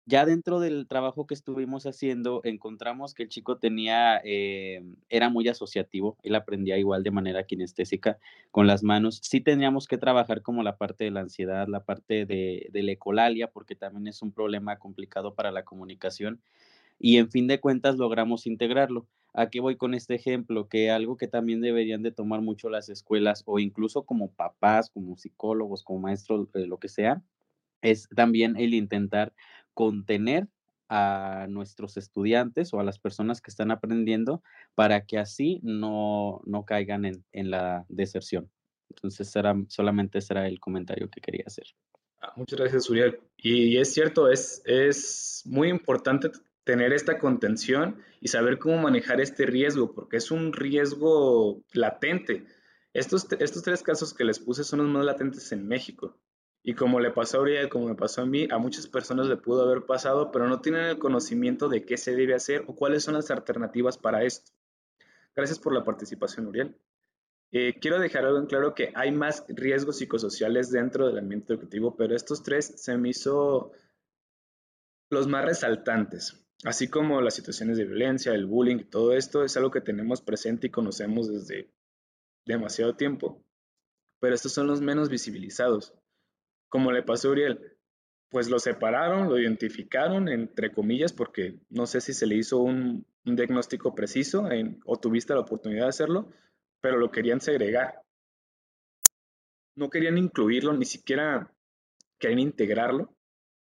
Ya 0.07 0.23
dentro 0.23 0.59
del 0.59 0.87
trabajo 0.87 1.25
que 1.25 1.33
estuvimos 1.33 1.87
haciendo, 1.87 2.41
encontramos 2.43 3.15
que 3.15 3.23
el 3.23 3.29
chico 3.29 3.57
tenía, 3.57 4.21
eh, 4.23 4.83
era 5.09 5.29
muy 5.29 5.47
asociativo, 5.47 6.15
él 6.21 6.35
aprendía 6.35 6.77
igual 6.77 7.01
de 7.01 7.09
manera 7.09 7.45
kinestésica 7.47 8.19
con 8.51 8.67
las 8.67 8.83
manos. 8.83 9.19
Sí 9.23 9.41
teníamos 9.41 9.87
que 9.87 9.97
trabajar 9.97 10.43
como 10.43 10.61
la 10.61 10.77
parte 10.77 11.05
de 11.05 11.11
la 11.11 11.21
ansiedad, 11.21 11.67
la 11.67 11.79
parte 11.79 12.27
de, 12.27 12.67
de 12.71 12.83
la 12.83 12.91
ecolalia, 12.91 13.49
porque 13.49 13.75
también 13.75 14.07
es 14.07 14.21
un 14.21 14.31
problema 14.31 14.77
complicado 14.77 15.33
para 15.33 15.51
la 15.51 15.63
comunicación. 15.63 16.39
Y 16.99 17.17
en 17.17 17.29
fin 17.29 17.47
de 17.47 17.59
cuentas 17.59 17.97
logramos 17.97 18.47
integrarlo. 18.47 19.07
¿A 19.33 19.49
qué 19.49 19.59
voy 19.59 19.75
con 19.75 19.93
este 19.93 20.15
ejemplo? 20.15 20.69
Que 20.69 20.91
algo 20.91 21.17
que 21.17 21.27
también 21.27 21.59
deberían 21.59 22.01
de 22.03 22.11
tomar 22.11 22.41
mucho 22.41 22.69
las 22.69 22.87
escuelas 22.87 23.43
o 23.45 23.59
incluso 23.59 24.03
como 24.03 24.31
papás, 24.31 24.89
como 24.89 25.17
psicólogos, 25.17 25.83
como 25.83 25.99
maestros, 25.99 26.47
eh, 26.53 26.65
lo 26.65 26.79
que 26.79 26.87
sea, 26.87 27.21
es 27.81 28.07
también 28.15 28.55
el 28.55 28.73
intentar 28.73 29.33
contener 29.73 30.47
a 30.87 31.47
nuestros 31.49 31.97
estudiantes 31.97 32.73
o 32.73 32.79
a 32.79 32.83
las 32.83 32.99
personas 32.99 33.41
que 33.41 33.51
están 33.51 33.71
aprendiendo 33.71 34.41
para 34.75 35.05
que 35.05 35.17
así 35.17 35.59
no, 35.63 36.41
no 36.45 36.63
caigan 36.63 37.05
en, 37.05 37.25
en, 37.31 37.49
la 37.49 37.85
deserción. 37.89 38.49
Entonces, 38.89 39.29
será, 39.29 39.55
solamente 39.67 40.21
será 40.21 40.47
el 40.47 40.59
comentario 40.59 41.09
que 41.09 41.21
quería 41.21 41.43
hacer. 41.47 41.65
Ah, 42.21 42.33
muchas 42.35 42.59
gracias, 42.59 42.89
Uriel. 42.89 43.19
Y 43.37 43.77
es 43.77 43.93
cierto, 43.93 44.29
es, 44.31 44.61
es 44.65 45.41
muy 45.45 45.69
importante 45.69 46.29
tener 46.65 46.91
esta 46.93 47.17
contención 47.19 48.01
y 48.19 48.27
saber 48.27 48.59
cómo 48.59 48.77
manejar 48.79 49.21
este 49.21 49.45
riesgo, 49.45 49.93
porque 49.93 50.17
es 50.17 50.31
un 50.31 50.51
riesgo 50.51 51.63
latente. 51.71 52.45
Estos, 52.91 53.27
estos 53.39 53.63
tres 53.63 53.83
casos 53.83 54.13
que 54.13 54.25
les 54.25 54.39
puse 54.39 54.63
son 54.63 54.79
los 54.79 54.89
más 54.89 55.05
latentes 55.05 55.51
en 55.51 55.67
México. 55.67 56.17
Y 56.63 56.73
como 56.73 56.99
le 56.99 57.11
pasó 57.11 57.37
a 57.37 57.41
Uriel, 57.41 57.69
como 57.69 57.87
me 57.87 57.95
pasó 57.95 58.23
a 58.23 58.25
mí, 58.25 58.47
a 58.49 58.57
muchas 58.57 58.87
personas 58.87 59.27
le 59.27 59.37
pudo 59.37 59.61
haber 59.61 59.85
pasado, 59.85 60.31
pero 60.31 60.47
no 60.47 60.61
tienen 60.61 60.85
el 60.85 60.97
conocimiento 60.97 61.69
de 61.69 61.85
qué 61.85 61.97
se 61.97 62.15
debe 62.15 62.33
hacer 62.33 62.63
o 62.67 62.75
cuáles 62.75 63.03
son 63.03 63.13
las 63.13 63.29
alternativas 63.29 63.99
para 63.99 64.23
esto. 64.23 64.51
Gracias 65.35 65.59
por 65.59 65.73
la 65.73 65.83
participación, 65.83 66.47
Uriel. 66.47 66.75
Eh, 67.51 67.75
quiero 67.79 67.99
dejar 67.99 68.25
algo 68.25 68.39
en 68.39 68.47
claro 68.47 68.73
que 68.73 68.91
hay 68.95 69.11
más 69.11 69.45
riesgos 69.49 69.97
psicosociales 69.97 70.71
dentro 70.71 71.05
del 71.05 71.19
ambiente 71.19 71.53
educativo, 71.53 71.95
pero 71.95 72.15
estos 72.15 72.41
tres 72.41 72.73
se 72.77 72.97
me 72.97 73.09
hizo 73.09 73.71
los 75.11 75.27
más 75.27 75.45
resaltantes. 75.45 76.44
Así 76.65 76.87
como 76.87 77.21
las 77.21 77.35
situaciones 77.35 77.77
de 77.77 77.85
violencia, 77.85 78.33
el 78.33 78.47
bullying, 78.47 78.85
todo 78.89 79.13
esto 79.13 79.43
es 79.43 79.55
algo 79.55 79.69
que 79.69 79.81
tenemos 79.81 80.23
presente 80.23 80.65
y 80.65 80.71
conocemos 80.71 81.31
desde 81.31 81.69
demasiado 82.43 82.95
tiempo, 82.95 83.39
pero 84.19 84.33
estos 84.33 84.53
son 84.53 84.65
los 84.65 84.81
menos 84.81 85.09
visibilizados. 85.09 85.93
Como 86.67 86.91
le 86.91 87.03
pasó 87.03 87.27
a 87.27 87.31
Uriel, 87.33 87.77
pues 88.29 88.49
lo 88.49 88.57
separaron, 88.57 89.29
lo 89.29 89.37
identificaron, 89.37 90.27
entre 90.27 90.73
comillas, 90.73 91.13
porque 91.13 91.59
no 91.69 91.85
sé 91.85 92.01
si 92.01 92.13
se 92.13 92.25
le 92.25 92.33
hizo 92.33 92.57
un, 92.57 93.05
diagnóstico 93.23 93.93
preciso 93.93 94.47
o 94.85 94.99
tuviste 94.99 95.35
la 95.35 95.41
oportunidad 95.41 95.83
de 95.83 95.89
hacerlo, 95.89 96.31
pero 96.81 96.97
lo 96.97 97.11
querían 97.11 97.41
segregar. 97.41 98.01
No 99.75 99.91
querían 99.91 100.17
incluirlo, 100.17 100.73
ni 100.73 100.85
siquiera 100.85 101.53
querían 102.17 102.39
integrarlo, 102.39 103.15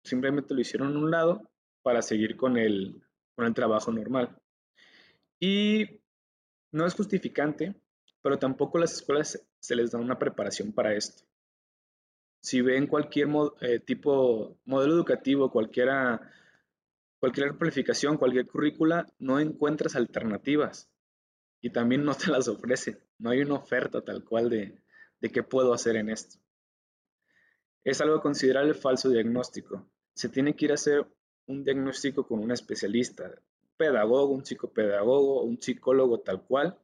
simplemente 0.04 0.54
lo 0.54 0.60
hicieron 0.60 0.94
a 0.94 0.98
un 1.00 1.10
lado 1.10 1.50
para 1.86 2.02
seguir 2.02 2.36
con 2.36 2.56
el, 2.56 3.00
con 3.36 3.46
el 3.46 3.54
trabajo 3.54 3.92
normal. 3.92 4.36
Y 5.38 6.00
no 6.72 6.84
es 6.84 6.94
justificante, 6.94 7.76
pero 8.22 8.40
tampoco 8.40 8.78
las 8.78 8.94
escuelas 8.94 9.46
se 9.60 9.76
les 9.76 9.92
da 9.92 10.00
una 10.00 10.18
preparación 10.18 10.72
para 10.72 10.94
esto 10.94 11.22
si 12.46 12.60
ven 12.60 12.86
cualquier 12.86 13.28
eh, 13.60 13.80
tipo, 13.80 14.56
modelo 14.66 14.94
educativo, 14.94 15.50
cualquiera, 15.50 16.30
cualquier 17.18 17.58
planificación, 17.58 18.18
cualquier 18.18 18.46
currícula, 18.46 19.04
no 19.18 19.40
encuentras 19.40 19.96
alternativas 19.96 20.88
y 21.60 21.70
también 21.70 22.04
no 22.04 22.14
te 22.14 22.30
las 22.30 22.46
ofrecen. 22.46 23.00
No 23.18 23.30
hay 23.30 23.40
una 23.40 23.56
oferta 23.56 24.00
tal 24.00 24.22
cual 24.22 24.48
de, 24.48 24.80
de 25.18 25.30
qué 25.30 25.42
puedo 25.42 25.74
hacer 25.74 25.96
en 25.96 26.08
esto. 26.08 26.38
Es 27.82 28.00
algo 28.00 28.20
considerable 28.20 28.74
falso 28.74 29.10
diagnóstico. 29.10 29.90
Se 30.14 30.28
tiene 30.28 30.54
que 30.54 30.66
ir 30.66 30.70
a 30.70 30.74
hacer 30.74 31.04
un 31.46 31.64
diagnóstico 31.64 32.26
con 32.26 32.40
un 32.40 32.50
especialista, 32.52 33.24
un 33.24 33.76
pedagogo, 33.76 34.32
un 34.32 34.44
psicopedagogo, 34.44 35.42
un 35.42 35.60
psicólogo 35.60 36.20
tal 36.20 36.42
cual. 36.42 36.78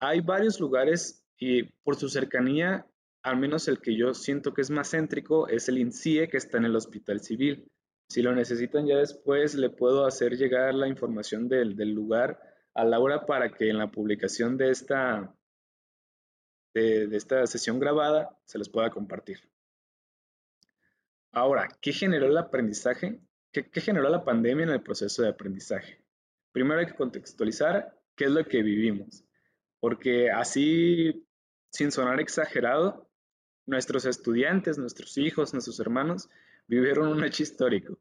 Hay 0.00 0.20
varios 0.20 0.60
lugares 0.60 1.24
y 1.38 1.64
por 1.64 1.96
su 1.96 2.08
cercanía 2.08 2.86
al 3.22 3.36
menos 3.36 3.68
el 3.68 3.80
que 3.80 3.96
yo 3.96 4.14
siento 4.14 4.54
que 4.54 4.62
es 4.62 4.70
más 4.70 4.90
céntrico, 4.90 5.48
es 5.48 5.68
el 5.68 5.78
INCIE 5.78 6.28
que 6.28 6.36
está 6.36 6.58
en 6.58 6.64
el 6.64 6.76
Hospital 6.76 7.20
Civil. 7.20 7.70
Si 8.08 8.22
lo 8.22 8.34
necesitan 8.34 8.86
ya 8.86 8.96
después, 8.96 9.54
le 9.54 9.70
puedo 9.70 10.06
hacer 10.06 10.36
llegar 10.36 10.74
la 10.74 10.88
información 10.88 11.48
del, 11.48 11.74
lugar 11.92 12.40
a 12.74 12.84
Laura 12.84 13.26
para 13.26 13.50
que 13.52 13.68
en 13.68 13.78
la 13.78 13.90
publicación 13.90 14.56
de 14.56 14.70
esta, 14.70 15.34
de, 16.74 17.14
esta 17.14 17.46
sesión 17.46 17.78
grabada 17.78 18.38
se 18.46 18.58
les 18.58 18.68
pueda 18.68 18.90
compartir. 18.90 19.40
Ahora, 21.32 21.68
¿qué 21.82 21.92
generó 21.92 22.26
el 22.26 22.38
aprendizaje? 22.38 23.20
¿Qué, 23.52 23.70
¿Qué 23.70 23.80
generó 23.80 24.08
la 24.08 24.24
pandemia 24.24 24.64
en 24.64 24.70
el 24.70 24.82
proceso 24.82 25.22
de 25.22 25.28
aprendizaje? 25.28 26.02
Primero 26.52 26.80
hay 26.80 26.86
que 26.86 26.94
contextualizar 26.94 27.98
qué 28.16 28.24
es 28.24 28.30
lo 28.30 28.44
que 28.44 28.62
vivimos, 28.62 29.24
porque 29.80 30.30
así, 30.30 31.26
sin 31.70 31.92
sonar 31.92 32.20
exagerado, 32.20 33.08
Nuestros 33.68 34.06
estudiantes, 34.06 34.78
nuestros 34.78 35.18
hijos, 35.18 35.52
nuestros 35.52 35.78
hermanos 35.78 36.30
vivieron 36.68 37.08
un 37.08 37.22
hecho 37.22 37.42
histórico, 37.42 37.98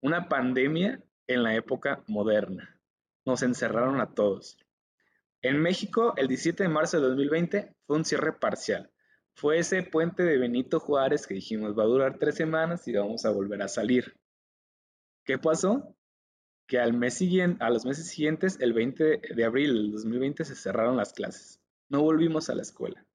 una 0.00 0.26
pandemia 0.26 1.02
en 1.26 1.42
la 1.42 1.54
época 1.54 2.02
moderna. 2.06 2.80
Nos 3.26 3.42
encerraron 3.42 4.00
a 4.00 4.14
todos. 4.14 4.56
En 5.42 5.60
México, 5.60 6.14
el 6.16 6.28
17 6.28 6.62
de 6.62 6.70
marzo 6.70 6.98
de 6.98 7.08
2020 7.08 7.74
fue 7.86 7.96
un 7.98 8.06
cierre 8.06 8.32
parcial. 8.32 8.90
Fue 9.34 9.58
ese 9.58 9.82
puente 9.82 10.22
de 10.22 10.38
Benito 10.38 10.80
Juárez 10.80 11.26
que 11.26 11.34
dijimos 11.34 11.78
va 11.78 11.82
a 11.82 11.88
durar 11.88 12.16
tres 12.18 12.36
semanas 12.36 12.88
y 12.88 12.94
vamos 12.94 13.26
a 13.26 13.30
volver 13.32 13.60
a 13.60 13.68
salir. 13.68 14.16
¿Qué 15.24 15.38
pasó? 15.38 15.96
Que 16.66 16.78
al 16.78 16.92
mes 16.92 17.14
siguiente, 17.14 17.62
a 17.62 17.70
los 17.70 17.84
meses 17.84 18.08
siguientes, 18.08 18.58
el 18.60 18.72
20 18.72 19.20
de 19.34 19.44
abril 19.44 19.74
del 19.74 19.92
2020, 19.92 20.44
se 20.44 20.54
cerraron 20.54 20.96
las 20.96 21.12
clases. 21.12 21.60
No 21.88 22.02
volvimos 22.02 22.50
a 22.50 22.54
la 22.54 22.62
escuela. 22.62 23.06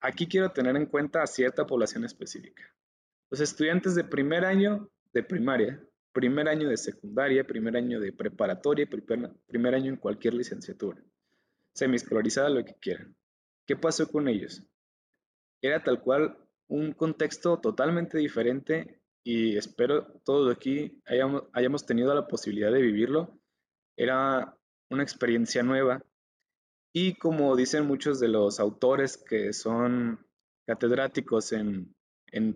Aquí 0.00 0.26
quiero 0.26 0.52
tener 0.52 0.76
en 0.76 0.86
cuenta 0.86 1.22
a 1.22 1.26
cierta 1.26 1.66
población 1.66 2.04
específica. 2.04 2.64
Los 3.30 3.40
estudiantes 3.40 3.94
de 3.94 4.04
primer 4.04 4.44
año 4.44 4.90
de 5.12 5.22
primaria, 5.22 5.84
primer 6.12 6.48
año 6.48 6.68
de 6.68 6.76
secundaria, 6.76 7.46
primer 7.46 7.76
año 7.76 8.00
de 8.00 8.12
preparatoria, 8.12 8.86
primer, 8.88 9.32
primer 9.46 9.74
año 9.74 9.90
en 9.90 9.96
cualquier 9.96 10.34
licenciatura, 10.34 11.02
semiescolarizada, 11.74 12.48
lo 12.48 12.64
que 12.64 12.74
quieran. 12.74 13.14
¿Qué 13.66 13.76
pasó 13.76 14.10
con 14.10 14.26
ellos? 14.26 14.64
Era 15.60 15.84
tal 15.84 16.00
cual 16.00 16.38
un 16.66 16.92
contexto 16.92 17.58
totalmente 17.60 18.16
diferente 18.16 18.99
y 19.24 19.56
espero 19.56 20.06
todos 20.24 20.54
aquí 20.54 21.00
hayamos, 21.06 21.44
hayamos 21.52 21.86
tenido 21.86 22.14
la 22.14 22.26
posibilidad 22.26 22.72
de 22.72 22.82
vivirlo. 22.82 23.38
Era 23.96 24.56
una 24.88 25.02
experiencia 25.02 25.62
nueva, 25.62 26.04
y 26.92 27.14
como 27.14 27.54
dicen 27.54 27.86
muchos 27.86 28.18
de 28.18 28.28
los 28.28 28.58
autores 28.58 29.16
que 29.16 29.52
son 29.52 30.26
catedráticos 30.66 31.52
en, 31.52 31.94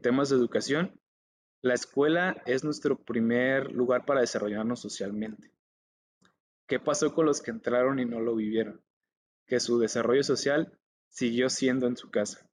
temas 0.02 0.28
de 0.28 0.36
educación, 0.36 1.00
la 1.62 1.74
escuela 1.74 2.42
es 2.44 2.64
nuestro 2.64 2.98
primer 2.98 3.72
lugar 3.72 4.04
para 4.04 4.20
desarrollarnos 4.20 4.80
socialmente. 4.80 5.52
¿Qué 6.66 6.80
pasó 6.80 7.14
con 7.14 7.26
los 7.26 7.42
que 7.42 7.52
entraron 7.52 8.00
y 8.00 8.06
no 8.06 8.20
lo 8.20 8.34
vivieron? 8.34 8.82
Que 9.46 9.60
su 9.60 9.78
desarrollo 9.78 10.24
social 10.24 10.78
siguió 11.10 11.48
siendo 11.48 11.86
en 11.86 11.96
su 11.96 12.10
casa. 12.10 12.48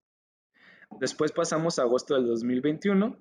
Después 1.00 1.32
pasamos 1.32 1.80
a 1.80 1.84
agosto 1.84 2.14
del 2.16 2.28
2021, 2.28 3.18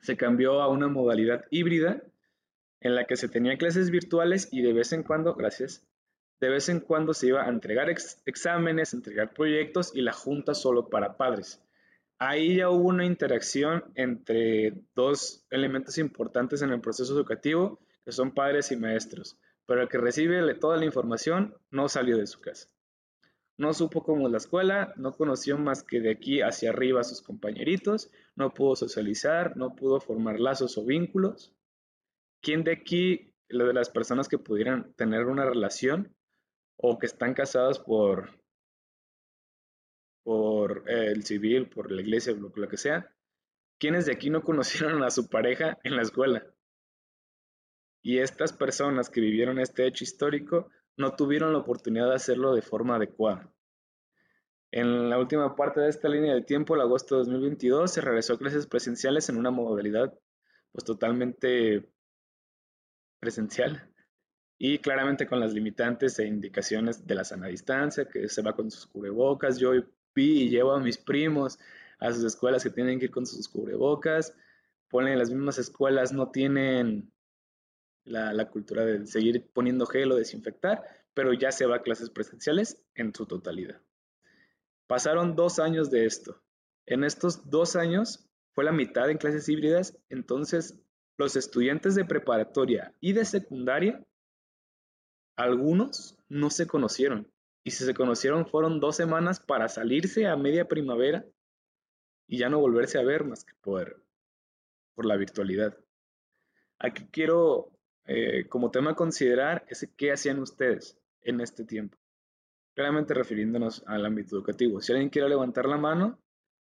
se 0.00 0.16
cambió 0.16 0.62
a 0.62 0.68
una 0.68 0.88
modalidad 0.88 1.44
híbrida 1.50 2.02
en 2.80 2.94
la 2.94 3.06
que 3.06 3.16
se 3.16 3.28
tenía 3.28 3.58
clases 3.58 3.90
virtuales 3.90 4.48
y 4.50 4.62
de 4.62 4.72
vez 4.72 4.92
en 4.92 5.02
cuando, 5.02 5.34
gracias, 5.34 5.86
de 6.40 6.48
vez 6.48 6.68
en 6.70 6.80
cuando 6.80 7.12
se 7.12 7.28
iba 7.28 7.44
a 7.44 7.48
entregar 7.48 7.90
exámenes, 8.24 8.94
entregar 8.94 9.34
proyectos 9.34 9.92
y 9.94 10.00
la 10.00 10.12
junta 10.12 10.54
solo 10.54 10.88
para 10.88 11.16
padres. 11.16 11.62
Ahí 12.18 12.56
ya 12.56 12.70
hubo 12.70 12.88
una 12.88 13.04
interacción 13.04 13.84
entre 13.94 14.74
dos 14.94 15.46
elementos 15.50 15.98
importantes 15.98 16.62
en 16.62 16.70
el 16.70 16.80
proceso 16.80 17.14
educativo, 17.14 17.78
que 18.04 18.12
son 18.12 18.32
padres 18.32 18.72
y 18.72 18.76
maestros, 18.76 19.38
pero 19.66 19.82
el 19.82 19.88
que 19.88 19.98
recibe 19.98 20.54
toda 20.54 20.76
la 20.78 20.86
información 20.86 21.54
no 21.70 21.88
salió 21.88 22.16
de 22.16 22.26
su 22.26 22.40
casa. 22.40 22.68
No 23.56 23.74
supo 23.74 24.02
cómo 24.02 24.26
es 24.26 24.32
la 24.32 24.38
escuela, 24.38 24.94
no 24.96 25.16
conoció 25.16 25.58
más 25.58 25.82
que 25.82 26.00
de 26.00 26.10
aquí 26.10 26.40
hacia 26.40 26.70
arriba 26.70 27.02
a 27.02 27.04
sus 27.04 27.20
compañeritos, 27.20 28.10
no 28.40 28.52
pudo 28.54 28.74
socializar, 28.74 29.56
no 29.56 29.76
pudo 29.76 30.00
formar 30.00 30.40
lazos 30.40 30.76
o 30.78 30.84
vínculos. 30.84 31.54
¿Quién 32.42 32.64
de 32.64 32.72
aquí 32.72 33.32
de 33.48 33.72
las 33.74 33.90
personas 33.90 34.28
que 34.28 34.38
pudieran 34.38 34.92
tener 34.94 35.26
una 35.26 35.44
relación 35.44 36.16
o 36.76 36.98
que 36.98 37.06
están 37.06 37.34
casadas 37.34 37.78
por, 37.78 38.30
por 40.24 40.90
el 40.90 41.22
civil, 41.24 41.68
por 41.68 41.92
la 41.92 42.00
iglesia, 42.00 42.32
lo, 42.32 42.50
lo 42.54 42.68
que 42.68 42.78
sea, 42.78 43.14
¿quiénes 43.78 44.06
de 44.06 44.12
aquí 44.12 44.30
no 44.30 44.42
conocieron 44.50 45.02
a 45.02 45.10
su 45.10 45.28
pareja 45.28 45.78
en 45.84 45.96
la 45.96 46.02
escuela? 46.02 46.44
Y 48.02 48.18
estas 48.18 48.54
personas 48.54 49.10
que 49.10 49.20
vivieron 49.20 49.60
este 49.60 49.86
hecho 49.86 50.04
histórico 50.04 50.70
no 50.96 51.14
tuvieron 51.14 51.52
la 51.52 51.58
oportunidad 51.58 52.08
de 52.08 52.14
hacerlo 52.14 52.54
de 52.54 52.62
forma 52.62 52.96
adecuada. 52.96 53.52
En 54.72 55.10
la 55.10 55.18
última 55.18 55.56
parte 55.56 55.80
de 55.80 55.88
esta 55.88 56.08
línea 56.08 56.34
de 56.34 56.42
tiempo, 56.42 56.74
el 56.74 56.80
agosto 56.82 57.16
de 57.16 57.24
2022, 57.24 57.92
se 57.92 58.00
regresó 58.00 58.34
a 58.34 58.38
clases 58.38 58.66
presenciales 58.66 59.28
en 59.28 59.36
una 59.36 59.50
modalidad 59.50 60.16
pues 60.72 60.84
totalmente 60.84 61.90
presencial 63.18 63.90
y 64.58 64.78
claramente 64.78 65.26
con 65.26 65.40
las 65.40 65.52
limitantes 65.54 66.18
e 66.18 66.26
indicaciones 66.26 67.06
de 67.06 67.14
la 67.14 67.24
sana 67.24 67.48
distancia, 67.48 68.04
que 68.04 68.28
se 68.28 68.42
va 68.42 68.54
con 68.54 68.70
sus 68.70 68.86
cubrebocas. 68.86 69.58
Yo 69.58 69.72
vi 70.14 70.42
y 70.42 70.50
llevo 70.50 70.72
a 70.72 70.80
mis 70.80 70.98
primos 70.98 71.58
a 71.98 72.12
sus 72.12 72.24
escuelas 72.24 72.62
que 72.62 72.70
tienen 72.70 72.98
que 72.98 73.06
ir 73.06 73.10
con 73.10 73.26
sus 73.26 73.48
cubrebocas. 73.48 74.34
Ponen 74.88 75.18
las 75.18 75.30
mismas 75.30 75.58
escuelas, 75.58 76.12
no 76.12 76.30
tienen 76.30 77.12
la, 78.04 78.32
la, 78.32 78.48
cultura 78.50 78.84
de 78.84 79.06
seguir 79.06 79.50
poniendo 79.52 79.86
gel 79.86 80.12
o 80.12 80.16
desinfectar, 80.16 80.82
pero 81.14 81.32
ya 81.32 81.52
se 81.52 81.66
va 81.66 81.76
a 81.76 81.82
clases 81.82 82.10
presenciales 82.10 82.82
en 82.94 83.14
su 83.14 83.26
totalidad. 83.26 83.80
Pasaron 84.90 85.36
dos 85.36 85.60
años 85.60 85.88
de 85.88 86.04
esto. 86.04 86.42
En 86.84 87.04
estos 87.04 87.48
dos 87.48 87.76
años 87.76 88.28
fue 88.54 88.64
la 88.64 88.72
mitad 88.72 89.08
en 89.08 89.18
clases 89.18 89.48
híbridas, 89.48 89.96
entonces 90.08 90.82
los 91.16 91.36
estudiantes 91.36 91.94
de 91.94 92.04
preparatoria 92.04 92.92
y 92.98 93.12
de 93.12 93.24
secundaria, 93.24 94.04
algunos 95.36 96.18
no 96.28 96.50
se 96.50 96.66
conocieron. 96.66 97.32
Y 97.62 97.70
si 97.70 97.84
se 97.84 97.94
conocieron 97.94 98.48
fueron 98.48 98.80
dos 98.80 98.96
semanas 98.96 99.38
para 99.38 99.68
salirse 99.68 100.26
a 100.26 100.34
media 100.34 100.66
primavera 100.66 101.24
y 102.26 102.38
ya 102.38 102.48
no 102.48 102.58
volverse 102.58 102.98
a 102.98 103.04
ver 103.04 103.22
más 103.22 103.44
que 103.44 103.54
por, 103.60 104.04
por 104.96 105.06
la 105.06 105.16
virtualidad. 105.16 105.78
Aquí 106.80 107.06
quiero 107.12 107.70
eh, 108.06 108.48
como 108.48 108.72
tema 108.72 108.96
considerar 108.96 109.64
es 109.68 109.88
qué 109.96 110.10
hacían 110.10 110.40
ustedes 110.40 110.98
en 111.22 111.40
este 111.40 111.64
tiempo. 111.64 111.99
Claramente 112.74 113.14
refiriéndonos 113.14 113.82
al 113.86 114.06
ámbito 114.06 114.36
educativo. 114.36 114.80
Si 114.80 114.92
alguien 114.92 115.10
quiere 115.10 115.28
levantar 115.28 115.66
la 115.66 115.76
mano, 115.76 116.20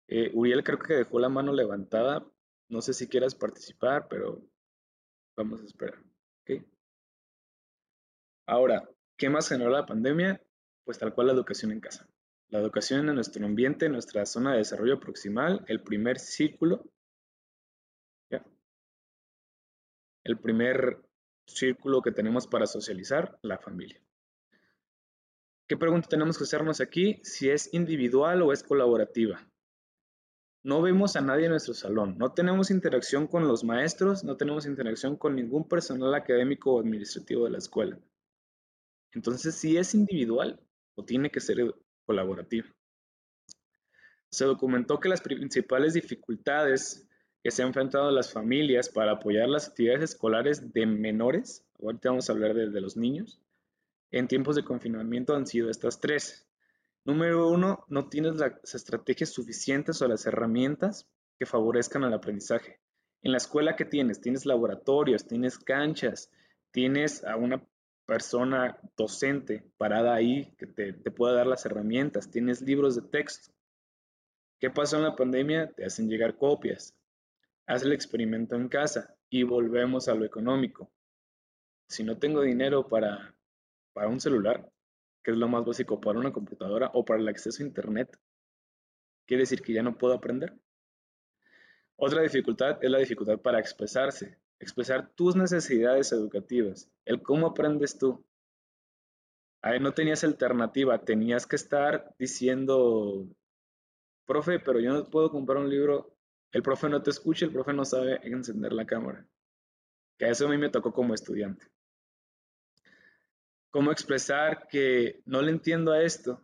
eh, 0.09 0.31
Uriel 0.35 0.64
creo 0.64 0.78
que 0.78 0.94
dejó 0.94 1.18
la 1.18 1.28
mano 1.28 1.52
levantada. 1.52 2.26
No 2.68 2.83
sé 2.83 2.92
si 2.92 3.09
quieras 3.09 3.35
participar, 3.35 4.09
pero 4.09 4.42
vamos 5.37 5.61
a 5.61 5.64
esperar. 5.64 6.02
¿okay? 6.42 6.64
Ahora, 8.46 8.88
¿qué 9.16 9.28
más 9.28 9.48
generó 9.48 9.70
la 9.70 9.87
pandemia? 9.87 10.42
Pues 10.85 10.98
tal 10.98 11.14
cual 11.14 11.28
la 11.28 11.33
educación 11.35 11.72
en 11.72 11.81
casa. 11.81 12.09
La 12.48 12.59
educación 12.59 13.09
en 13.09 13.14
nuestro 13.14 13.44
ambiente, 13.46 13.87
en 13.87 13.92
nuestra 13.92 14.26
zona 14.26 14.52
de 14.52 14.59
desarrollo 14.59 15.00
proximal, 15.00 15.64
el 15.68 15.83
primer 15.83 16.18
círculo. 16.18 16.85
¿ya? 18.31 18.44
El 20.24 20.38
primer 20.38 20.98
círculo 21.46 22.02
que 22.02 22.12
tenemos 22.12 22.46
para 22.46 22.66
socializar, 22.66 23.38
la 23.42 23.59
familia. 23.59 24.02
¿Qué 25.72 25.78
pregunta 25.78 26.06
tenemos 26.06 26.37
que 26.37 26.44
hacernos 26.44 26.82
aquí? 26.82 27.18
Si 27.22 27.48
es 27.48 27.72
individual 27.72 28.42
o 28.42 28.52
es 28.52 28.62
colaborativa. 28.62 29.40
No 30.62 30.82
vemos 30.82 31.16
a 31.16 31.22
nadie 31.22 31.46
en 31.46 31.52
nuestro 31.52 31.72
salón, 31.72 32.18
no 32.18 32.35
tenemos 32.35 32.70
interacción 32.70 33.26
con 33.26 33.48
los 33.48 33.64
maestros, 33.64 34.22
no 34.22 34.37
tenemos 34.37 34.66
interacción 34.66 35.16
con 35.16 35.35
ningún 35.35 35.66
personal 35.66 36.14
académico 36.14 36.74
o 36.74 36.80
administrativo 36.80 37.46
de 37.46 37.52
la 37.52 37.56
escuela. 37.56 37.98
Entonces, 39.14 39.54
si 39.54 39.78
es 39.78 39.94
individual 39.94 40.61
o 40.94 41.06
tiene 41.06 41.30
que 41.30 41.40
ser 41.40 41.56
colaborativo. 42.04 42.68
Se 44.30 44.44
documentó 44.44 45.00
que 45.00 45.08
las 45.08 45.22
principales 45.22 45.94
dificultades 45.94 47.08
que 47.42 47.50
se 47.50 47.62
han 47.62 47.68
enfrentado 47.68 48.11
las 48.11 48.30
familias 48.30 48.90
para 48.90 49.12
apoyar 49.12 49.48
las 49.48 49.68
actividades 49.68 50.02
escolares 50.02 50.74
de 50.74 50.85
menores, 50.85 51.64
ahorita 51.82 52.11
vamos 52.11 52.28
a 52.28 52.35
hablar 52.35 52.52
de 52.52 52.80
los 52.82 52.98
niños, 52.98 53.41
en 54.12 54.29
tiempos 54.29 54.57
de 54.57 54.64
confinamiento 54.64 55.35
han 55.35 55.46
sido 55.46 55.70
estas 55.70 55.98
tres. 55.98 56.46
Número 57.05 57.48
uno, 57.48 57.85
no 57.88 58.09
tienes 58.09 58.37
las 58.37 58.75
estrategias 58.75 59.31
suficientes 59.31 60.01
o 60.03 60.07
las 60.07 60.27
herramientas 60.27 61.09
que 61.38 61.46
favorezcan 61.46 62.05
el 62.05 62.12
aprendizaje. 62.12 62.79
En 63.22 63.33
la 63.33 63.38
escuela 63.38 63.75
que 63.75 63.87
tienes, 63.87 64.20
tienes 64.20 64.46
laboratorios, 64.46 65.27
tienes 65.27 65.59
canchas, 65.59 66.31
tienes 66.70 67.25
a 67.25 67.37
una 67.37 67.66
persona 68.05 68.79
docente 68.96 69.64
parada 69.79 70.14
ahí 70.14 70.55
que 70.59 70.66
te, 70.66 70.92
te 70.92 71.11
pueda 71.11 71.35
dar 71.35 71.46
las 71.46 71.64
herramientas, 71.64 72.31
tienes 72.31 72.61
libros 72.61 72.94
de 72.94 73.03
texto. 73.03 73.53
¿Qué 74.61 74.70
pasó 74.70 74.98
en 74.98 75.05
la 75.05 75.16
pandemia? 75.16 75.72
Te 75.72 75.85
hacen 75.85 76.09
llegar 76.09 76.37
copias. 76.37 76.94
Haz 77.66 77.83
el 77.83 77.92
experimento 77.92 78.57
en 78.57 78.68
casa 78.68 79.16
y 79.31 79.42
volvemos 79.42 80.09
a 80.09 80.14
lo 80.14 80.25
económico. 80.25 80.90
Si 81.88 82.05
no 82.05 82.18
tengo 82.18 82.42
dinero 82.42 82.88
para, 82.88 83.35
para 83.92 84.09
un 84.09 84.20
celular, 84.20 84.70
que 85.22 85.31
es 85.31 85.37
lo 85.37 85.48
más 85.48 85.64
básico 85.64 86.00
para 86.00 86.18
una 86.18 86.33
computadora 86.33 86.90
o 86.94 87.05
para 87.05 87.20
el 87.20 87.28
acceso 87.28 87.62
a 87.62 87.66
Internet, 87.66 88.18
quiere 89.26 89.42
decir 89.42 89.62
que 89.62 89.72
ya 89.72 89.83
no 89.83 89.96
puedo 89.96 90.14
aprender. 90.14 90.59
Otra 91.96 92.22
dificultad 92.22 92.83
es 92.83 92.90
la 92.90 92.98
dificultad 92.98 93.38
para 93.38 93.61
expresarse, 93.61 94.38
expresar 94.59 95.12
tus 95.14 95.37
necesidades 95.37 96.12
educativas, 96.12 96.90
el 97.05 97.22
cómo 97.22 97.48
aprendes 97.48 97.98
tú. 97.98 98.24
Ahí 99.62 99.78
no 99.78 99.94
tenías 99.94 100.24
alternativa, 100.24 101.05
tenías 101.05 101.46
que 101.46 101.55
estar 101.55 102.14
diciendo, 102.18 103.28
profe, 104.26 104.59
pero 104.59 104.81
yo 104.81 104.92
no 104.92 105.05
puedo 105.05 105.31
comprar 105.31 105.59
un 105.59 105.70
libro, 105.70 106.16
el 106.50 106.62
profe 106.62 106.88
no 106.88 107.02
te 107.02 107.11
escucha, 107.11 107.44
el 107.44 107.52
profe 107.52 107.72
no 107.72 107.85
sabe 107.85 108.18
encender 108.24 108.72
la 108.72 108.85
cámara. 108.85 109.24
Que 110.18 110.28
eso 110.28 110.46
a 110.46 110.50
mí 110.50 110.59
me 110.59 110.68
tocó 110.68 110.92
como 110.92 111.14
estudiante 111.14 111.71
cómo 113.72 113.90
expresar 113.90 114.68
que 114.68 115.22
no 115.24 115.42
le 115.42 115.50
entiendo 115.50 115.92
a 115.92 116.02
esto 116.02 116.40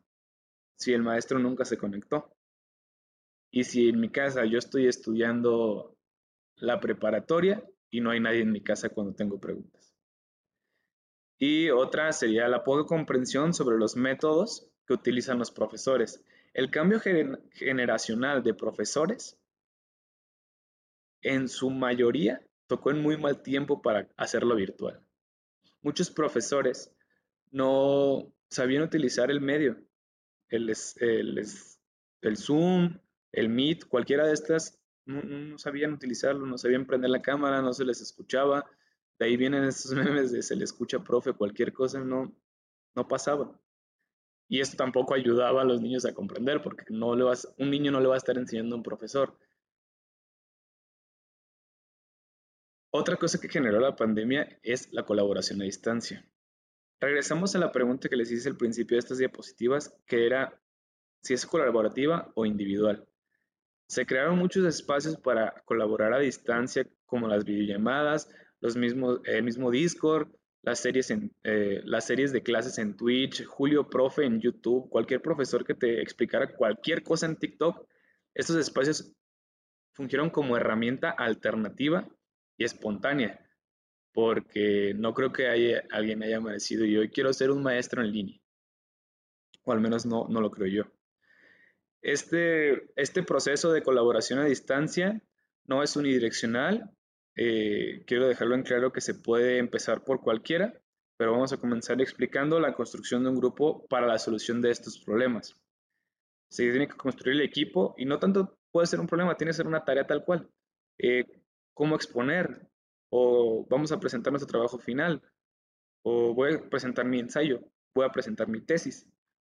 si 0.76 0.94
el 0.94 1.02
maestro 1.02 1.38
nunca 1.38 1.64
se 1.64 1.76
conectó. 1.76 2.34
Y 3.50 3.64
si 3.64 3.90
en 3.90 4.00
mi 4.00 4.10
casa 4.10 4.44
yo 4.46 4.58
estoy 4.58 4.88
estudiando 4.88 5.94
la 6.56 6.80
preparatoria 6.80 7.62
y 7.90 8.00
no 8.00 8.10
hay 8.10 8.20
nadie 8.20 8.40
en 8.40 8.50
mi 8.50 8.62
casa 8.62 8.88
cuando 8.88 9.14
tengo 9.14 9.38
preguntas. 9.38 9.94
Y 11.38 11.70
otra 11.70 12.10
sería 12.12 12.48
la 12.48 12.64
poca 12.64 12.86
comprensión 12.86 13.54
sobre 13.54 13.78
los 13.78 13.94
métodos 13.94 14.66
que 14.86 14.94
utilizan 14.94 15.38
los 15.38 15.50
profesores. 15.50 16.24
El 16.54 16.70
cambio 16.70 16.98
generacional 17.52 18.42
de 18.42 18.54
profesores, 18.54 19.38
en 21.22 21.48
su 21.48 21.70
mayoría, 21.70 22.40
tocó 22.66 22.90
en 22.90 23.02
muy 23.02 23.18
mal 23.18 23.42
tiempo 23.42 23.82
para 23.82 24.08
hacerlo 24.16 24.56
virtual. 24.56 25.02
Muchos 25.82 26.10
profesores 26.10 26.92
no 27.50 28.32
sabían 28.50 28.82
utilizar 28.82 29.30
el 29.30 29.40
medio, 29.40 29.76
el, 30.48 30.72
el, 31.00 31.44
el 32.22 32.36
Zoom, 32.36 32.98
el 33.32 33.48
Meet, 33.48 33.86
cualquiera 33.86 34.26
de 34.26 34.34
estas, 34.34 34.80
no, 35.08 35.58
sabían 35.58 35.92
utilizarlo, 35.94 36.46
no 36.46 36.58
sabían 36.58 36.86
prender 36.86 37.10
la 37.10 37.22
cámara, 37.22 37.62
no 37.62 37.72
se 37.72 37.84
les 37.84 38.00
escuchaba. 38.00 38.66
De 39.18 39.26
ahí 39.26 39.36
vienen 39.36 39.64
estos 39.68 39.92
memes 39.92 40.32
de 40.32 40.42
se 40.42 40.56
le 40.56 40.64
escucha 40.64 41.02
profe, 41.02 41.32
cualquier 41.32 41.72
cosa, 41.72 42.00
no, 42.00 42.34
no 42.94 43.08
pasaba. 43.08 43.58
Y 44.48 44.60
esto 44.60 44.76
tampoco 44.76 45.14
ayudaba 45.14 45.62
a 45.62 45.64
los 45.64 45.80
niños 45.80 46.04
a 46.04 46.14
comprender, 46.14 46.62
porque 46.62 46.84
no 46.90 47.14
le 47.14 47.24
vas, 47.24 47.52
un 47.58 47.70
niño 47.70 47.90
no 47.90 48.00
le 48.00 48.08
va 48.08 48.14
a 48.14 48.18
estar 48.18 48.38
enseñando 48.38 48.74
a 48.74 48.78
un 48.78 48.82
profesor. 48.82 49.36
Otra 52.90 53.16
cosa 53.16 53.38
que 53.38 53.48
generó 53.48 53.80
la 53.80 53.96
pandemia 53.96 54.58
es 54.62 54.92
la 54.92 55.04
colaboración 55.04 55.60
a 55.60 55.64
distancia. 55.64 56.26
Regresamos 57.00 57.54
a 57.54 57.58
la 57.58 57.70
pregunta 57.70 58.08
que 58.08 58.16
les 58.16 58.30
hice 58.32 58.48
al 58.48 58.56
principio 58.56 58.96
de 58.96 59.00
estas 59.00 59.18
diapositivas, 59.18 59.94
que 60.06 60.26
era 60.26 60.60
si 61.22 61.34
es 61.34 61.46
colaborativa 61.46 62.32
o 62.34 62.44
individual. 62.44 63.06
Se 63.86 64.04
crearon 64.04 64.38
muchos 64.38 64.66
espacios 64.66 65.16
para 65.16 65.62
colaborar 65.64 66.12
a 66.12 66.18
distancia, 66.18 66.86
como 67.06 67.28
las 67.28 67.44
videollamadas, 67.44 68.28
los 68.60 68.76
mismos, 68.76 69.20
el 69.24 69.44
mismo 69.44 69.70
Discord, 69.70 70.28
las 70.62 70.80
series, 70.80 71.10
en, 71.10 71.32
eh, 71.44 71.80
las 71.84 72.04
series 72.04 72.32
de 72.32 72.42
clases 72.42 72.78
en 72.78 72.96
Twitch, 72.96 73.44
Julio 73.46 73.88
Profe 73.88 74.24
en 74.24 74.40
YouTube, 74.40 74.90
cualquier 74.90 75.22
profesor 75.22 75.64
que 75.64 75.74
te 75.74 76.02
explicara 76.02 76.52
cualquier 76.52 77.02
cosa 77.02 77.26
en 77.26 77.36
TikTok. 77.36 77.86
Estos 78.34 78.56
espacios 78.56 79.12
fungieron 79.92 80.30
como 80.30 80.56
herramienta 80.56 81.10
alternativa 81.10 82.08
y 82.56 82.64
espontánea 82.64 83.47
porque 84.12 84.94
no 84.94 85.14
creo 85.14 85.32
que 85.32 85.48
haya, 85.48 85.84
alguien 85.90 86.22
haya 86.22 86.40
merecido 86.40 86.84
y 86.84 86.96
hoy 86.96 87.10
quiero 87.10 87.32
ser 87.32 87.50
un 87.50 87.62
maestro 87.62 88.02
en 88.02 88.12
línea, 88.12 88.40
o 89.64 89.72
al 89.72 89.80
menos 89.80 90.06
no, 90.06 90.26
no 90.28 90.40
lo 90.40 90.50
creo 90.50 90.66
yo. 90.66 90.92
Este, 92.02 92.90
este 92.96 93.22
proceso 93.22 93.72
de 93.72 93.82
colaboración 93.82 94.38
a 94.38 94.44
distancia 94.44 95.20
no 95.66 95.82
es 95.82 95.96
unidireccional, 95.96 96.90
eh, 97.36 98.02
quiero 98.06 98.26
dejarlo 98.26 98.54
en 98.54 98.62
claro 98.62 98.92
que 98.92 99.00
se 99.00 99.14
puede 99.14 99.58
empezar 99.58 100.04
por 100.04 100.20
cualquiera, 100.20 100.80
pero 101.16 101.32
vamos 101.32 101.52
a 101.52 101.58
comenzar 101.58 102.00
explicando 102.00 102.58
la 102.60 102.74
construcción 102.74 103.22
de 103.22 103.30
un 103.30 103.36
grupo 103.36 103.86
para 103.88 104.06
la 104.06 104.18
solución 104.18 104.60
de 104.62 104.70
estos 104.70 104.98
problemas. 104.98 105.54
Se 106.48 106.68
tiene 106.68 106.88
que 106.88 106.96
construir 106.96 107.36
el 107.36 107.46
equipo 107.46 107.94
y 107.98 108.06
no 108.06 108.18
tanto 108.18 108.58
puede 108.70 108.86
ser 108.86 109.00
un 109.00 109.06
problema, 109.06 109.36
tiene 109.36 109.50
que 109.50 109.56
ser 109.56 109.66
una 109.66 109.84
tarea 109.84 110.06
tal 110.06 110.24
cual. 110.24 110.48
Eh, 110.98 111.24
¿Cómo 111.74 111.94
exponer? 111.94 112.68
O 113.10 113.66
vamos 113.68 113.92
a 113.92 114.00
presentar 114.00 114.32
nuestro 114.32 114.50
trabajo 114.50 114.78
final. 114.78 115.22
O 116.02 116.34
voy 116.34 116.54
a 116.54 116.70
presentar 116.70 117.04
mi 117.04 117.20
ensayo. 117.20 117.60
Voy 117.94 118.04
a 118.06 118.12
presentar 118.12 118.48
mi 118.48 118.60
tesis. 118.60 119.06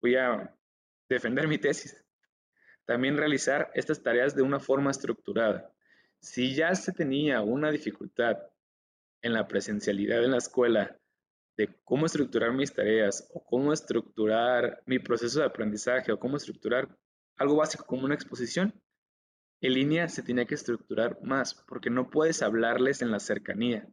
Voy 0.01 0.15
a 0.15 0.55
defender 1.09 1.47
mi 1.47 1.57
tesis. 1.57 2.03
También 2.85 3.17
realizar 3.17 3.71
estas 3.73 4.01
tareas 4.01 4.35
de 4.35 4.41
una 4.41 4.59
forma 4.59 4.91
estructurada. 4.91 5.71
Si 6.19 6.55
ya 6.55 6.73
se 6.75 6.91
tenía 6.91 7.41
una 7.41 7.71
dificultad 7.71 8.37
en 9.21 9.33
la 9.33 9.47
presencialidad 9.47 10.23
en 10.23 10.31
la 10.31 10.37
escuela 10.37 10.97
de 11.57 11.69
cómo 11.83 12.05
estructurar 12.05 12.53
mis 12.53 12.73
tareas 12.73 13.29
o 13.33 13.43
cómo 13.43 13.73
estructurar 13.73 14.81
mi 14.85 14.99
proceso 14.99 15.39
de 15.39 15.45
aprendizaje 15.45 16.11
o 16.11 16.19
cómo 16.19 16.37
estructurar 16.37 16.97
algo 17.37 17.57
básico 17.57 17.85
como 17.85 18.05
una 18.05 18.15
exposición, 18.15 18.73
en 19.61 19.73
línea 19.73 20.09
se 20.09 20.23
tiene 20.23 20.45
que 20.47 20.55
estructurar 20.55 21.19
más 21.23 21.53
porque 21.67 21.89
no 21.89 22.09
puedes 22.09 22.41
hablarles 22.41 23.01
en 23.01 23.11
la 23.11 23.19
cercanía. 23.19 23.87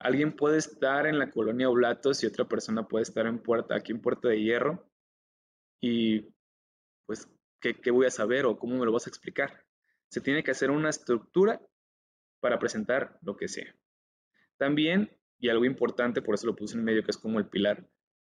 Alguien 0.00 0.34
puede 0.34 0.58
estar 0.58 1.06
en 1.06 1.18
la 1.18 1.30
colonia 1.30 1.70
Oblatos 1.70 2.22
y 2.22 2.26
otra 2.26 2.46
persona 2.46 2.86
puede 2.86 3.04
estar 3.04 3.26
en 3.26 3.38
puerta, 3.38 3.76
aquí 3.76 3.92
en 3.92 4.02
Puerta 4.02 4.28
de 4.28 4.42
Hierro 4.42 4.86
y 5.80 6.34
pues, 7.06 7.28
¿qué, 7.60 7.80
¿qué 7.80 7.90
voy 7.90 8.06
a 8.06 8.10
saber 8.10 8.46
o 8.46 8.58
cómo 8.58 8.76
me 8.76 8.84
lo 8.84 8.92
vas 8.92 9.06
a 9.06 9.10
explicar? 9.10 9.64
Se 10.08 10.20
tiene 10.20 10.42
que 10.42 10.50
hacer 10.50 10.70
una 10.70 10.90
estructura 10.90 11.60
para 12.40 12.58
presentar 12.58 13.18
lo 13.22 13.36
que 13.36 13.48
sea. 13.48 13.74
También 14.58 15.10
y 15.38 15.48
algo 15.48 15.64
importante, 15.64 16.22
por 16.22 16.34
eso 16.34 16.46
lo 16.46 16.56
puse 16.56 16.76
en 16.76 16.84
medio, 16.84 17.02
que 17.02 17.10
es 17.10 17.18
como 17.18 17.38
el 17.38 17.48
pilar, 17.48 17.86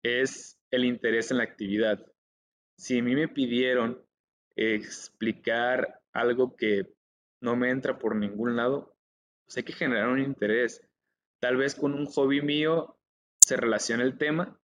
es 0.02 0.58
el 0.70 0.84
interés 0.84 1.30
en 1.30 1.38
la 1.38 1.44
actividad. 1.44 2.04
Si 2.78 2.98
a 2.98 3.02
mí 3.02 3.14
me 3.14 3.28
pidieron 3.28 4.02
explicar 4.56 6.00
algo 6.14 6.56
que 6.56 6.94
no 7.40 7.56
me 7.56 7.70
entra 7.70 7.98
por 7.98 8.16
ningún 8.16 8.56
lado, 8.56 8.96
pues 9.44 9.58
hay 9.58 9.64
que 9.64 9.74
generar 9.74 10.08
un 10.08 10.20
interés. 10.20 10.80
Tal 11.40 11.56
vez 11.58 11.74
con 11.74 11.92
un 11.92 12.06
hobby 12.06 12.40
mío 12.40 12.96
se 13.42 13.56
relaciona 13.56 14.02
el 14.02 14.16
tema, 14.16 14.58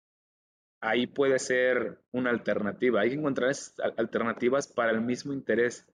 ahí 0.80 1.06
puede 1.06 1.38
ser 1.38 2.00
una 2.12 2.30
alternativa. 2.30 3.02
Hay 3.02 3.10
que 3.10 3.16
encontrar 3.16 3.52
alternativas 3.98 4.66
para 4.66 4.92
el 4.92 5.02
mismo 5.02 5.34
interés, 5.34 5.86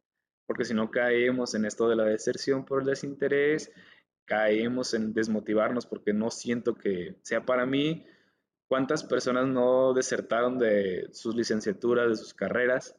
porque 0.46 0.64
si 0.64 0.74
no 0.74 0.92
caemos 0.92 1.56
en 1.56 1.64
esto 1.64 1.88
de 1.88 1.96
la 1.96 2.04
deserción 2.04 2.64
por 2.64 2.82
el 2.82 2.86
desinterés 2.86 3.72
caemos 4.26 4.92
en 4.92 5.14
desmotivarnos 5.14 5.86
porque 5.86 6.12
no 6.12 6.30
siento 6.30 6.74
que 6.74 7.16
sea 7.22 7.46
para 7.46 7.64
mí. 7.64 8.04
¿Cuántas 8.68 9.04
personas 9.04 9.46
no 9.46 9.94
desertaron 9.94 10.58
de 10.58 11.08
sus 11.12 11.36
licenciaturas, 11.36 12.08
de 12.08 12.16
sus 12.16 12.34
carreras, 12.34 12.96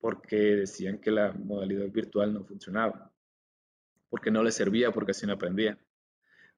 porque 0.00 0.36
decían 0.36 0.98
que 0.98 1.10
la 1.10 1.32
modalidad 1.32 1.88
virtual 1.90 2.32
no 2.32 2.44
funcionaba? 2.44 3.12
Porque 4.08 4.30
no 4.30 4.42
les 4.42 4.54
servía, 4.54 4.92
porque 4.92 5.10
así 5.10 5.26
no 5.26 5.34
aprendían. 5.34 5.78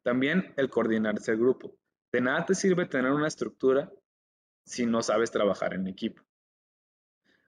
También 0.02 0.54
el 0.56 0.70
coordinarse 0.70 1.32
el 1.32 1.38
grupo. 1.38 1.76
De 2.12 2.20
nada 2.20 2.46
te 2.46 2.54
sirve 2.54 2.86
tener 2.86 3.12
una 3.12 3.28
estructura 3.28 3.92
si 4.64 4.86
no 4.86 5.02
sabes 5.02 5.30
trabajar 5.30 5.74
en 5.74 5.86
equipo. 5.86 6.22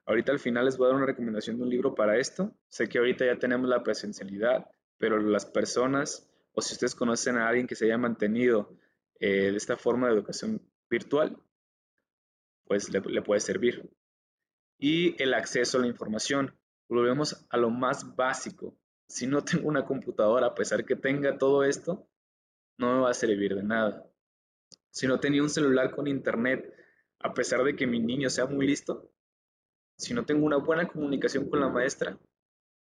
Ahorita 0.05 0.31
al 0.31 0.39
final 0.39 0.65
les 0.65 0.77
voy 0.77 0.85
a 0.85 0.89
dar 0.89 0.97
una 0.97 1.05
recomendación 1.05 1.57
de 1.57 1.63
un 1.63 1.69
libro 1.69 1.95
para 1.95 2.17
esto. 2.17 2.53
Sé 2.67 2.87
que 2.89 2.97
ahorita 2.97 3.25
ya 3.25 3.39
tenemos 3.39 3.69
la 3.69 3.83
presencialidad, 3.83 4.69
pero 4.97 5.17
las 5.17 5.45
personas 5.45 6.29
o 6.53 6.61
si 6.61 6.73
ustedes 6.73 6.95
conocen 6.95 7.37
a 7.37 7.47
alguien 7.47 7.67
que 7.67 7.75
se 7.75 7.85
haya 7.85 7.97
mantenido 7.97 8.77
eh, 9.19 9.51
de 9.51 9.57
esta 9.57 9.77
forma 9.77 10.07
de 10.07 10.13
educación 10.13 10.61
virtual, 10.89 11.37
pues 12.65 12.89
le, 12.89 12.99
le, 12.99 13.21
puede 13.21 13.39
servir. 13.39 13.89
Y 14.85 15.15
el 15.23 15.33
acceso 15.33 15.77
a 15.77 15.81
la 15.81 15.87
información. 15.87 16.53
Volvemos 16.89 17.45
a 17.49 17.55
lo 17.55 17.69
más 17.69 18.17
básico. 18.17 18.77
Si 19.07 19.25
no 19.25 19.41
tengo 19.41 19.69
una 19.69 19.85
computadora, 19.85 20.47
a 20.47 20.55
pesar 20.55 20.83
que 20.83 20.97
tenga 20.97 21.37
todo 21.37 21.63
esto, 21.63 22.05
no 22.77 22.93
me 22.93 23.01
va 23.03 23.11
a 23.11 23.13
servir 23.13 23.55
de 23.55 23.63
nada. 23.63 24.05
Si 24.89 25.07
no 25.07 25.21
tenía 25.21 25.41
un 25.41 25.49
celular 25.49 25.95
con 25.95 26.07
internet, 26.07 26.75
a 27.19 27.33
pesar 27.33 27.63
de 27.63 27.77
que 27.77 27.87
mi 27.87 28.01
niño 28.01 28.29
sea 28.29 28.45
muy 28.45 28.67
listo, 28.67 29.09
si 29.97 30.13
no 30.13 30.25
tengo 30.25 30.45
una 30.45 30.57
buena 30.57 30.85
comunicación 30.85 31.49
con 31.49 31.61
la 31.61 31.69
maestra, 31.69 32.19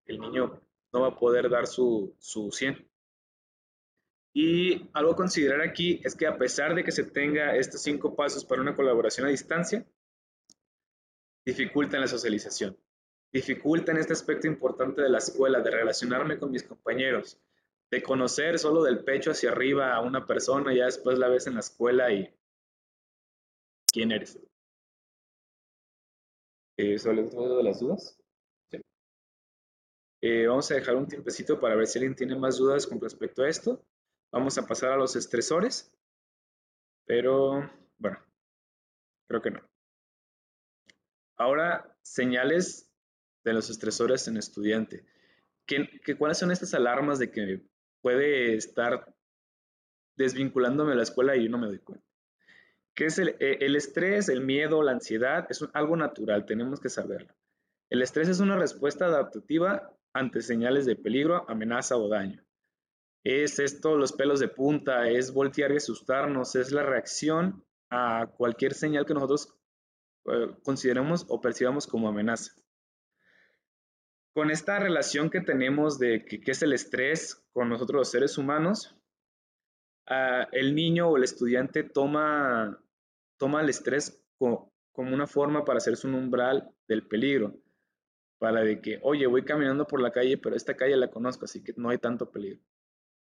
el 0.06 0.20
niño 0.20 0.62
no 0.94 1.02
va 1.02 1.08
a 1.08 1.18
poder 1.18 1.50
dar 1.50 1.66
su, 1.66 2.16
su 2.20 2.52
100. 2.52 2.88
Y 4.36 4.88
algo 4.94 5.14
a 5.14 5.16
considerar 5.16 5.62
aquí 5.62 6.00
es 6.04 6.16
que 6.16 6.28
a 6.28 6.38
pesar 6.38 6.76
de 6.76 6.84
que 6.84 6.92
se 6.92 7.06
tenga 7.06 7.56
estos 7.56 7.82
cinco 7.82 8.16
pasos 8.16 8.46
para 8.46 8.62
una 8.62 8.76
colaboración 8.76 9.26
a 9.26 9.32
distancia, 9.32 9.84
dificultan 11.48 12.02
la 12.02 12.08
socialización, 12.08 12.78
dificultan 13.32 13.96
este 13.96 14.12
aspecto 14.12 14.48
importante 14.48 15.02
de 15.02 15.08
la 15.08 15.20
escuela, 15.20 15.62
de 15.62 15.72
relacionarme 15.72 16.38
con 16.38 16.52
mis 16.52 16.64
compañeros, 16.64 17.40
de 17.90 18.04
conocer 18.04 18.60
solo 18.60 18.84
del 18.84 19.06
pecho 19.06 19.32
hacia 19.32 19.52
arriba 19.52 19.96
a 19.96 20.02
una 20.02 20.28
persona, 20.28 20.74
y 20.74 20.80
ya 20.80 20.86
después 20.86 21.18
la 21.18 21.30
ves 21.30 21.48
en 21.48 21.54
la 21.54 21.62
escuela 21.62 22.12
y 22.12 22.30
¿quién 23.90 24.12
eres? 24.12 24.38
Eh, 26.76 27.00
¿Sobre 27.00 27.24
todo 27.24 27.60
de 27.60 27.64
las 27.64 27.80
dudas? 27.80 28.20
Sí. 28.70 28.82
Eh, 30.22 30.48
vamos 30.48 30.70
a 30.70 30.76
dejar 30.76 30.98
un 30.98 31.08
tiempecito 31.08 31.62
para 31.62 31.78
ver 31.78 31.88
si 31.88 32.00
alguien 32.00 32.16
tiene 32.16 32.36
más 32.36 32.58
dudas 32.58 32.86
con 32.86 33.00
respecto 33.00 33.44
a 33.44 33.48
esto. 33.48 33.82
Vamos 34.34 34.58
a 34.58 34.68
pasar 34.68 34.92
a 34.92 34.98
los 34.98 35.16
estresores, 35.16 35.90
pero 37.06 37.72
bueno, 37.98 38.20
creo 39.30 39.42
que 39.42 39.52
no. 39.52 39.77
Ahora, 41.38 41.96
señales 42.02 42.92
de 43.44 43.54
los 43.54 43.70
estresores 43.70 44.28
en 44.28 44.38
estudiante. 44.38 45.06
¿Qué, 45.66 45.88
cuáles 46.18 46.38
son 46.38 46.52
estas 46.52 46.74
alarmas 46.74 47.20
de 47.20 47.32
que 47.32 47.62
puede 48.02 48.56
estar 48.56 49.14
desvinculándome 50.16 50.92
de 50.92 50.98
la 50.98 51.04
escuela 51.04 51.36
y 51.36 51.46
yo 51.46 51.50
no 51.50 51.58
me 51.58 51.68
doy 51.68 51.80
cuenta? 51.80 52.06
¿Qué 52.96 53.06
es 53.06 53.20
el, 53.20 53.36
e, 53.40 53.58
estrés, 53.76 54.30
el 54.30 54.42
miedo, 54.42 54.82
la 54.82 54.92
ansiedad? 54.92 55.46
Es 55.50 55.64
algo 55.74 55.96
natural, 55.96 56.46
tenemos 56.46 56.80
que 56.80 56.90
saberlo. 56.90 57.34
El 57.90 58.02
estrés 58.02 58.28
es 58.28 58.40
una 58.40 58.58
respuesta 58.58 59.06
adaptativa 59.06 59.94
ante 60.14 60.42
señales 60.42 60.86
de 60.86 60.96
peligro, 60.96 61.46
amenaza 61.50 61.96
o 61.98 62.10
daño 62.10 62.48
es 63.28 63.60
esto, 63.60 63.98
los 63.98 64.14
pelos 64.14 64.40
de 64.40 64.48
punta, 64.48 65.10
es 65.10 65.34
voltear 65.34 65.74
y 65.74 65.78
asustarnos, 65.78 66.56
es 66.56 66.72
la 66.72 66.84
reacción 66.84 67.66
a 67.90 68.28
cualquier 68.38 68.74
señal 68.74 69.06
que 69.06 69.14
nosotros 69.14 69.57
consideremos 70.64 71.26
o 71.30 71.42
percibamos 71.42 71.88
como 71.88 72.08
amenaza. 72.08 72.54
Con 74.34 74.52
esta 74.52 74.78
relación 74.80 75.30
que 75.30 75.42
tenemos 75.42 75.98
de 75.98 76.24
qué 76.26 76.52
es 76.52 76.62
el 76.62 76.74
estrés 76.74 77.48
con 77.52 77.70
nosotros 77.70 78.00
los 78.00 78.12
seres 78.12 78.38
humanos, 78.38 78.96
el 80.52 80.76
niño 80.76 81.10
o 81.10 81.18
el 81.18 81.24
estudiante 81.24 81.84
toma, 81.84 82.80
toma 83.38 83.62
el 83.62 83.70
estrés 83.70 84.24
como, 84.38 84.72
como 84.92 85.14
una 85.14 85.28
forma 85.28 85.66
para 85.66 85.78
hacerse 85.78 86.08
un 86.08 86.14
umbral 86.14 86.72
del 86.88 87.08
peligro, 87.08 87.56
para 88.38 88.62
de 88.62 88.82
que, 88.82 89.00
oye, 89.02 89.26
voy 89.28 89.44
caminando 89.44 89.88
por 89.88 90.02
la 90.02 90.12
calle, 90.12 90.38
pero 90.38 90.56
esta 90.56 90.76
calle 90.76 90.96
la 90.96 91.10
conozco, 91.10 91.46
así 91.46 91.64
que 91.64 91.74
no 91.76 91.90
hay 91.90 91.98
tanto 91.98 92.32
peligro. 92.32 92.62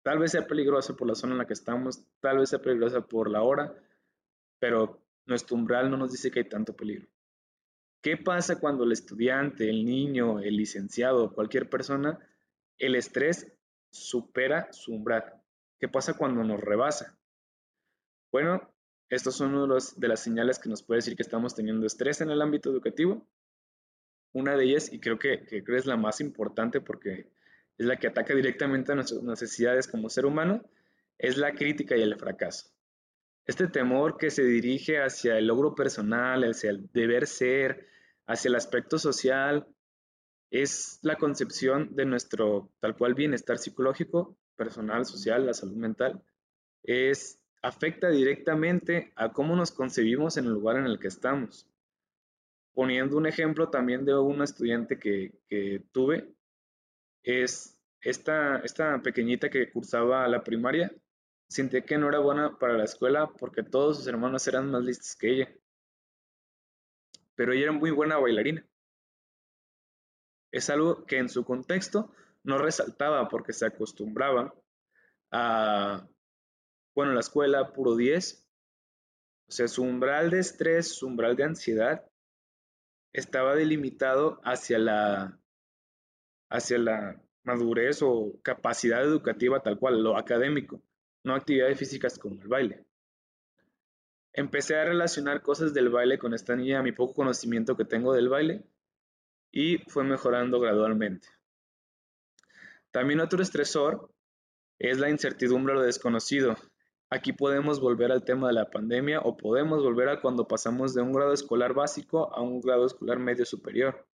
Tal 0.04 0.18
vez 0.18 0.32
sea 0.32 0.48
peligrosa 0.48 0.96
por 0.96 1.08
la 1.08 1.16
zona 1.16 1.34
en 1.34 1.40
la 1.40 1.46
que 1.46 1.54
estamos, 1.54 2.04
tal 2.22 2.40
vez 2.40 2.50
sea 2.50 2.60
peligrosa 2.60 3.02
por 3.02 3.30
la 3.30 3.44
hora, 3.44 3.76
pero 4.60 5.04
nuestro 5.26 5.56
umbral 5.56 5.90
no 5.90 5.98
nos 5.98 6.12
dice 6.12 6.32
que 6.32 6.40
hay 6.40 6.50
tanto 6.50 6.76
peligro. 6.76 7.08
¿Qué 8.02 8.18
pasa 8.18 8.60
cuando 8.60 8.84
el 8.84 8.92
estudiante, 8.92 9.70
el 9.70 9.86
niño, 9.86 10.40
el 10.40 10.58
licenciado, 10.58 11.34
cualquier 11.34 11.70
persona, 11.70 12.20
el 12.80 12.96
estrés 12.96 13.54
supera 13.92 14.72
su 14.74 14.94
umbral? 14.94 15.42
¿Qué 15.80 15.88
pasa 15.88 16.16
cuando 16.16 16.44
nos 16.44 16.60
rebasa? 16.60 17.18
Bueno, 18.32 18.74
estos 19.10 19.36
son 19.36 19.54
uno 19.54 19.78
de, 19.98 20.08
las 20.08 20.20
señales 20.20 20.58
que 20.58 20.70
nos 20.70 20.82
puede 20.82 21.00
decir 21.00 21.16
que 21.16 21.22
estamos 21.22 21.54
teniendo 21.54 21.86
estrés 21.86 22.22
en 22.22 22.32
el 22.32 22.42
ámbito 22.42 22.72
educativo. 22.72 23.28
Una 24.34 24.56
de 24.56 24.64
ellas, 24.64 24.92
y 24.92 25.00
creo 25.00 25.20
que, 25.20 25.44
que 25.44 25.64
es 25.68 25.86
la 25.86 25.98
más 25.98 26.22
importante 26.22 26.82
porque 26.82 27.30
es 27.78 27.86
la 27.86 27.98
que 27.98 28.08
ataca 28.08 28.34
directamente 28.34 28.92
a 28.92 28.96
nuestras 28.96 29.22
necesidades 29.22 29.88
como 29.88 30.10
ser 30.10 30.26
humano, 30.26 30.64
es 31.18 31.38
la 31.38 31.54
crítica 31.54 31.96
y 31.98 32.02
el 32.02 32.16
fracaso. 32.16 32.71
Este 33.46 33.68
temor 33.68 34.18
que 34.18 34.30
se 34.30 34.44
dirige 34.44 35.02
hacia 35.02 35.38
el 35.38 35.48
logro 35.48 35.74
personal, 35.74 36.44
hacia 36.44 36.70
el 36.70 36.90
deber 36.92 37.28
ser, 37.28 37.88
hacia 38.28 38.50
el 38.50 38.56
aspecto 38.56 39.00
social, 39.00 39.68
es 40.52 41.00
la 41.02 41.16
concepción 41.16 41.96
de 41.96 42.06
nuestro 42.06 42.72
tal 42.80 42.96
cual 42.96 43.16
bienestar 43.16 43.58
psicológico, 43.58 44.38
personal, 44.56 45.06
social, 45.06 45.46
la 45.46 45.54
salud 45.54 45.76
mental, 45.76 46.22
es 46.84 47.40
afecta 47.64 48.10
directamente 48.10 49.12
a 49.16 49.32
cómo 49.32 49.56
nos 49.56 49.72
concebimos 49.72 50.38
en 50.38 50.46
el 50.46 50.52
lugar 50.52 50.78
en 50.78 50.86
el 50.86 51.00
que 51.00 51.08
estamos. 51.08 51.68
Poniendo 52.74 53.18
un 53.18 53.28
ejemplo 53.28 53.70
también 53.70 54.06
de 54.06 54.16
un 54.16 54.42
estudiante 54.42 54.98
que, 54.98 55.34
que 55.48 55.84
tuve, 55.92 56.34
es 57.24 57.78
esta, 58.02 58.60
esta 58.60 59.02
pequeñita 59.02 59.50
que 59.50 59.72
cursaba 59.72 60.28
la 60.28 60.44
primaria 60.44 60.92
sentía 61.52 61.82
que 61.82 61.98
no 61.98 62.08
era 62.08 62.20
buena 62.20 62.58
para 62.58 62.78
la 62.78 62.86
escuela 62.86 63.28
porque 63.28 63.62
todos 63.62 63.98
sus 63.98 64.08
hermanos 64.08 64.48
eran 64.48 64.72
más 64.72 64.84
listos 64.84 65.18
que 65.18 65.32
ella. 65.32 65.54
Pero 67.36 67.52
ella 67.52 67.64
era 67.64 67.72
muy 67.74 67.92
buena 67.92 68.18
bailarina. 68.18 68.66
Es 70.50 70.70
algo 70.70 71.06
que 71.06 71.18
en 71.18 71.28
su 71.28 71.44
contexto 71.44 72.14
no 72.44 72.58
resaltaba 72.58 73.28
porque 73.28 73.52
se 73.52 73.66
acostumbraba 73.66 74.54
a, 75.32 76.08
bueno, 76.96 77.12
la 77.12 77.20
escuela 77.20 77.74
puro 77.74 77.98
10. 77.98 78.48
O 79.50 79.52
sea, 79.52 79.68
su 79.68 79.84
umbral 79.84 80.30
de 80.30 80.40
estrés, 80.40 80.88
su 80.96 81.06
umbral 81.08 81.36
de 81.36 81.44
ansiedad 81.44 82.10
estaba 83.12 83.56
delimitado 83.56 84.40
hacia 84.46 84.80
la, 84.80 85.38
hacia 86.50 86.78
la 86.78 87.22
madurez 87.44 88.02
o 88.04 88.40
capacidad 88.42 89.02
educativa 89.02 89.62
tal 89.62 89.78
cual, 89.78 90.02
lo 90.02 90.18
académico, 90.18 90.82
no 91.24 91.36
actividades 91.36 91.78
físicas 91.78 92.18
como 92.18 92.42
el 92.42 92.48
baile. 92.48 92.86
Empecé 94.34 94.76
a 94.76 94.86
relacionar 94.86 95.42
cosas 95.42 95.74
del 95.74 95.90
baile 95.90 96.18
con 96.18 96.34
esta 96.34 96.56
niña, 96.56 96.82
mi 96.82 96.92
poco 96.92 97.14
conocimiento 97.14 97.76
que 97.76 97.86
tengo 97.86 98.14
del 98.14 98.30
baile, 98.30 98.64
y 99.52 99.80
fue 99.90 100.04
mejorando 100.04 100.60
gradualmente. 100.60 101.28
También 102.92 103.20
otro 103.20 103.42
estresor 103.42 104.10
es 104.80 105.00
la 105.00 105.10
incertidumbre 105.10 105.74
o 105.74 105.76
lo 105.78 105.82
desconocido. 105.84 106.56
Aquí 107.10 107.34
podemos 107.34 107.82
volver 107.82 108.12
al 108.12 108.24
tema 108.24 108.48
de 108.48 108.54
la 108.54 108.70
pandemia 108.70 109.20
o 109.20 109.36
podemos 109.36 109.84
volver 109.84 110.10
a 110.10 110.22
cuando 110.22 110.48
pasamos 110.48 110.94
de 110.94 111.02
un 111.02 111.12
grado 111.12 111.34
escolar 111.34 111.74
básico 111.74 112.34
a 112.34 112.42
un 112.42 112.62
grado 112.62 112.86
escolar 112.86 113.20
medio 113.20 113.46
superior. 113.46 114.08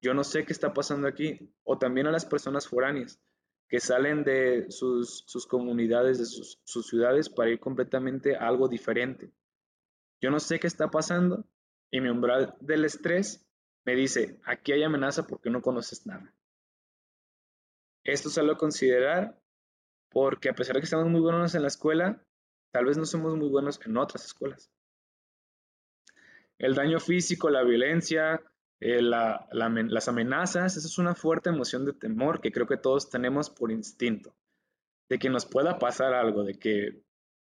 Yo 0.00 0.14
no 0.14 0.22
sé 0.24 0.44
qué 0.44 0.52
está 0.52 0.72
pasando 0.72 1.08
aquí. 1.08 1.52
O 1.64 1.78
también 1.78 2.06
a 2.06 2.12
las 2.12 2.24
personas 2.24 2.68
foráneas 2.68 3.20
que 3.70 3.78
salen 3.78 4.24
de 4.24 4.66
sus, 4.68 5.46
comunidades, 5.48 6.18
de 6.18 6.26
sus, 6.26 6.86
ciudades 6.88 7.28
para 7.28 7.50
ir 7.50 7.60
completamente 7.60 8.34
a 8.34 8.48
algo 8.48 8.66
diferente. 8.66 9.30
Yo 10.20 10.30
no 10.30 10.40
sé 10.40 10.58
qué 10.58 10.66
está 10.66 10.90
pasando 10.90 11.46
y 11.88 12.00
mi 12.00 12.08
umbral 12.08 12.56
del 12.60 12.84
estrés 12.84 13.48
me 13.84 13.94
dice, 13.94 14.40
aquí 14.44 14.72
hay 14.72 14.82
amenaza 14.82 15.24
porque 15.24 15.50
no 15.50 15.62
conoces 15.62 16.04
nada. 16.04 16.34
Esto 18.02 18.28
es 18.28 18.38
a 18.38 18.56
considerar 18.56 19.40
porque 20.10 20.48
a 20.48 20.54
pesar 20.54 20.74
de 20.74 20.80
que 20.80 20.86
estamos 20.86 21.06
muy 21.06 21.20
buenos 21.20 21.54
en 21.54 21.62
la 21.62 21.68
escuela, 21.68 22.26
tal 22.72 22.86
vez 22.86 22.98
no 22.98 23.04
somos 23.04 23.36
muy 23.36 23.48
buenos 23.48 23.80
en 23.86 23.96
otras 23.96 24.24
escuelas. 24.24 24.68
El 26.58 26.74
daño 26.74 26.98
físico, 26.98 27.50
la 27.50 27.62
violencia, 27.62 28.42
eh, 28.80 29.02
las 29.02 30.08
amenazas, 30.08 30.76
eso 30.76 30.86
es 30.86 30.98
una 30.98 31.14
fuerte 31.14 31.50
emoción 31.50 31.84
de 31.84 31.92
temor 31.92 32.40
que 32.40 32.50
creo 32.50 32.66
que 32.66 32.78
todos 32.78 33.10
tenemos 33.10 33.50
por 33.50 33.70
instinto, 33.70 34.34
de 35.08 35.18
que 35.18 35.28
nos 35.28 35.44
pueda 35.44 35.78
pasar 35.78 36.14
algo, 36.14 36.44
de 36.44 36.54
que 36.54 37.02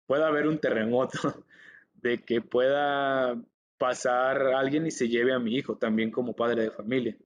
pueda 0.06 0.28
haber 0.28 0.46
un 0.46 0.58
terremoto, 0.58 1.18
de 1.94 2.22
que 2.24 2.40
pueda 2.40 3.40
pasar 3.78 4.42
alguien 4.54 4.86
y 4.86 4.90
se 4.90 5.08
lleve 5.08 5.32
a 5.32 5.38
mi 5.38 5.56
hijo 5.56 5.76
también 5.76 6.10
como 6.10 6.34
padre 6.34 6.64
de 6.64 6.70
familia. 6.70 7.16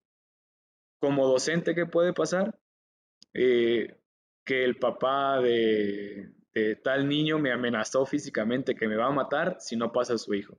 Como 1.01 1.27
docente, 1.27 1.75
¿qué 1.75 1.87
puede 1.87 2.13
pasar? 2.13 2.59
Eh, 3.33 3.97
que 4.45 4.65
el 4.65 4.77
papá 4.77 5.41
de, 5.41 6.33
tal 6.83 7.09
niño 7.09 7.39
me 7.39 7.53
amenazó 7.53 8.07
físicamente 8.07 8.75
que 8.75 8.87
me 8.87 8.97
va 8.97 9.07
a 9.07 9.13
matar 9.13 9.57
si 9.61 9.77
no 9.77 9.93
pasa 9.93 10.19
su 10.19 10.35
hijo. 10.35 10.59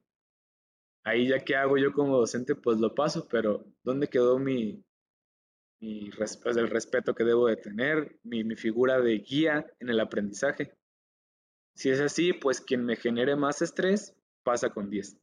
Ahí 1.06 1.30
ya 1.30 1.40
que 1.40 1.56
hago 1.56 1.78
yo 1.78 1.94
como 1.94 2.18
docente, 2.18 2.56
pues 2.56 2.80
lo 2.80 2.94
paso, 2.94 3.28
pero 3.30 3.64
¿dónde 3.84 4.10
quedó 4.10 4.40
mi, 4.40 4.84
pues, 6.18 6.58
el 6.58 6.70
respeto 6.70 7.14
que 7.16 7.24
debo 7.24 7.48
de 7.48 7.58
tener, 7.58 8.20
mi, 8.24 8.44
mi 8.44 8.56
figura 8.56 9.00
de 9.00 9.20
guía 9.20 9.66
en 9.80 9.90
el 9.90 10.00
aprendizaje? 10.00 10.76
Si 11.76 11.90
es 11.90 12.02
así, 12.02 12.34
pues 12.34 12.60
quien 12.60 12.84
me 12.84 12.96
genere 12.96 13.36
más 13.36 13.62
estrés 13.62 14.16
pasa 14.44 14.72
con 14.72 14.90
10. 14.90 15.18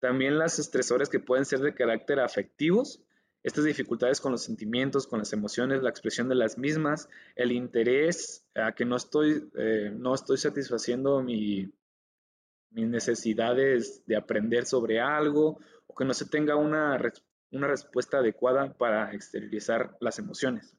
También 0.00 0.38
las 0.38 0.58
estresores 0.58 1.08
que 1.08 1.20
pueden 1.20 1.44
ser 1.44 1.60
de 1.60 1.74
carácter 1.74 2.20
afectivos 2.20 3.06
estas 3.46 3.62
dificultades 3.64 4.20
con 4.20 4.32
los 4.32 4.42
sentimientos, 4.42 5.06
con 5.06 5.20
las 5.20 5.32
emociones, 5.32 5.80
la 5.80 5.90
expresión 5.90 6.28
de 6.28 6.34
las 6.34 6.58
mismas, 6.58 7.08
el 7.36 7.52
interés 7.52 8.44
a 8.56 8.72
que 8.72 8.84
no 8.84 8.96
estoy, 8.96 9.48
eh, 9.56 9.92
no 9.94 10.16
estoy 10.16 10.36
satisfaciendo 10.36 11.22
mi, 11.22 11.72
mis 12.76 12.86
necesidades 12.86 14.06
de 14.06 14.16
aprender 14.16 14.66
sobre 14.66 15.00
algo 15.00 15.58
o 15.88 15.94
que 15.94 16.04
no 16.04 16.14
se 16.14 16.26
tenga 16.26 16.54
una, 16.54 17.00
una 17.50 17.66
respuesta 17.66 18.18
adecuada 18.18 18.72
para 18.74 19.12
exteriorizar 19.12 19.96
las 20.00 20.20
emociones. 20.20 20.76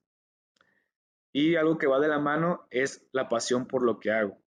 Y 1.33 1.55
algo 1.55 1.77
que 1.77 1.87
va 1.87 1.99
de 1.99 2.07
la 2.07 2.19
mano 2.19 2.65
es 2.71 3.05
la 3.11 3.27
pasión 3.27 3.67
por 3.67 3.83
lo 3.83 3.99
que 3.99 4.11
hago. 4.11 4.41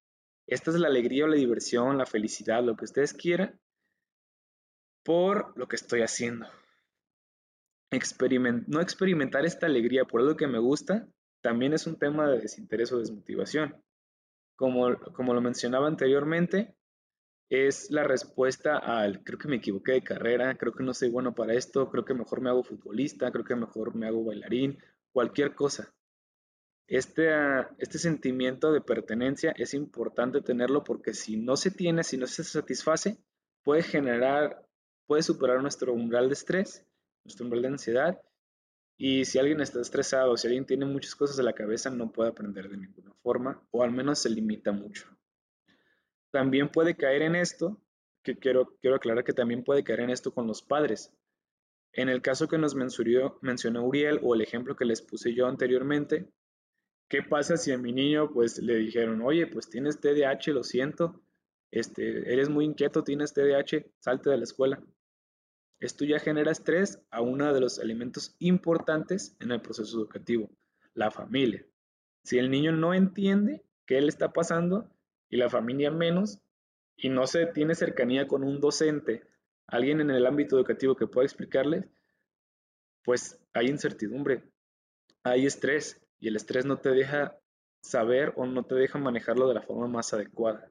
Esta 0.46 0.70
es 0.70 0.78
la 0.78 0.88
alegría 0.88 1.26
o 1.26 1.28
la 1.28 1.36
diversión, 1.36 1.98
la 1.98 2.06
felicidad, 2.06 2.64
lo 2.64 2.76
que 2.76 2.86
ustedes 2.86 3.12
quieran, 3.12 3.60
por 5.04 5.52
lo 5.58 5.68
que 5.68 5.76
estoy 5.76 6.00
haciendo 6.00 6.46
no 8.66 8.80
experimentar 8.80 9.44
esta 9.44 9.66
alegría 9.66 10.04
por 10.04 10.20
algo 10.20 10.36
que 10.36 10.46
me 10.46 10.58
gusta 10.58 11.08
también 11.42 11.72
es 11.72 11.86
un 11.86 11.98
tema 11.98 12.28
de 12.28 12.38
desinterés 12.38 12.92
o 12.92 12.98
desmotivación. 12.98 13.82
Como, 14.56 14.96
como 15.14 15.32
lo 15.34 15.40
mencionaba 15.40 15.88
anteriormente, 15.88 16.76
es 17.50 17.90
la 17.90 18.04
respuesta 18.04 18.78
al 18.78 19.22
creo 19.22 19.38
que 19.38 19.48
me 19.48 19.56
equivoqué 19.56 19.92
de 19.92 20.02
carrera, 20.02 20.56
creo 20.56 20.72
que 20.72 20.82
no 20.82 20.94
soy 20.94 21.10
bueno 21.10 21.34
para 21.34 21.52
esto, 21.52 21.90
creo 21.90 22.04
que 22.06 22.14
mejor 22.14 22.40
me 22.40 22.48
hago 22.48 22.62
futbolista, 22.62 23.30
creo 23.30 23.44
que 23.44 23.54
mejor 23.54 23.94
me 23.94 24.06
hago 24.06 24.24
bailarín, 24.24 24.78
cualquier 25.12 25.54
cosa. 25.54 25.92
Este, 26.86 27.32
ah, 27.32 27.70
este 27.78 27.98
sentimiento 27.98 28.72
de 28.72 28.80
pertenencia 28.80 29.52
es 29.56 29.74
importante 29.74 30.40
tenerlo 30.40 30.82
porque 30.82 31.12
si 31.12 31.36
no 31.36 31.56
se 31.56 31.70
tiene, 31.70 32.04
si 32.04 32.16
no 32.16 32.26
se 32.26 32.42
satisface, 32.44 33.18
puede 33.62 33.82
generar, 33.82 34.66
puede 35.06 35.22
superar 35.22 35.60
nuestro 35.60 35.92
umbral 35.92 36.28
de 36.28 36.34
estrés 36.34 36.86
nuestro 37.24 37.44
umbral 37.44 37.62
de 37.62 37.68
ansiedad. 37.68 38.22
Y 38.96 39.24
si 39.24 39.38
alguien 39.38 39.60
está 39.60 39.80
estresado, 39.80 40.36
si 40.36 40.46
alguien 40.46 40.66
tiene 40.66 40.84
muchas 40.84 41.14
cosas 41.14 41.38
en 41.38 41.46
la 41.46 41.54
cabeza, 41.54 41.90
no 41.90 42.12
puede 42.12 42.30
aprender 42.30 42.68
de 42.68 42.76
ninguna 42.76 43.12
forma, 43.22 43.62
o 43.70 43.82
al 43.82 43.92
menos 43.92 44.18
se 44.18 44.28
limita 44.28 44.72
mucho. 44.72 45.08
También 46.30 46.68
puede 46.68 46.96
caer 46.96 47.22
en 47.22 47.34
esto, 47.34 47.80
que 48.22 48.38
quiero, 48.38 48.76
quiero 48.80 48.96
aclarar 48.96 49.24
que 49.24 49.32
también 49.32 49.64
puede 49.64 49.84
caer 49.84 50.00
en 50.00 50.10
esto 50.10 50.32
con 50.32 50.46
los 50.46 50.62
padres. 50.62 51.12
En 51.92 52.08
el 52.08 52.22
caso 52.22 52.46
que 52.46 52.58
nos 52.58 52.74
mencionó, 52.74 53.38
mencionó 53.40 53.84
Uriel 53.84 54.20
o 54.22 54.34
el 54.34 54.42
ejemplo 54.42 54.76
que 54.76 54.84
les 54.84 55.02
puse 55.02 55.34
yo 55.34 55.46
anteriormente, 55.46 56.30
¿qué 57.08 57.22
pasa 57.22 57.56
si 57.56 57.72
a 57.72 57.78
mi 57.78 57.92
niño 57.92 58.30
pues 58.32 58.58
le 58.58 58.76
dijeron, 58.76 59.22
oye, 59.22 59.46
pues 59.46 59.68
tienes 59.68 60.00
TDAH, 60.00 60.52
lo 60.52 60.62
siento, 60.62 61.20
este, 61.72 62.32
eres 62.32 62.48
muy 62.48 62.64
inquieto, 62.64 63.02
tienes 63.02 63.32
TDAH, 63.32 63.86
salte 63.98 64.30
de 64.30 64.36
la 64.36 64.44
escuela? 64.44 64.80
Esto 65.80 66.04
ya 66.04 66.20
genera 66.20 66.52
estrés 66.52 67.02
a 67.10 67.22
uno 67.22 67.52
de 67.52 67.60
los 67.60 67.78
elementos 67.78 68.36
importantes 68.38 69.34
en 69.40 69.50
el 69.50 69.62
proceso 69.62 69.98
educativo, 69.98 70.50
la 70.94 71.10
familia. 71.10 71.66
Si 72.22 72.38
el 72.38 72.50
niño 72.50 72.72
no 72.72 72.92
entiende 72.92 73.64
qué 73.86 74.00
le 74.00 74.08
está 74.08 74.32
pasando 74.32 74.90
y 75.30 75.36
la 75.36 75.48
familia 75.48 75.90
menos, 75.90 76.42
y 76.96 77.08
no 77.08 77.26
se 77.26 77.46
tiene 77.46 77.74
cercanía 77.74 78.26
con 78.26 78.44
un 78.44 78.60
docente, 78.60 79.22
alguien 79.66 80.00
en 80.00 80.10
el 80.10 80.26
ámbito 80.26 80.56
educativo 80.56 80.96
que 80.96 81.06
pueda 81.06 81.24
explicarle, 81.24 81.88
pues 83.04 83.40
hay 83.54 83.68
incertidumbre, 83.68 84.44
hay 85.22 85.46
estrés, 85.46 86.04
y 86.18 86.28
el 86.28 86.36
estrés 86.36 86.66
no 86.66 86.78
te 86.78 86.90
deja 86.90 87.38
saber 87.80 88.34
o 88.36 88.44
no 88.44 88.64
te 88.64 88.74
deja 88.74 88.98
manejarlo 88.98 89.48
de 89.48 89.54
la 89.54 89.62
forma 89.62 89.88
más 89.88 90.12
adecuada. 90.12 90.70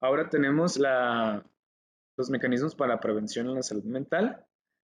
Ahora 0.00 0.30
tenemos 0.30 0.78
los 2.16 2.30
mecanismos 2.30 2.74
para 2.74 3.00
prevención 3.00 3.48
en 3.48 3.56
la 3.56 3.62
salud 3.62 3.84
mental. 3.84 4.46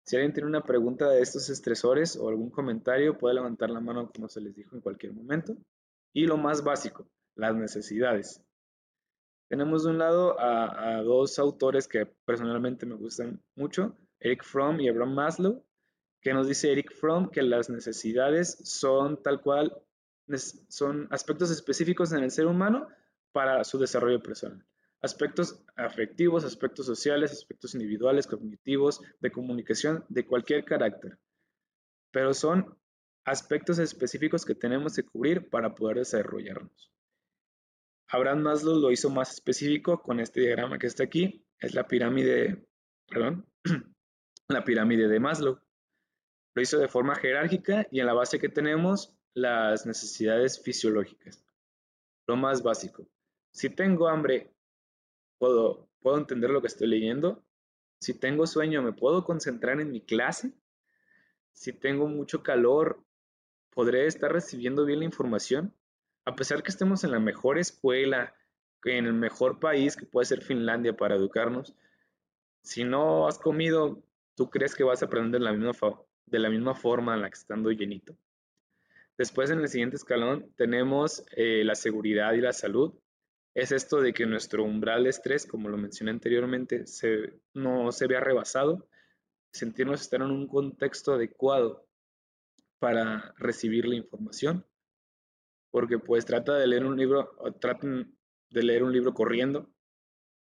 Si 0.05 0.17
alguien 0.17 0.33
tiene 0.33 0.49
una 0.49 0.65
pregunta 0.65 1.09
de 1.09 1.21
estos 1.21 1.49
estresores 1.49 2.17
o 2.17 2.29
algún 2.29 2.51
comentario, 2.51 3.17
puede 3.17 3.37
levantar 3.37 3.71
la 3.71 3.81
mano 3.81 4.11
como 4.11 4.29
se 4.29 4.41
les 4.41 4.55
dijo 4.55 4.75
en 4.75 4.83
cualquier 4.83 5.13
momento. 5.13 5.57
Y 6.19 6.27
lo 6.27 6.37
más 6.37 6.65
básico, 6.65 7.09
las 7.37 7.55
necesidades. 7.55 8.43
Tenemos 9.49 9.85
de 9.85 9.91
un 9.91 9.99
lado 9.99 10.35
a, 10.41 11.01
dos 11.03 11.39
autores 11.39 11.87
que 11.87 12.07
personalmente 12.25 12.87
me 12.87 12.97
gustan 12.97 13.41
mucho, 13.55 13.97
Eric 14.19 14.43
Fromm 14.43 14.81
y 14.81 14.89
Abraham 14.89 15.15
Maslow, 15.15 15.65
que 16.21 16.35
nos 16.35 16.49
dice 16.49 16.73
Eric 16.73 16.93
Fromm 16.93 17.31
que 17.31 17.43
las 17.43 17.71
necesidades 17.71 18.59
son 18.65 19.23
tal 19.23 19.41
cual, 19.43 19.81
son 20.67 21.07
aspectos 21.13 21.53
específicos 21.53 22.13
en 22.13 22.25
el 22.25 22.33
ser 22.33 22.47
humano 22.47 22.89
para 23.31 23.63
su 23.63 23.79
desarrollo 23.79 24.21
personal 24.21 24.67
aspectos 25.01 25.63
afectivos, 25.77 26.43
aspectos 26.43 26.85
sociales, 26.85 27.31
aspectos 27.31 27.75
individuales, 27.77 28.27
cognitivos, 28.27 29.01
de 29.21 29.31
comunicación, 29.31 30.05
de 30.09 30.27
cualquier 30.27 30.65
carácter. 30.65 31.17
Pero 32.11 32.35
son 32.35 32.77
aspectos 33.29 33.79
específicos 33.79 34.45
que 34.45 34.55
tenemos 34.55 34.97
que 34.97 35.05
cubrir 35.05 35.49
para 35.51 35.75
poder 35.75 35.99
desarrollarnos. 35.99 36.91
Abraham 38.09 38.41
Maslow 38.41 38.81
lo 38.81 38.91
hizo 38.91 39.11
más 39.11 39.35
específico 39.35 40.03
con 40.03 40.19
este 40.19 40.41
diagrama 40.41 40.79
que 40.79 40.87
está 40.87 41.05
aquí, 41.05 41.45
es 41.61 41.75
la 41.75 41.87
pirámide, 41.87 42.67
perdón, 43.07 43.47
la 44.49 44.65
pirámide 44.65 45.09
de 45.09 45.21
Maslow. 45.21 45.61
Lo 46.55 46.63
hizo 46.63 46.79
de 46.79 46.89
forma 46.89 47.15
jerárquica 47.17 47.87
y 47.91 48.01
en 48.01 48.07
la 48.07 48.15
base 48.15 48.39
que 48.39 48.49
tenemos 48.49 49.15
las 49.35 49.85
necesidades 49.85 50.63
fisiológicas. 50.63 51.45
Lo 52.27 52.37
más 52.37 52.63
básico. 52.63 53.07
Si 53.53 53.69
tengo 53.69 54.09
hambre, 54.09 54.55
puedo, 55.39 55.91
puedo 56.01 56.17
entender 56.17 56.51
lo 56.51 56.61
que 56.63 56.67
estoy 56.69 56.89
leyendo. 56.89 57.45
Si 58.01 58.19
tengo 58.19 58.47
sueño, 58.47 58.83
me 58.83 58.93
puedo 58.93 59.25
concentrar 59.25 59.81
en 59.81 59.91
mi 59.91 60.01
clase. 60.01 60.55
Si 61.53 61.73
tengo 61.73 62.07
mucho 62.07 62.43
calor, 62.43 63.05
podré 63.79 64.09
estar 64.09 64.33
recibiendo 64.33 64.85
bien 64.85 64.99
la 64.99 65.05
información. 65.05 65.73
A 66.25 66.35
pesar 66.35 66.65
que 66.65 66.71
estemos 66.71 67.05
en 67.05 67.13
la 67.13 67.21
mejor 67.21 67.61
escuela, 67.61 68.35
en 68.83 69.07
el 69.07 69.13
mejor 69.13 69.61
país 69.61 69.95
que 69.95 70.05
puede 70.05 70.27
ser 70.27 70.43
Finlandia 70.43 70.97
para 70.97 71.15
educarnos, 71.15 71.77
si 72.61 72.83
no 72.83 73.29
has 73.29 73.39
comido, 73.39 74.03
tú 74.35 74.51
crees 74.51 74.75
que 74.75 74.83
vas 74.83 75.01
a 75.01 75.07
aprender 75.07 75.41
de 75.41 75.45
la 75.45 75.53
misma, 75.53 75.95
de 76.27 76.39
la 76.41 76.51
misma 76.51 76.75
forma 76.75 77.15
en 77.15 77.23
la 77.23 77.31
que 77.31 77.39
estando 77.39 77.71
llenito. 77.71 78.17
Después, 79.17 79.49
en 79.51 79.61
el 79.61 79.69
siguiente 79.69 79.95
escalón, 79.95 80.53
tenemos 80.57 81.25
eh, 81.37 81.63
la 81.65 81.77
seguridad 81.77 82.33
y 82.33 82.41
la 82.41 82.53
salud. 82.53 82.95
Es 83.55 83.71
esto 83.71 84.01
de 84.01 84.13
que 84.13 84.27
nuestro 84.27 84.65
umbral 84.65 85.05
de 85.05 85.11
estrés, 85.11 85.47
como 85.47 85.69
lo 85.69 85.77
mencioné 85.77 86.11
anteriormente, 86.11 86.85
no 87.55 87.93
se 87.93 88.07
vea 88.09 88.19
rebasado, 88.19 88.89
sentirnos 89.53 90.01
estar 90.01 90.21
en 90.21 90.33
un 90.33 90.49
contexto 90.49 91.13
adecuado 91.13 91.88
para 92.79 93.35
recibir 93.39 93.87
la 93.87 93.97
información, 93.97 94.67
porque 95.71 95.99
pues 95.99 96.25
trata 96.25 96.55
de 96.55 96.67
leer 96.67 96.85
un 96.85 96.97
libro, 96.97 97.31
o 97.39 97.53
traten 97.53 98.17
de 98.51 98.63
leer 98.63 98.83
un 98.83 98.93
libro 98.93 99.15
corriendo, 99.15 99.71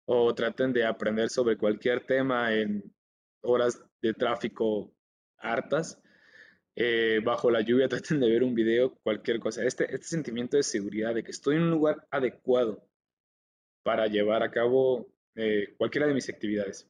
o 0.07 0.35
traten 0.35 0.73
de 0.73 0.87
aprender 0.87 1.29
sobre 1.29 1.59
cualquier 1.59 2.07
tema 2.07 2.55
en 2.55 2.95
horas 3.43 3.83
de 4.01 4.15
tráfico 4.15 4.95
hartas, 5.37 6.01
eh, 6.77 7.21
bajo 7.25 7.51
la 7.51 7.61
lluvia, 7.61 7.89
traten 7.89 8.21
de 8.21 8.31
ver 8.31 8.43
un 8.43 8.55
video, 8.55 8.95
cualquier 9.03 9.41
cosa. 9.41 9.65
Este, 9.65 9.85
este 9.85 10.07
sentimiento 10.07 10.57
de 10.57 10.63
seguridad, 10.63 11.15
de 11.15 11.25
que 11.25 11.31
estoy 11.31 11.57
en 11.57 11.63
un 11.63 11.71
lugar 11.71 12.07
adecuado 12.11 12.89
para 13.83 14.07
llevar 14.07 14.43
a 14.43 14.51
cabo 14.51 15.09
eh, 15.35 15.75
cualquiera 15.77 16.07
de 16.07 16.15
mis 16.15 16.29
actividades. 16.29 16.89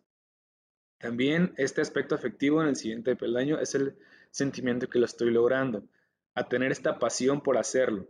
También 0.99 1.55
este 1.57 1.80
aspecto 1.80 2.14
afectivo 2.14 2.61
en 2.61 2.68
el 2.68 2.76
siguiente 2.76 3.14
peldaño 3.14 3.61
es 3.61 3.74
el 3.74 3.96
sentimiento 4.31 4.89
que 4.89 4.99
lo 4.99 5.07
estoy 5.07 5.31
logrando, 5.31 5.89
a 6.35 6.49
tener 6.49 6.72
esta 6.72 6.99
pasión 6.99 7.43
por 7.43 7.59
hacerlo. 7.59 8.09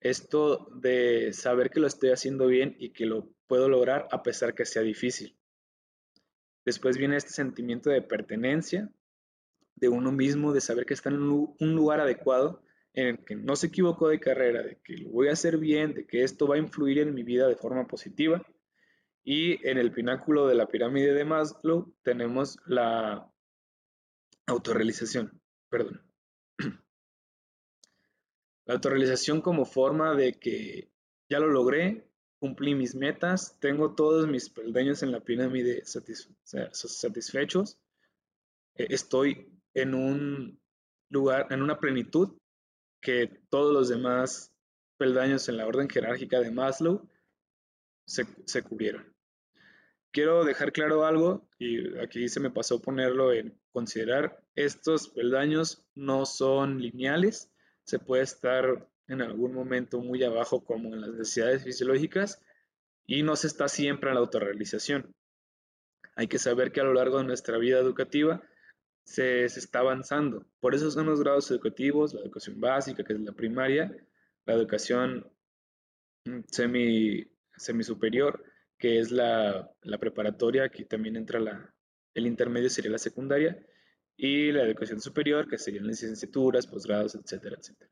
Esto 0.00 0.68
de 0.74 1.32
saber 1.32 1.70
que 1.70 1.80
lo 1.80 1.86
estoy 1.86 2.10
haciendo 2.10 2.46
bien 2.46 2.76
y 2.78 2.90
que 2.90 3.06
lo 3.06 3.28
puedo 3.46 3.68
lograr 3.68 4.08
a 4.10 4.22
pesar 4.22 4.54
que 4.54 4.64
sea 4.64 4.82
difícil. 4.82 5.36
Después 6.64 6.96
viene 6.96 7.16
este 7.16 7.30
sentimiento 7.30 7.90
de 7.90 8.02
pertenencia, 8.02 8.90
de 9.76 9.88
uno 9.88 10.12
mismo, 10.12 10.52
de 10.52 10.60
saber 10.60 10.86
que 10.86 10.94
está 10.94 11.08
en 11.10 11.22
un 11.22 11.74
lugar 11.74 12.00
adecuado, 12.00 12.62
en 12.92 13.06
el 13.06 13.24
que 13.24 13.36
no 13.36 13.56
se 13.56 13.68
equivocó 13.68 14.08
de 14.08 14.20
carrera, 14.20 14.62
de 14.62 14.78
que 14.82 14.96
lo 14.98 15.10
voy 15.10 15.28
a 15.28 15.32
hacer 15.32 15.58
bien, 15.58 15.94
de 15.94 16.06
que 16.06 16.22
esto 16.22 16.46
va 16.46 16.56
a 16.56 16.58
influir 16.58 16.98
en 16.98 17.14
mi 17.14 17.22
vida 17.22 17.46
de 17.48 17.56
forma 17.56 17.86
positiva. 17.86 18.42
Y 19.22 19.66
en 19.68 19.78
el 19.78 19.92
pináculo 19.92 20.46
de 20.48 20.54
la 20.54 20.66
pirámide 20.66 21.12
de 21.12 21.24
Maslow 21.24 21.94
tenemos 22.02 22.58
la 22.66 23.29
autorrealización, 24.50 25.40
perdón. 25.68 26.02
La 28.66 28.74
autorrealización 28.74 29.40
como 29.40 29.64
forma 29.64 30.14
de 30.14 30.38
que 30.38 30.90
ya 31.28 31.40
lo 31.40 31.48
logré, 31.48 32.08
cumplí 32.38 32.74
mis 32.74 32.94
metas, 32.94 33.58
tengo 33.60 33.94
todos 33.94 34.26
mis 34.26 34.48
peldaños 34.48 35.02
en 35.02 35.12
la 35.12 35.20
pirámide 35.20 35.82
satisfechos, 35.84 37.78
eh, 38.76 38.86
estoy 38.90 39.46
en 39.74 39.94
un 39.94 40.60
lugar, 41.10 41.46
en 41.50 41.62
una 41.62 41.78
plenitud 41.78 42.36
que 43.00 43.26
todos 43.48 43.72
los 43.72 43.88
demás 43.88 44.52
peldaños 44.98 45.48
en 45.48 45.56
la 45.56 45.66
orden 45.66 45.88
jerárquica 45.88 46.40
de 46.40 46.50
Maslow 46.50 47.08
se, 48.06 48.26
se 48.44 48.62
cubrieron. 48.62 49.09
Quiero 50.12 50.44
dejar 50.44 50.72
claro 50.72 51.04
algo, 51.04 51.48
y 51.58 51.96
aquí 51.98 52.28
se 52.28 52.40
me 52.40 52.50
pasó 52.50 52.82
ponerlo 52.82 53.32
en 53.32 53.56
considerar, 53.72 54.42
estos 54.56 55.08
peldaños 55.08 55.84
no 55.94 56.26
son 56.26 56.80
lineales, 56.80 57.52
se 57.84 57.98
puede 57.98 58.24
estar 58.24 58.88
en 59.08 59.22
algún 59.22 59.52
momento 59.52 60.00
muy 60.00 60.22
abajo 60.22 60.64
como 60.64 60.94
en 60.94 61.00
las 61.00 61.10
necesidades 61.10 61.64
fisiológicas 61.64 62.40
y 63.06 63.22
no 63.22 63.34
se 63.36 63.48
está 63.48 63.68
siempre 63.68 64.10
en 64.10 64.14
la 64.14 64.20
autorrealización. 64.20 65.14
Hay 66.14 66.28
que 66.28 66.38
saber 66.38 66.70
que 66.70 66.80
a 66.80 66.84
lo 66.84 66.94
largo 66.94 67.18
de 67.18 67.24
nuestra 67.24 67.58
vida 67.58 67.78
educativa 67.78 68.42
se, 69.04 69.44
está 69.44 69.80
avanzando. 69.80 70.46
Por 70.60 70.74
eso 70.74 70.90
son 70.90 71.06
los 71.06 71.20
grados 71.20 71.50
educativos, 71.50 72.14
la 72.14 72.20
educación 72.20 72.60
básica, 72.60 73.02
que 73.02 73.14
es 73.14 73.20
la 73.20 73.32
primaria, 73.32 73.96
la 74.46 74.54
educación 74.54 75.26
mm, 76.26 76.40
semi, 76.46 77.26
semi 77.56 77.82
superior, 77.82 78.44
que 78.80 78.98
es 78.98 79.12
la, 79.12 79.70
preparatoria, 80.00 80.64
aquí 80.64 80.86
también 80.86 81.14
entra 81.14 81.38
la, 81.38 81.72
el 82.14 82.26
intermedio, 82.26 82.70
sería 82.70 82.90
la 82.90 82.98
secundaria, 82.98 83.64
y 84.16 84.50
la 84.52 84.64
educación 84.64 85.00
superior, 85.00 85.46
que 85.46 85.58
serían 85.58 85.86
licenciaturas, 85.86 86.66
posgrados, 86.66 87.14
etcétera, 87.14 87.56
etcétera. 87.60 87.90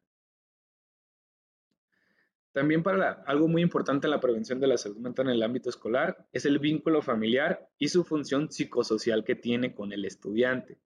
También 2.52 2.82
para 2.82 3.22
algo 3.26 3.48
muy 3.48 3.62
importante 3.62 4.06
en 4.06 4.12
la 4.12 4.20
prevención 4.20 4.58
de 4.60 4.66
la 4.66 4.78
salud 4.78 4.96
mental 4.96 5.26
en 5.26 5.34
el 5.34 5.42
ámbito 5.42 5.68
escolar 5.68 6.26
es 6.32 6.46
el 6.46 6.58
vínculo 6.58 7.02
familiar 7.02 7.68
y 7.78 7.88
su 7.88 8.02
función 8.02 8.50
psicosocial 8.50 9.24
que 9.24 9.36
tiene 9.36 9.74
con 9.74 9.92
el 9.92 10.06
estudiante. 10.06 10.78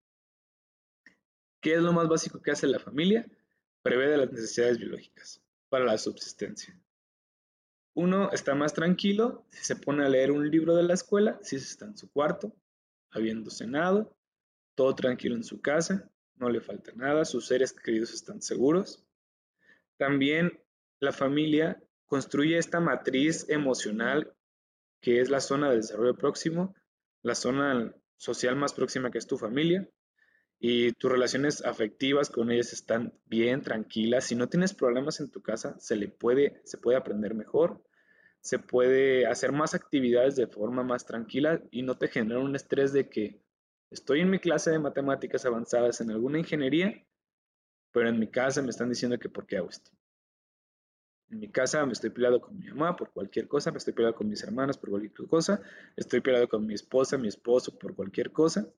¿Qué 1.60 1.74
es 1.74 1.80
lo 1.80 1.92
más 1.92 2.08
básico 2.08 2.42
que 2.42 2.50
hace 2.50 2.66
la 2.66 2.80
familia? 2.80 3.26
Prevé 3.82 4.08
de 4.08 4.16
las 4.16 4.32
necesidades 4.32 4.78
biológicas 4.78 5.40
para 5.68 5.84
la 5.84 5.96
subsistencia. 5.96 6.76
Uno 7.94 8.30
está 8.32 8.54
más 8.54 8.72
tranquilo 8.72 9.44
si 9.50 9.64
se 9.64 9.76
pone 9.76 10.04
a 10.04 10.08
leer 10.08 10.30
un 10.32 10.50
libro 10.50 10.74
de 10.74 10.82
la 10.82 10.94
escuela, 10.94 11.38
si 11.42 11.56
está 11.56 11.86
en 11.86 11.96
su 11.96 12.10
cuarto, 12.10 12.54
habiendo 13.10 13.50
cenado, 13.50 14.16
todo 14.74 14.94
tranquilo 14.94 15.36
en 15.36 15.44
su 15.44 15.60
casa, 15.60 16.10
no 16.36 16.48
le 16.48 16.60
falta 16.60 16.92
nada, 16.94 17.24
sus 17.24 17.46
seres 17.46 17.72
queridos 17.72 18.14
están 18.14 18.40
seguros. 18.40 19.04
También 19.98 20.60
la 21.00 21.12
familia 21.12 21.82
construye 22.06 22.58
esta 22.58 22.80
matriz 22.80 23.48
emocional 23.48 24.34
que 25.00 25.20
es 25.20 25.30
la 25.30 25.40
zona 25.40 25.68
de 25.70 25.76
desarrollo 25.76 26.16
próximo, 26.16 26.74
la 27.22 27.34
zona 27.34 27.94
social 28.16 28.56
más 28.56 28.72
próxima 28.72 29.10
que 29.10 29.18
es 29.18 29.26
tu 29.26 29.36
familia, 29.36 29.88
y 30.64 30.92
tus 30.92 31.10
relaciones 31.10 31.64
afectivas 31.64 32.30
con 32.30 32.52
ellas 32.52 32.72
están 32.72 33.12
bien, 33.26 33.62
tranquilas. 33.62 34.26
Si 34.26 34.36
no 34.36 34.48
tienes 34.48 34.72
problemas 34.72 35.18
en 35.18 35.28
tu 35.28 35.42
casa, 35.42 35.74
se 35.80 35.96
le 35.96 36.06
puede, 36.06 36.60
se 36.62 36.78
puede 36.78 36.96
aprender 36.96 37.34
mejor, 37.34 37.82
se 38.40 38.60
puede 38.60 39.26
hacer 39.26 39.50
más 39.50 39.74
actividades 39.74 40.36
de 40.36 40.46
forma 40.46 40.84
más 40.84 41.04
tranquila 41.04 41.60
y 41.72 41.82
no 41.82 41.98
te 41.98 42.06
genera 42.06 42.38
un 42.38 42.54
estrés 42.54 42.92
de 42.92 43.08
que 43.08 43.42
estoy 43.90 44.20
en 44.20 44.30
mi 44.30 44.38
clase 44.38 44.70
de 44.70 44.78
matemáticas 44.78 45.44
avanzadas 45.44 46.00
en 46.00 46.12
alguna 46.12 46.38
ingeniería, 46.38 46.94
pero 47.90 48.08
en 48.08 48.20
mi 48.20 48.28
casa 48.28 48.62
me 48.62 48.70
están 48.70 48.88
diciendo 48.88 49.18
que 49.18 49.28
por 49.28 49.48
qué 49.48 49.56
hago 49.56 49.68
esto. 49.68 49.90
En 51.30 51.40
mi 51.40 51.50
casa 51.50 51.84
me 51.86 51.92
estoy 51.92 52.10
peleado 52.10 52.40
con 52.40 52.56
mi 52.56 52.68
mamá 52.68 52.94
por 52.94 53.10
cualquier 53.10 53.48
cosa, 53.48 53.72
me 53.72 53.78
estoy 53.78 53.94
peleado 53.94 54.14
con 54.14 54.28
mis 54.28 54.44
hermanos 54.44 54.78
por 54.78 54.90
cualquier 54.90 55.28
cosa, 55.28 55.60
estoy 55.96 56.20
peleado 56.20 56.48
con 56.48 56.64
mi 56.64 56.74
esposa, 56.74 57.18
mi 57.18 57.26
esposo 57.26 57.76
por 57.76 57.96
cualquier 57.96 58.30
cosa 58.30 58.72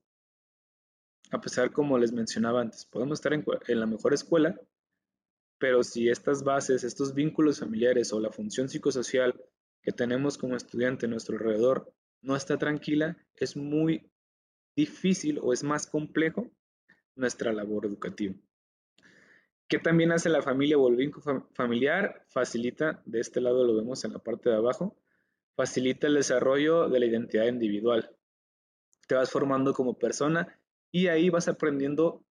a 1.31 1.41
pesar, 1.41 1.71
como 1.71 1.97
les 1.97 2.11
mencionaba 2.11 2.61
antes, 2.61 2.85
podemos 2.85 3.19
estar 3.19 3.33
en, 3.33 3.43
la 3.79 3.85
mejor 3.85 4.13
escuela, 4.13 4.59
pero 5.57 5.83
si 5.83 6.09
estas 6.09 6.43
bases, 6.43 6.83
estos 6.83 7.13
vínculos 7.13 7.59
familiares 7.59 8.13
o 8.13 8.19
la 8.19 8.31
función 8.31 8.69
psicosocial 8.69 9.33
que 9.81 9.91
tenemos 9.91 10.37
como 10.37 10.55
estudiante 10.55 11.05
a 11.05 11.09
nuestro 11.09 11.37
alrededor 11.37 11.93
no 12.21 12.35
está 12.35 12.57
tranquila, 12.57 13.17
es 13.35 13.55
muy 13.55 14.09
difícil 14.75 15.39
o 15.41 15.53
es 15.53 15.63
más 15.63 15.87
complejo 15.87 16.49
nuestra 17.15 17.53
labor 17.53 17.85
educativa. 17.85 18.35
¿Qué 19.67 19.79
también 19.79 20.11
hace 20.11 20.29
la 20.29 20.43
familia 20.43 20.77
o 20.77 20.87
el 20.89 20.95
vínculo 20.95 21.47
familiar? 21.53 22.23
Facilita, 22.27 23.01
de 23.05 23.19
este 23.19 23.41
lado 23.41 23.63
lo 23.65 23.75
vemos 23.75 24.03
en 24.05 24.13
la 24.13 24.19
parte 24.19 24.49
de 24.49 24.57
abajo, 24.57 24.95
facilita 25.55 26.07
el 26.07 26.15
desarrollo 26.15 26.89
de 26.89 26.99
la 26.99 27.05
identidad 27.07 27.47
individual. 27.47 28.15
Te 29.07 29.15
vas 29.15 29.31
formando 29.31 29.73
como 29.73 29.97
persona 29.97 30.59
y 30.95 31.09
ahí 31.09 31.29
vas 31.29 31.49
aprendiendo, 31.49 32.23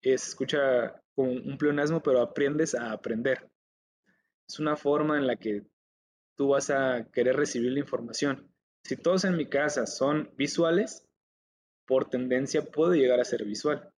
se 0.00 0.14
escucha 0.14 1.02
como 1.16 1.32
un 1.32 1.58
pleonasmo, 1.58 2.04
pero 2.04 2.20
aprendes 2.20 2.76
a 2.76 2.92
aprender. 2.92 3.50
Es 4.46 4.60
una 4.60 4.76
forma 4.76 5.18
en 5.18 5.26
la 5.26 5.34
que 5.34 5.66
tú 6.36 6.50
vas 6.50 6.70
a 6.70 7.08
querer 7.12 7.34
recibir 7.34 7.72
la 7.72 7.80
información. 7.80 8.48
Si 8.84 8.96
todos 8.96 9.24
en 9.24 9.36
mi 9.36 9.46
casa 9.46 9.86
son 9.86 10.32
visuales, 10.36 11.04
por 11.84 12.08
tendencia 12.08 12.64
puedo 12.64 12.94
llegar 12.94 13.18
a 13.18 13.24
ser 13.24 13.44
visual. 13.44 13.92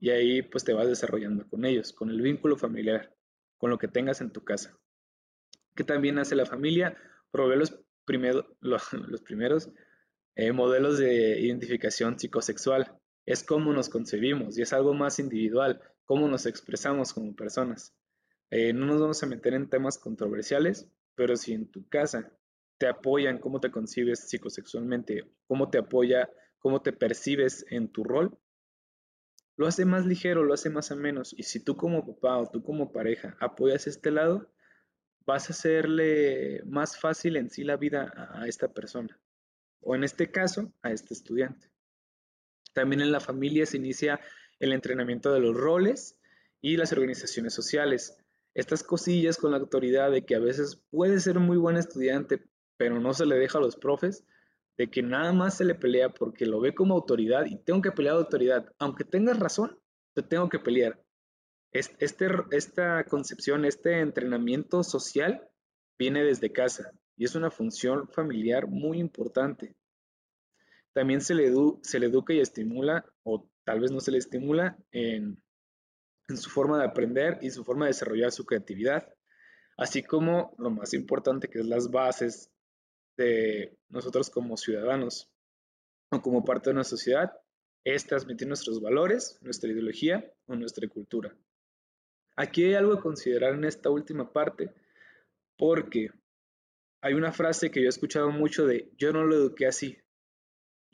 Y 0.00 0.10
ahí 0.10 0.42
pues 0.42 0.62
te 0.64 0.74
vas 0.74 0.86
desarrollando 0.86 1.48
con 1.48 1.64
ellos, 1.64 1.94
con 1.94 2.10
el 2.10 2.20
vínculo 2.20 2.58
familiar, 2.58 3.16
con 3.56 3.70
lo 3.70 3.78
que 3.78 3.88
tengas 3.88 4.20
en 4.20 4.32
tu 4.32 4.44
casa. 4.44 4.78
¿Qué 5.74 5.82
también 5.82 6.18
hace 6.18 6.36
la 6.36 6.44
familia? 6.44 6.94
Provee 7.30 7.56
los, 7.56 7.80
los, 9.00 9.22
primeros 9.22 9.70
eh, 10.34 10.52
modelos 10.52 10.98
de 10.98 11.40
identificación 11.40 12.18
psicosexual 12.18 13.00
es 13.26 13.42
cómo 13.42 13.72
nos 13.72 13.88
concebimos 13.88 14.58
y 14.58 14.62
es 14.62 14.72
algo 14.72 14.94
más 14.94 15.18
individual, 15.18 15.80
cómo 16.04 16.28
nos 16.28 16.46
expresamos 16.46 17.12
como 17.12 17.34
personas. 17.34 17.94
Eh, 18.50 18.72
no 18.72 18.86
nos 18.86 19.00
vamos 19.00 19.22
a 19.22 19.26
meter 19.26 19.54
en 19.54 19.68
temas 19.68 19.98
controversiales, 19.98 20.88
pero 21.14 21.36
si 21.36 21.52
en 21.52 21.70
tu 21.70 21.88
casa 21.88 22.32
te 22.78 22.86
apoyan 22.86 23.38
cómo 23.38 23.60
te 23.60 23.70
concibes 23.70 24.28
psicosexualmente, 24.28 25.30
cómo 25.46 25.70
te 25.70 25.78
apoya, 25.78 26.30
cómo 26.58 26.82
te 26.82 26.92
percibes 26.92 27.64
en 27.70 27.88
tu 27.88 28.04
rol, 28.04 28.38
lo 29.56 29.66
hace 29.66 29.84
más 29.84 30.04
ligero, 30.04 30.42
lo 30.42 30.54
hace 30.54 30.68
más 30.68 30.90
menos. 30.96 31.32
Y 31.36 31.44
si 31.44 31.60
tú 31.60 31.76
como 31.76 32.04
papá 32.04 32.38
o 32.38 32.50
tú 32.50 32.62
como 32.62 32.92
pareja 32.92 33.36
apoyas 33.40 33.86
este 33.86 34.10
lado, 34.10 34.50
vas 35.26 35.48
a 35.48 35.52
hacerle 35.52 36.62
más 36.64 36.98
fácil 36.98 37.36
en 37.36 37.50
sí 37.50 37.64
la 37.64 37.76
vida 37.76 38.12
a 38.32 38.46
esta 38.48 38.72
persona. 38.72 39.18
O 39.80 39.94
en 39.94 40.04
este 40.04 40.30
caso, 40.30 40.72
a 40.82 40.90
este 40.90 41.14
estudiante. 41.14 41.73
También 42.74 43.00
en 43.00 43.12
la 43.12 43.20
familia 43.20 43.64
se 43.64 43.78
inicia 43.78 44.20
el 44.60 44.72
entrenamiento 44.72 45.32
de 45.32 45.40
los 45.40 45.56
roles 45.56 46.18
y 46.60 46.76
las 46.76 46.92
organizaciones 46.92 47.54
sociales. 47.54 48.18
Estas 48.54 48.82
cosillas 48.82 49.38
con 49.38 49.52
la 49.52 49.58
autoridad 49.58 50.10
de 50.10 50.24
que 50.24 50.34
a 50.34 50.40
veces 50.40 50.82
puede 50.90 51.18
ser 51.20 51.38
muy 51.38 51.56
buen 51.56 51.76
estudiante, 51.76 52.44
pero 52.76 53.00
no 53.00 53.14
se 53.14 53.26
le 53.26 53.36
deja 53.36 53.58
a 53.58 53.62
los 53.62 53.76
profes, 53.76 54.24
de 54.76 54.90
que 54.90 55.02
nada 55.02 55.32
más 55.32 55.56
se 55.56 55.64
le 55.64 55.74
pelea 55.74 56.10
porque 56.10 56.46
lo 56.46 56.60
ve 56.60 56.74
como 56.74 56.94
autoridad 56.94 57.46
y 57.46 57.56
tengo 57.56 57.80
que 57.80 57.92
pelear 57.92 58.16
de 58.16 58.22
autoridad. 58.22 58.72
Aunque 58.78 59.04
tengas 59.04 59.38
razón, 59.38 59.78
te 60.14 60.22
tengo 60.22 60.48
que 60.48 60.58
pelear. 60.58 61.00
Este, 61.72 62.28
esta 62.52 63.04
concepción, 63.04 63.64
este 63.64 64.00
entrenamiento 64.00 64.82
social 64.84 65.48
viene 65.98 66.22
desde 66.24 66.52
casa 66.52 66.92
y 67.16 67.24
es 67.24 67.34
una 67.34 67.50
función 67.50 68.08
familiar 68.08 68.66
muy 68.68 68.98
importante. 68.98 69.74
También 70.94 71.20
se 71.20 71.34
le, 71.34 71.46
educa 71.46 72.32
y 72.32 72.40
estimula, 72.40 73.04
o 73.24 73.50
tal 73.64 73.80
vez 73.80 73.90
no 73.90 74.00
se 74.00 74.12
le 74.12 74.18
estimula, 74.18 74.78
en, 74.92 75.42
en 76.28 76.36
su 76.36 76.48
forma 76.48 76.78
de 76.78 76.84
aprender 76.84 77.38
y 77.42 77.50
su 77.50 77.64
forma 77.64 77.86
de 77.86 77.90
desarrollar 77.90 78.30
su 78.30 78.46
creatividad, 78.46 79.12
así 79.76 80.02
como 80.04 80.54
lo 80.56 80.70
más 80.70 80.94
importante 80.94 81.48
que 81.48 81.58
es 81.58 81.66
las 81.66 81.90
bases 81.90 82.50
de 83.16 83.76
nosotros 83.88 84.30
como 84.30 84.56
ciudadanos 84.56 85.30
o 86.10 86.22
como 86.22 86.44
parte 86.44 86.70
de 86.70 86.74
una 86.74 86.84
sociedad, 86.84 87.32
es 87.84 88.06
transmitir 88.06 88.46
nuestros 88.46 88.80
valores, 88.80 89.38
nuestra 89.42 89.70
ideología 89.70 90.32
o 90.46 90.54
nuestra 90.54 90.88
cultura. 90.88 91.36
Aquí 92.36 92.64
hay 92.64 92.74
algo 92.74 92.94
a 92.94 93.00
considerar 93.00 93.54
en 93.54 93.64
esta 93.64 93.90
última 93.90 94.32
parte, 94.32 94.72
porque 95.58 96.10
hay 97.02 97.14
una 97.14 97.32
frase 97.32 97.70
que 97.70 97.80
yo 97.80 97.86
he 97.86 97.90
escuchado 97.90 98.30
mucho 98.30 98.64
de 98.64 98.90
yo 98.96 99.12
no 99.12 99.24
lo 99.24 99.34
eduqué 99.34 99.66
así, 99.66 99.98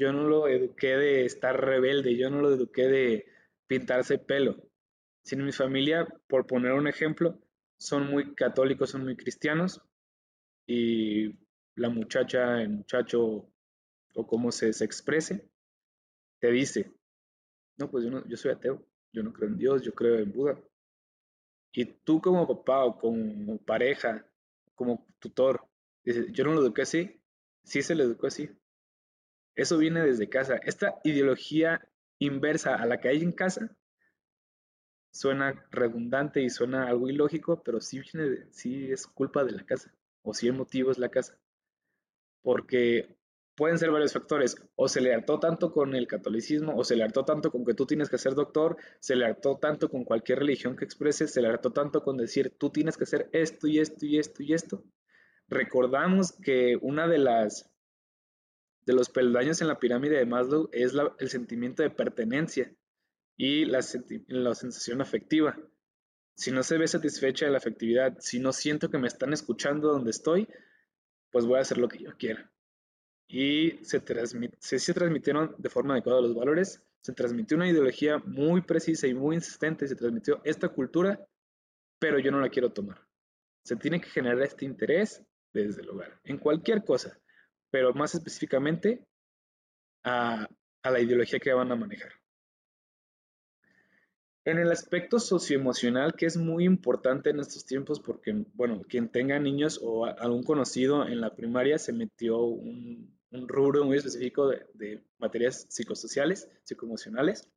yo 0.01 0.15
no 0.15 0.27
lo 0.27 0.49
eduqué 0.49 0.97
de 0.97 1.27
estar 1.27 1.61
rebelde, 1.61 2.17
yo 2.17 2.31
no 2.31 2.41
lo 2.41 2.55
eduqué 2.55 2.89
de 2.89 3.27
pintarse 3.67 4.17
pelo. 4.17 4.57
Sin 5.23 5.45
mi 5.45 5.53
familia, 5.53 6.07
por 6.27 6.47
poner 6.47 6.73
un 6.73 6.89
ejemplo, 6.89 7.39
son 7.79 8.11
muy 8.11 8.35
católicos, 8.35 8.89
son 8.89 9.05
muy 9.05 9.15
cristianos 9.15 9.83
y 10.67 11.37
la 11.75 11.91
muchacha, 11.91 12.63
el 12.63 12.71
muchacho 12.71 13.53
o 14.15 14.27
como 14.27 14.51
se, 14.51 14.73
se 14.73 14.87
exprese, 14.87 15.47
te 16.39 16.51
dice, 16.51 16.91
no, 17.77 17.91
pues 17.91 18.03
yo, 18.03 18.11
no, 18.11 18.27
yo 18.27 18.39
soy 18.39 18.53
ateo, 18.53 18.83
yo 19.13 19.23
no 19.23 19.35
creo 19.35 19.51
en 19.51 19.59
Dios, 19.59 19.83
yo 19.83 19.93
creo 19.93 20.19
en 20.19 20.33
Buda. 20.33 20.59
Y 21.73 21.85
tú 21.85 22.23
como 22.23 22.49
papá 22.49 22.87
o 22.87 22.99
como 22.99 23.59
pareja, 23.59 24.27
como 24.75 25.07
tutor, 25.19 25.63
dices, 26.03 26.29
yo 26.33 26.45
no 26.45 26.55
lo 26.55 26.63
eduqué 26.63 26.83
así, 26.83 27.21
sí 27.65 27.83
se 27.83 27.95
lo 27.95 28.05
educó 28.05 28.29
así, 28.29 28.49
eso 29.63 29.79
viene 29.79 30.03
desde 30.03 30.29
casa. 30.29 30.57
Esta 30.65 31.01
ideología 31.05 31.81
inversa 32.19 32.77
a 32.77 32.87
la 32.87 33.01
que 33.01 33.09
hay 33.09 33.23
en 33.23 33.33
casa 33.33 33.77
suena 35.13 35.67
redundante 35.71 36.43
y 36.43 36.51
suena 36.51 36.87
algo 36.87 37.09
ilógico, 37.09 37.63
pero 37.63 37.81
sí, 37.81 38.01
viene 38.01 38.47
sí 38.53 38.91
es 38.93 39.07
culpa 39.07 39.45
de 39.45 39.53
la 39.53 39.65
casa, 39.65 39.93
o 40.23 40.35
si 40.35 40.47
el 40.47 40.53
motivo 40.55 40.91
es 40.91 40.99
la 40.99 41.09
casa. 41.09 41.39
Porque 42.43 43.17
pueden 43.61 43.79
ser 43.79 43.91
varios 43.91 44.15
factores. 44.15 44.57
O 44.75 44.89
se 44.89 45.03
le 45.03 45.13
hartó 45.13 45.39
tanto 45.39 45.71
con 45.71 45.95
el 45.95 46.07
catolicismo, 46.07 46.75
o 46.75 46.83
se 46.83 46.97
le 46.97 47.05
hartó 47.05 47.27
tanto 47.27 47.51
con 47.51 47.67
que 47.67 47.75
tú 47.75 47.85
tienes 47.85 48.09
que 48.09 48.17
ser 48.17 48.35
doctor, 48.35 48.79
se 49.01 49.17
le 49.17 49.27
hartó 49.27 49.59
tanto 49.59 49.91
con 49.91 50.05
cualquier 50.05 50.39
religión 50.39 50.77
que 50.77 50.87
expreses, 50.87 51.31
se 51.31 51.43
le 51.43 51.49
hartó 51.49 51.71
tanto 51.71 52.03
con 52.03 52.17
decir 52.17 52.57
tú 52.59 52.71
tienes 52.71 52.97
que 52.97 53.05
hacer 53.05 53.29
esto 53.33 53.69
y 53.69 53.79
esto 53.79 54.07
y 54.07 54.19
esto 54.19 54.43
y 54.43 54.55
esto. 54.55 54.83
Recordamos 55.47 56.33
que 56.43 56.79
una 56.81 57.07
de 57.07 57.19
las 57.19 57.70
de 58.87 58.93
los 58.93 59.09
peldaños 59.09 59.61
en 59.61 59.69
la 59.69 59.79
pirámide 59.79 60.19
de 60.19 60.27
Maslow 60.27 60.69
es 60.73 60.93
el 61.19 61.29
sentimiento 61.29 61.83
de 61.83 61.91
pertenencia 61.91 62.75
y 63.37 63.65
la, 63.65 63.83
sensación 63.83 65.01
afectiva. 65.01 65.59
Si 66.35 66.51
no 66.51 66.63
se 66.63 66.79
ve 66.79 66.89
satisfecha 66.89 67.49
la 67.49 67.59
afectividad, 67.59 68.17
si 68.21 68.39
no 68.39 68.53
siento 68.53 68.91
que 68.91 68.99
me 68.99 69.09
están 69.09 69.33
escuchando 69.33 69.93
donde 69.93 70.11
estoy, 70.11 70.49
pues 71.31 71.47
voy 71.47 71.59
a 71.59 71.63
hacer 71.63 71.79
lo 71.79 71.89
que 71.89 72.03
yo 72.03 72.17
quiera. 72.17 72.51
Y 73.29 73.79
se, 73.85 74.03
se, 74.59 74.79
se 74.79 74.95
transmitieron 74.95 75.55
de 75.59 75.69
forma 75.69 75.95
adecuada 75.95 76.21
los 76.21 76.35
valores, 76.35 76.83
se 77.03 77.13
transmitió 77.13 77.57
una 77.57 77.69
ideología 77.69 78.19
muy 78.19 78.63
precisa 78.63 79.07
y 79.07 79.15
muy 79.15 79.37
insistente, 79.37 79.87
se 79.87 79.97
transmitió 79.97 80.41
esta 80.45 80.69
cultura, 80.69 81.25
pero 81.99 82.19
yo 82.19 82.31
no 82.31 82.41
la 82.41 82.49
quiero 82.49 82.73
tomar. 82.73 83.07
Se 83.65 83.77
tiene 83.77 84.01
que 84.01 84.09
generar 84.09 84.43
este 84.43 84.65
interés 84.65 85.23
desde 85.53 85.83
el 85.83 85.91
hogar, 85.91 86.21
en 86.25 86.39
cualquier 86.39 86.85
cosa 86.85 87.21
pero 87.71 87.95
más 87.95 88.15
específicamente 88.15 89.05
a, 90.05 90.49
la 90.83 91.01
ideología 91.01 91.39
que 91.39 91.53
van 91.53 91.71
a 91.73 91.77
manejar. 91.77 92.13
En 94.45 94.59
el 94.59 94.73
aspecto 94.73 95.21
socioemocional, 95.21 96.15
que 96.15 96.27
es 96.27 96.37
muy 96.37 96.65
importante 96.65 97.31
en 97.31 97.41
estos 97.41 97.67
tiempos, 97.67 98.01
porque, 98.01 98.47
bueno, 98.55 98.83
quien 98.89 99.11
tenga 99.11 99.39
niños 99.39 99.79
o 99.83 100.07
algún 100.07 100.43
conocido 100.43 101.07
en 101.07 101.21
la 101.21 101.35
primaria 101.35 101.79
se 101.79 101.93
metió 101.93 102.39
un, 102.43 103.19
rubro 103.31 103.85
muy 103.85 103.99
específico 103.99 104.49
de, 104.49 104.67
de, 104.75 105.05
materias 105.19 105.67
psicosociales, 105.69 106.49
psicoemocionales. 106.65 107.49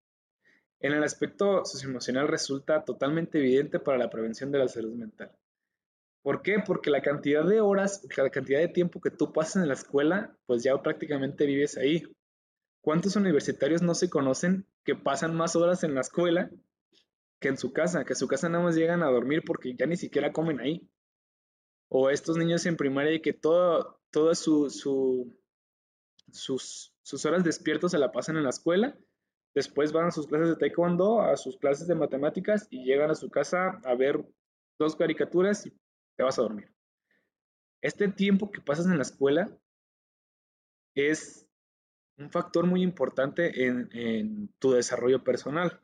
En 0.82 0.94
el 0.94 1.04
aspecto 1.04 1.64
socioemocional 1.64 2.28
resulta 2.28 2.84
totalmente 2.84 3.40
evidente 3.40 3.80
para 3.80 3.98
la 3.98 4.10
prevención 4.10 4.52
de 4.52 4.60
la 4.60 4.68
salud 4.68 4.94
mental. 4.94 5.32
¿Por 6.24 6.42
qué? 6.42 6.56
Porque 6.66 6.90
la 6.90 7.02
cantidad 7.02 7.44
de 7.44 7.60
horas, 7.60 8.08
la 8.16 8.30
cantidad 8.30 8.60
de 8.60 8.70
tiempo 8.70 9.02
que 9.02 9.12
tú 9.12 9.34
pasas 9.34 9.62
en 9.62 9.68
la 9.68 9.74
escuela, 9.74 10.38
pues 10.46 10.64
ya 10.64 10.82
prácticamente 10.82 11.46
vives 11.46 11.78
ahí. 11.78 12.04
¿Cuántos 12.82 13.18
universitarios 13.18 13.82
no 13.82 13.94
se 13.94 14.10
conocen 14.10 14.66
que 14.86 14.96
pasan 14.96 15.36
más 15.36 15.58
horas 15.58 15.84
en 15.84 15.96
la 15.96 16.02
escuela 16.02 16.50
que 17.42 17.50
en 17.50 17.58
su 17.58 17.74
casa? 17.74 18.06
Que 18.06 18.14
en 18.14 18.18
su 18.18 18.30
casa 18.30 18.48
nada 18.48 18.64
más 18.64 18.76
llegan 18.76 19.04
a 19.04 19.12
dormir 19.12 19.44
porque 19.46 19.76
ya 19.78 19.86
ni 19.86 19.98
siquiera 19.98 20.32
comen 20.32 20.62
ahí. 20.62 20.90
O 21.90 22.10
estos 22.10 22.38
niños 22.38 22.66
en 22.66 22.78
primaria 22.78 23.22
que 23.22 23.34
todo, 23.34 24.00
todas 24.10 24.40
su, 24.40 24.70
sus, 26.32 26.96
sus 27.02 27.26
horas 27.26 27.44
despiertos 27.44 27.92
se 27.92 28.00
la 28.00 28.14
pasan 28.14 28.38
en 28.38 28.44
la 28.44 28.52
escuela. 28.52 28.98
Después 29.54 29.92
van 29.92 30.08
a 30.08 30.12
sus 30.12 30.28
clases 30.28 30.50
de 30.50 30.56
taekwondo, 30.56 31.22
a 31.22 31.36
sus 31.36 31.58
clases 31.58 31.88
de 31.88 31.96
matemáticas 31.96 32.68
y 32.70 32.86
llegan 32.86 33.12
a 33.12 33.16
su 33.16 33.30
casa 33.30 33.82
a 33.84 33.96
ver 33.96 34.26
dos 34.80 34.96
caricaturas 34.96 35.70
te 36.16 36.24
vas 36.24 36.38
a 36.38 36.44
dormir. 36.44 36.74
Este 37.82 38.08
tiempo 38.08 38.52
que 38.52 38.62
pasas 38.62 38.86
en 38.86 38.96
la 38.98 39.02
escuela 39.02 39.50
es 40.96 41.48
un 42.18 42.30
factor 42.30 42.66
muy 42.66 42.82
importante 42.82 43.66
en, 43.66 44.48
tu 44.60 44.72
desarrollo 44.72 45.24
personal. 45.24 45.82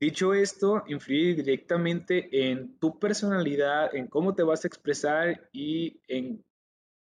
Dicho 0.00 0.34
esto, 0.34 0.84
influye 0.86 1.34
directamente 1.34 2.50
en 2.50 2.78
tu 2.78 2.98
personalidad, 2.98 3.94
en 3.94 4.08
cómo 4.08 4.34
te 4.34 4.42
vas 4.42 4.64
a 4.64 4.68
expresar 4.68 5.48
y 5.52 6.00
en 6.08 6.44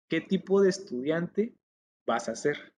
qué 0.08 0.20
tipo 0.20 0.62
de 0.62 0.70
estudiante 0.70 1.54
vas 2.06 2.28
a 2.28 2.36
ser. 2.36 2.72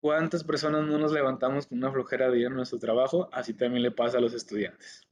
¿Cuántas 0.00 0.44
personas 0.44 0.86
no 0.86 0.98
nos 0.98 1.12
levantamos 1.12 1.66
con 1.66 1.78
una 1.78 1.92
flojera 1.92 2.30
de 2.30 2.40
ir 2.40 2.46
a 2.46 2.50
nuestro 2.50 2.78
trabajo? 2.78 3.28
Así 3.32 3.54
también 3.54 3.82
le 3.82 3.90
pasa 3.90 4.18
a 4.18 4.20
los 4.20 4.34
estudiantes 4.34 5.06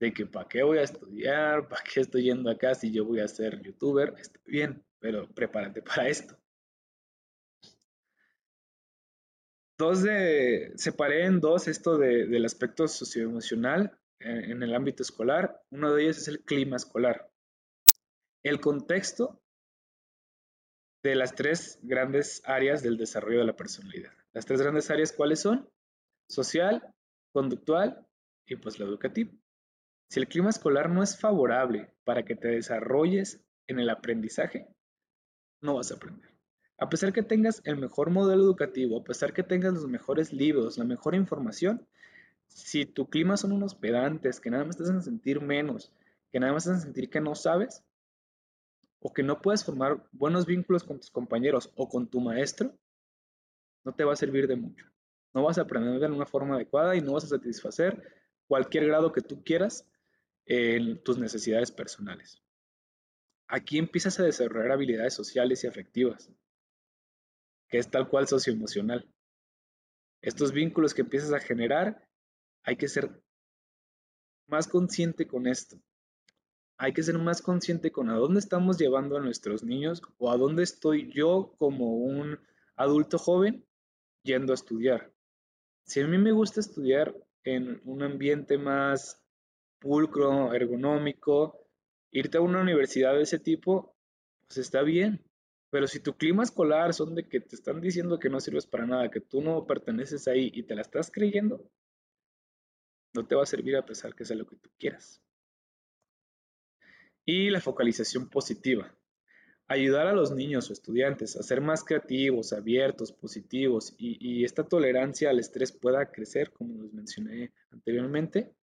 de 0.00 0.12
que 0.12 0.26
para 0.26 0.48
qué 0.48 0.62
voy 0.62 0.78
a 0.78 0.82
estudiar, 0.82 1.68
para 1.68 1.82
qué 1.82 2.00
estoy 2.00 2.24
yendo 2.24 2.50
acá 2.50 2.74
si 2.74 2.92
yo 2.92 3.04
voy 3.04 3.20
a 3.20 3.28
ser 3.28 3.60
youtuber, 3.62 4.14
está 4.18 4.40
bien, 4.46 4.84
pero 5.00 5.28
prepárate 5.28 5.82
para 5.82 6.08
esto. 6.08 6.36
Dos 9.78 10.02
de, 10.02 10.72
separé 10.76 11.24
en 11.24 11.40
dos 11.40 11.68
esto 11.68 11.98
del 11.98 12.44
aspecto 12.44 12.88
socioemocional 12.88 13.96
en, 14.18 14.50
en 14.50 14.62
el 14.62 14.74
ámbito 14.74 15.04
escolar. 15.04 15.62
Uno 15.70 15.94
de 15.94 16.02
ellos 16.02 16.18
es 16.18 16.28
el 16.28 16.40
clima 16.44 16.76
escolar. 16.76 17.30
El 18.44 18.60
contexto 18.60 19.40
de 21.04 21.14
las 21.14 21.34
tres 21.34 21.78
grandes 21.82 22.42
áreas 22.44 22.82
del 22.82 22.96
desarrollo 22.96 23.38
de 23.38 23.46
la 23.46 23.56
personalidad. 23.56 24.12
Las 24.32 24.46
tres 24.46 24.60
grandes 24.60 24.90
áreas, 24.90 25.12
¿cuáles 25.12 25.40
son? 25.40 25.68
Social, 26.28 26.94
conductual 27.32 28.04
y 28.46 28.56
pues 28.56 28.78
la 28.78 28.86
educativa. 28.86 29.30
Si 30.08 30.20
el 30.20 30.28
clima 30.28 30.48
escolar 30.48 30.88
no 30.88 31.02
es 31.02 31.18
favorable 31.18 31.92
para 32.04 32.24
que 32.24 32.34
te 32.34 32.48
desarrolles 32.48 33.44
en 33.66 33.78
el 33.78 33.90
aprendizaje, 33.90 34.66
no 35.60 35.74
vas 35.74 35.92
a 35.92 35.96
aprender. 35.96 36.30
A 36.78 36.88
pesar 36.88 37.12
que 37.12 37.22
tengas 37.22 37.60
el 37.64 37.76
mejor 37.76 38.10
modelo 38.10 38.42
educativo, 38.42 38.98
a 38.98 39.04
pesar 39.04 39.34
que 39.34 39.42
tengas 39.42 39.74
los 39.74 39.86
mejores 39.86 40.32
libros, 40.32 40.78
la 40.78 40.84
mejor 40.84 41.14
información, 41.14 41.86
si 42.46 42.86
tu 42.86 43.10
clima 43.10 43.36
son 43.36 43.52
unos 43.52 43.74
pedantes, 43.74 44.40
que 44.40 44.48
nada 44.48 44.64
más 44.64 44.78
te 44.78 44.84
hacen 44.84 45.02
sentir 45.02 45.42
menos, 45.42 45.92
que 46.30 46.40
nada 46.40 46.54
más 46.54 46.64
te 46.64 46.70
hacen 46.70 46.82
sentir 46.82 47.10
que 47.10 47.20
no 47.20 47.34
sabes, 47.34 47.84
o 49.00 49.12
que 49.12 49.22
no 49.22 49.42
puedes 49.42 49.64
formar 49.64 50.02
buenos 50.12 50.46
vínculos 50.46 50.84
con 50.84 50.98
tus 50.98 51.10
compañeros 51.10 51.70
o 51.76 51.88
con 51.88 52.08
tu 52.08 52.20
maestro, 52.20 52.74
no 53.84 53.92
te 53.92 54.04
va 54.04 54.14
a 54.14 54.16
servir 54.16 54.48
de 54.48 54.56
mucho. 54.56 54.86
No 55.34 55.42
vas 55.42 55.58
a 55.58 55.62
aprender 55.62 56.00
de 56.00 56.06
una 56.06 56.26
forma 56.26 56.54
adecuada 56.54 56.96
y 56.96 57.02
no 57.02 57.12
vas 57.12 57.24
a 57.24 57.28
satisfacer 57.28 58.02
cualquier 58.46 58.86
grado 58.86 59.12
que 59.12 59.20
tú 59.20 59.44
quieras 59.44 59.86
en 60.48 61.02
tus 61.02 61.18
necesidades 61.18 61.70
personales. 61.70 62.42
Aquí 63.48 63.78
empiezas 63.78 64.18
a 64.18 64.24
desarrollar 64.24 64.72
habilidades 64.72 65.12
sociales 65.12 65.62
y 65.62 65.66
afectivas, 65.66 66.30
que 67.68 67.78
es 67.78 67.90
tal 67.90 68.08
cual 68.08 68.26
socioemocional. 68.26 69.06
Estos 70.22 70.52
vínculos 70.52 70.94
que 70.94 71.02
empiezas 71.02 71.32
a 71.32 71.40
generar, 71.40 72.08
hay 72.62 72.76
que 72.76 72.88
ser 72.88 73.22
más 74.46 74.66
consciente 74.66 75.26
con 75.26 75.46
esto. 75.46 75.78
Hay 76.78 76.94
que 76.94 77.02
ser 77.02 77.18
más 77.18 77.42
consciente 77.42 77.92
con 77.92 78.08
a 78.08 78.16
dónde 78.16 78.40
estamos 78.40 78.78
llevando 78.78 79.18
a 79.18 79.20
nuestros 79.20 79.62
niños 79.62 80.00
o 80.16 80.30
a 80.30 80.38
dónde 80.38 80.62
estoy 80.62 81.12
yo 81.12 81.54
como 81.58 81.94
un 81.94 82.38
adulto 82.74 83.18
joven 83.18 83.66
yendo 84.22 84.52
a 84.52 84.54
estudiar. 84.54 85.12
Si 85.84 86.00
a 86.00 86.06
mí 86.06 86.16
me 86.16 86.32
gusta 86.32 86.60
estudiar 86.60 87.14
en 87.44 87.82
un 87.84 88.02
ambiente 88.02 88.56
más 88.56 89.22
pulcro, 89.78 90.52
ergonómico, 90.54 91.66
irte 92.10 92.38
a 92.38 92.40
una 92.40 92.60
universidad 92.60 93.14
de 93.14 93.22
ese 93.22 93.38
tipo, 93.38 93.94
pues 94.46 94.58
está 94.58 94.82
bien. 94.82 95.24
Pero 95.70 95.86
si 95.86 96.00
tu 96.00 96.14
clima 96.16 96.42
escolar 96.42 96.94
son 96.94 97.14
de 97.14 97.28
que 97.28 97.40
te 97.40 97.54
están 97.54 97.80
diciendo 97.80 98.18
que 98.18 98.30
no 98.30 98.40
sirves 98.40 98.66
para 98.66 98.86
nada, 98.86 99.10
que 99.10 99.20
tú 99.20 99.42
no 99.42 99.66
perteneces 99.66 100.26
ahí 100.26 100.50
y 100.54 100.62
te 100.62 100.74
la 100.74 100.80
estás 100.80 101.10
creyendo, 101.10 101.70
no 103.14 103.26
te 103.26 103.34
va 103.34 103.42
a 103.42 103.46
servir 103.46 103.76
a 103.76 103.84
pesar 103.84 104.14
que 104.14 104.24
sea 104.24 104.36
lo 104.36 104.46
que 104.46 104.56
tú 104.56 104.70
quieras. 104.78 105.22
Y 107.26 107.50
la 107.50 107.60
focalización 107.60 108.30
positiva. 108.30 108.94
Ayudar 109.66 110.06
a 110.06 110.14
los 110.14 110.30
niños 110.30 110.70
o 110.70 110.72
estudiantes 110.72 111.36
a 111.36 111.42
ser 111.42 111.60
más 111.60 111.84
creativos, 111.84 112.54
abiertos, 112.54 113.12
positivos 113.12 113.94
y, 113.98 114.16
y 114.18 114.44
esta 114.44 114.64
tolerancia 114.64 115.28
al 115.28 115.38
estrés 115.38 115.72
pueda 115.72 116.10
crecer, 116.10 116.50
como 116.52 116.82
les 116.82 116.94
mencioné 116.94 117.52
anteriormente. 117.70 118.54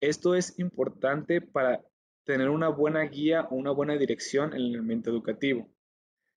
Esto 0.00 0.34
es 0.34 0.58
importante 0.58 1.40
para 1.40 1.82
tener 2.24 2.48
una 2.48 2.68
buena 2.68 3.02
guía 3.02 3.42
o 3.50 3.56
una 3.56 3.70
buena 3.70 3.96
dirección 3.96 4.54
en 4.54 4.60
el 4.60 4.78
ambiente 4.78 5.10
educativo 5.10 5.70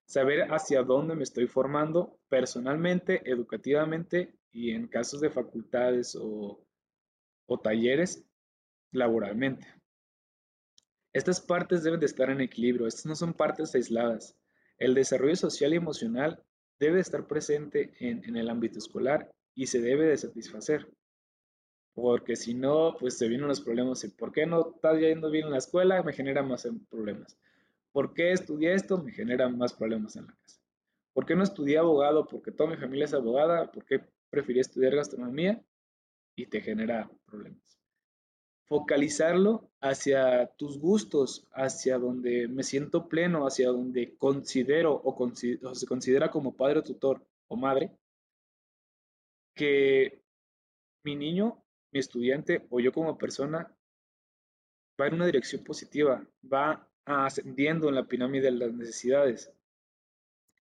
saber 0.05 0.51
hacia 0.51 0.83
dónde 0.83 1.15
me 1.15 1.23
estoy 1.23 1.47
formando 1.47 2.19
personalmente, 2.29 3.21
educativamente 3.29 4.35
y 4.51 4.71
en 4.71 4.87
casos 4.87 5.21
de 5.21 5.29
facultades 5.29 6.17
o, 6.19 6.59
talleres 7.63 8.25
laboralmente. 8.91 9.67
Estas 11.13 11.39
partes 11.39 11.83
deben 11.83 11.99
de 11.99 12.07
estar 12.07 12.31
en 12.31 12.41
equilibrio, 12.41 12.87
estas 12.87 13.05
no 13.05 13.15
son 13.15 13.33
partes 13.33 13.75
aisladas. 13.75 14.35
El 14.79 14.95
desarrollo 14.95 15.35
social 15.35 15.71
y 15.73 15.75
emocional 15.75 16.43
debe 16.79 16.99
estar 16.99 17.27
presente 17.27 17.93
en, 17.99 18.23
en 18.25 18.37
el 18.37 18.49
ámbito 18.49 18.79
escolar 18.79 19.31
y 19.53 19.67
se 19.67 19.81
debe 19.81 20.07
de 20.07 20.17
satisfacer. 20.17 20.91
Porque 21.93 22.35
si 22.35 22.53
no, 22.53 22.95
pues 22.99 23.17
se 23.17 23.27
vienen 23.27 23.47
los 23.47 23.61
problemas. 23.61 24.03
¿Y 24.03 24.09
por 24.09 24.31
qué 24.31 24.45
no 24.45 24.71
estás 24.75 24.99
yendo 24.99 25.29
bien 25.29 25.45
en 25.45 25.51
la 25.51 25.59
escuela? 25.59 26.01
Me 26.01 26.13
genera 26.13 26.41
más 26.41 26.67
problemas. 26.89 27.37
¿Por 27.91 28.13
qué 28.13 28.31
estudié 28.31 28.73
esto? 28.73 28.97
Me 28.97 29.11
genera 29.11 29.47
más 29.49 29.73
problemas 29.73 30.15
en 30.15 30.25
la 30.25 30.33
casa. 30.33 30.59
¿Por 31.13 31.25
qué 31.25 31.35
no 31.35 31.43
estudié 31.43 31.77
abogado? 31.77 32.25
Porque 32.25 32.51
toda 32.51 32.71
mi 32.71 32.77
familia 32.77 33.05
es 33.05 33.13
abogada. 33.13 33.71
¿Por 33.71 33.85
qué 33.85 34.01
preferí 34.31 34.59
estudiar 34.59 34.95
gastronomía? 34.95 35.63
Y 36.35 36.47
te 36.47 36.61
genera 36.61 37.11
problemas. 37.25 37.79
Focalizarlo 38.65 39.69
hacia 39.79 40.47
tus 40.57 40.79
gustos, 40.79 41.47
hacia 41.51 41.99
donde 41.99 42.47
me 42.47 42.63
siento 42.63 43.07
pleno, 43.07 43.45
hacia 43.45 43.67
donde 43.67 44.15
considero 44.17 44.99
o, 45.03 45.35
se 45.35 45.85
considera 45.85 46.31
como 46.31 46.55
padre 46.55 46.79
o 46.79 46.83
tutor 46.83 47.23
o 47.47 47.55
madre 47.55 47.91
que 49.55 50.23
mi 51.03 51.15
niño, 51.15 51.62
mi 51.93 51.99
estudiante 51.99 52.65
o 52.69 52.79
yo 52.79 52.91
como 52.91 53.17
persona 53.17 53.71
va 54.99 55.07
en 55.07 55.13
una 55.13 55.27
dirección 55.27 55.63
positiva, 55.63 56.27
va 56.51 56.89
ascendiendo 57.05 57.89
en 57.89 57.95
la 57.95 58.07
pirámide 58.07 58.45
de 58.45 58.51
las 58.51 58.73
necesidades. 58.73 59.51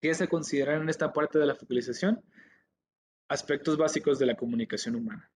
¿Qué 0.01 0.13
se 0.13 0.27
consideran 0.27 0.81
en 0.81 0.89
esta 0.89 1.13
parte 1.13 1.39
de 1.39 1.45
la 1.45 1.55
focalización? 1.55 2.23
Aspectos 3.29 3.77
básicos 3.77 4.19
de 4.19 4.25
la 4.25 4.35
comunicación 4.35 4.95
humana. 4.95 5.31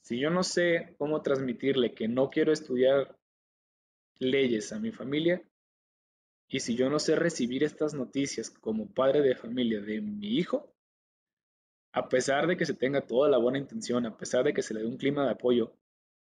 Si 0.00 0.18
yo 0.18 0.30
no 0.30 0.42
sé 0.42 0.94
cómo 0.98 1.20
transmitirle 1.20 1.94
que 1.94 2.08
no 2.08 2.30
quiero 2.30 2.52
estudiar 2.52 3.18
leyes 4.18 4.72
a 4.72 4.78
mi 4.78 4.92
familia, 4.92 5.42
y 6.48 6.60
si 6.60 6.74
yo 6.74 6.88
no 6.90 6.98
sé 6.98 7.16
recibir 7.16 7.62
estas 7.62 7.94
noticias 7.94 8.50
como 8.50 8.92
padre 8.92 9.20
de 9.20 9.36
familia 9.36 9.80
de 9.80 10.00
mi 10.00 10.38
hijo, 10.38 10.74
a 11.92 12.08
pesar 12.08 12.46
de 12.46 12.56
que 12.56 12.66
se 12.66 12.74
tenga 12.74 13.06
toda 13.06 13.28
la 13.28 13.38
buena 13.38 13.58
intención, 13.58 14.06
a 14.06 14.16
pesar 14.16 14.44
de 14.44 14.54
que 14.54 14.62
se 14.62 14.74
le 14.74 14.80
dé 14.80 14.86
un 14.86 14.96
clima 14.96 15.24
de 15.24 15.32
apoyo, 15.32 15.72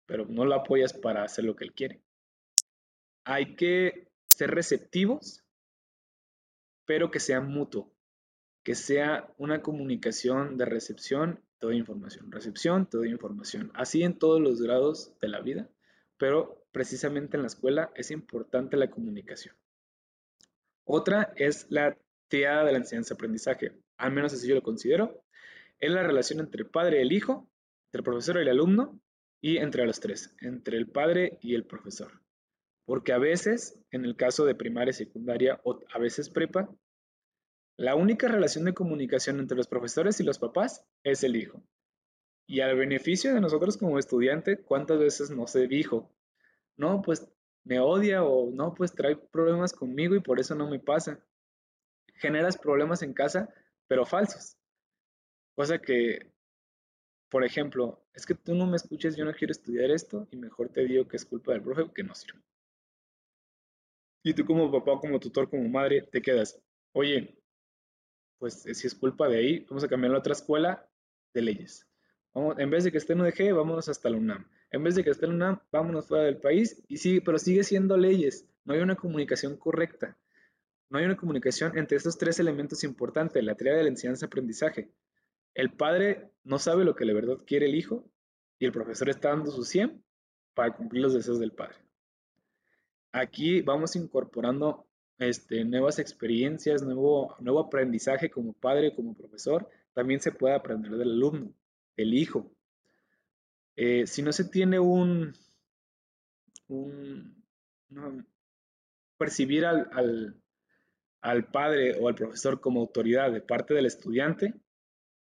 pero 0.06 0.26
no 0.26 0.46
lo 0.46 0.56
apoyas 0.56 0.94
para 0.94 1.24
hacer 1.24 1.46
lo 1.46 1.56
que 1.56 1.66
él 1.66 1.74
quiere 1.74 2.02
hay 3.26 3.56
que 3.56 4.12
ser 4.28 4.52
receptivos, 4.52 5.44
pero 6.86 7.12
que 7.12 7.20
sea 7.20 7.42
mutuo, 7.42 7.94
que 8.64 8.76
sea 8.76 9.34
una 9.38 9.62
comunicación 9.62 10.58
de 10.58 10.66
recepción, 10.66 11.42
toda 11.60 11.76
información, 11.76 12.32
recepción, 12.32 12.90
toda 12.90 13.08
información, 13.08 13.72
así 13.74 14.04
en 14.04 14.18
todos 14.20 14.42
los 14.42 14.62
grados 14.62 15.14
de 15.22 15.30
la 15.30 15.40
vida, 15.40 15.70
pero 16.18 16.66
precisamente 16.72 17.38
en 17.38 17.44
la 17.44 17.48
escuela 17.48 17.92
es 17.96 18.12
importante 18.12 18.78
la 18.78 18.90
comunicación. 18.90 19.56
Otra 20.86 21.34
es 21.38 21.68
la 21.70 21.98
triada 22.28 22.66
de 22.66 22.74
la 22.74 22.80
enseñanza-aprendizaje, 22.80 23.72
al 23.98 24.12
menos 24.12 24.34
así 24.34 24.48
yo 24.48 24.56
lo 24.56 24.64
considero, 24.64 25.24
es 25.86 25.92
la 25.92 26.04
relación 26.04 26.40
entre 26.40 26.64
el 26.64 26.70
padre 26.70 27.00
y 27.00 27.02
el 27.02 27.12
hijo, 27.12 27.50
entre 27.88 28.00
el 28.00 28.04
profesor 28.04 28.38
y 28.38 28.42
el 28.42 28.50
alumno, 28.50 29.00
y 29.42 29.58
entre 29.58 29.86
los 29.86 30.00
tres, 30.00 30.34
entre 30.40 30.78
el 30.78 30.88
padre 30.88 31.38
y 31.42 31.56
el 31.56 31.66
profesor. 31.66 32.22
Porque 32.86 33.12
a 33.12 33.18
veces, 33.18 33.78
en 33.92 34.06
el 34.06 34.16
caso 34.16 34.46
de 34.46 34.56
primaria 34.56 34.94
secundaria, 34.94 35.60
o 35.66 35.82
a 35.94 36.00
veces 36.00 36.30
prepa, 36.30 36.70
la 37.76 37.96
única 37.96 38.30
relación 38.30 38.64
de 38.66 38.74
comunicación 38.74 39.40
entre 39.40 39.58
los 39.58 39.68
profesores 39.68 40.20
y 40.20 40.24
los 40.24 40.40
papás 40.40 40.86
es 41.04 41.24
el 41.24 41.36
hijo. 41.36 41.62
Y 42.48 42.62
al 42.62 42.78
beneficio 42.78 43.34
de 43.34 43.42
nosotros 43.42 43.78
como 43.78 44.00
estudiante, 44.00 44.62
¿cuántas 44.62 45.00
veces 45.00 45.32
no 45.32 45.48
se 45.48 45.68
dijo? 45.68 46.10
No, 46.78 47.02
pues 47.02 47.28
me 47.66 47.80
odia 47.80 48.24
o 48.24 48.52
no, 48.52 48.74
pues 48.74 48.94
trae 48.94 49.18
problemas 49.18 49.74
conmigo 49.74 50.16
y 50.16 50.22
por 50.22 50.40
eso 50.40 50.56
no 50.56 50.70
me 50.70 50.80
pasa. 50.80 51.20
Generas 52.16 52.58
problemas 52.58 53.02
en 53.02 53.14
casa, 53.14 53.54
pero 53.88 54.06
falsos. 54.06 54.58
Cosa 55.56 55.80
que, 55.80 56.32
por 57.30 57.44
ejemplo, 57.44 58.04
es 58.14 58.26
que 58.26 58.36
tú 58.36 58.56
no 58.56 58.66
me 58.66 58.76
escuchas, 58.76 59.16
yo 59.16 59.26
no 59.26 59.34
quiero 59.34 59.52
estudiar 59.52 59.92
esto 59.92 60.28
y 60.32 60.38
mejor 60.38 60.70
te 60.70 60.86
digo 60.86 61.08
que 61.08 61.18
es 61.18 61.26
culpa 61.26 61.54
del 61.54 61.62
profe 61.62 61.92
que 61.94 62.04
no 62.04 62.16
sirve. 62.16 62.42
Y 64.24 64.34
tú 64.34 64.46
como 64.46 64.72
papá, 64.72 65.00
como 65.00 65.20
tutor, 65.20 65.50
como 65.50 65.68
madre, 65.68 66.02
te 66.02 66.22
quedas, 66.22 66.62
oye, 66.94 67.38
pues 68.40 68.66
eh, 68.66 68.74
si 68.74 68.88
es 68.88 68.96
culpa 68.96 69.28
de 69.28 69.38
ahí, 69.38 69.60
vamos 69.70 69.84
a 69.84 69.88
cambiar 69.88 70.16
a 70.16 70.18
otra 70.18 70.34
escuela 70.34 70.90
de 71.34 71.42
leyes. 71.42 71.88
Vamos, 72.34 72.58
en 72.58 72.70
vez 72.70 72.84
de 72.84 72.92
que 72.92 72.98
esté 72.98 73.14
en 73.14 73.22
UDG, 73.22 73.54
vámonos 73.54 73.90
hasta 73.90 74.10
la 74.10 74.18
UNAM. 74.18 74.48
En 74.72 74.84
vez 74.84 74.96
de 74.96 75.04
que 75.04 75.12
esté 75.12 75.26
en 75.26 75.34
UNAM, 75.34 75.60
vámonos 75.72 76.08
fuera 76.08 76.24
del 76.24 76.38
país, 76.38 76.82
y 76.88 76.98
sigue, 76.98 77.22
pero 77.22 77.38
sigue 77.38 77.64
siendo 77.64 77.96
leyes. 77.96 78.48
No 78.66 78.74
hay 78.74 78.80
una 78.80 78.96
comunicación 78.96 79.58
correcta. 79.58 80.18
No 80.90 81.00
hay 81.00 81.06
una 81.06 81.18
comunicación 81.18 81.78
entre 81.78 81.98
estos 81.98 82.18
tres 82.18 82.40
elementos 82.40 82.84
importantes, 82.84 83.44
la 83.44 83.56
teoría 83.56 83.78
de 83.78 83.84
la 83.84 83.90
enseñanza-aprendizaje. 83.90 84.90
El 85.54 85.72
padre 85.72 86.32
no 86.44 86.60
sabe 86.60 86.84
lo 86.84 86.96
que 86.96 87.06
de 87.06 87.14
verdad 87.14 87.38
quiere 87.46 87.68
el 87.68 87.76
hijo 87.76 88.10
y 88.60 88.66
el 88.66 88.72
profesor 88.72 89.10
está 89.10 89.30
dando 89.30 89.52
su 89.52 89.64
100 89.64 90.04
para 90.54 90.76
cumplir 90.76 91.04
los 91.04 91.14
deseos 91.14 91.40
del 91.40 91.52
padre. 91.52 91.78
Aquí 93.12 93.62
vamos 93.62 93.96
incorporando 93.96 94.88
este, 95.20 95.64
nuevas 95.64 96.00
experiencias, 96.00 96.82
nuevo, 96.82 97.36
nuevo 97.40 97.60
aprendizaje 97.60 98.30
como 98.30 98.54
padre, 98.54 98.96
como 98.96 99.14
profesor. 99.14 99.70
También 99.94 100.20
se 100.20 100.32
puede 100.32 100.56
aprender 100.56 100.92
del 100.94 101.12
alumno, 101.12 101.54
el 101.96 102.14
hijo. 102.14 102.52
Eh, 103.76 104.08
si 104.08 104.22
no 104.22 104.32
se 104.32 104.46
tiene 104.46 104.80
un, 104.80 105.36
percibir 109.18 109.66
al, 109.66 110.36
al, 111.22 111.46
padre 111.46 111.98
o 112.00 112.08
al 112.08 112.16
profesor 112.16 112.60
como 112.60 112.82
autoridad 112.82 113.32
de 113.32 113.42
parte 113.42 113.74
del 113.74 113.86
estudiante, 113.86 114.54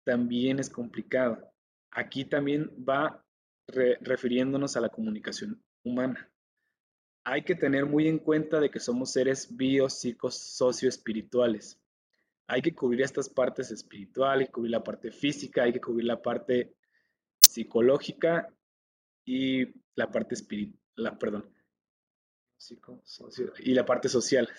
también 0.10 0.60
es 0.60 0.70
complicado. 0.70 1.52
Aquí 1.92 2.26
también 2.26 2.72
va 2.88 3.24
refiriéndonos 3.68 4.76
a 4.76 4.82
la 4.82 4.90
comunicación 4.90 5.64
humana 5.84 6.30
hay 7.24 7.44
que 7.44 7.56
tener 7.56 7.86
muy 7.86 8.08
en 8.08 8.18
cuenta 8.18 8.60
de 8.60 8.72
que 8.72 8.80
somos 8.80 9.12
seres 9.12 9.56
biopsicos 9.56 10.36
socioespirituales. 10.36 11.80
hay 12.48 12.64
que 12.64 12.74
cubrir 12.74 13.04
estas 13.04 13.30
partes 13.30 13.70
espirituales, 13.70 14.48
hay 14.48 14.52
cubrir 14.52 14.72
la 14.72 14.84
parte 14.84 15.12
física, 15.12 15.64
hay 15.64 15.74
que 15.74 15.80
cubrir 15.80 16.06
la 16.06 16.20
parte 16.20 16.76
psicológica 17.38 18.52
y 19.24 19.68
la 19.94 20.12
parte 20.12 20.34
espiritual, 20.34 21.18
perdón, 21.20 21.54
y 23.60 23.74
la 23.76 23.86
parte 23.86 24.10
social. 24.10 24.50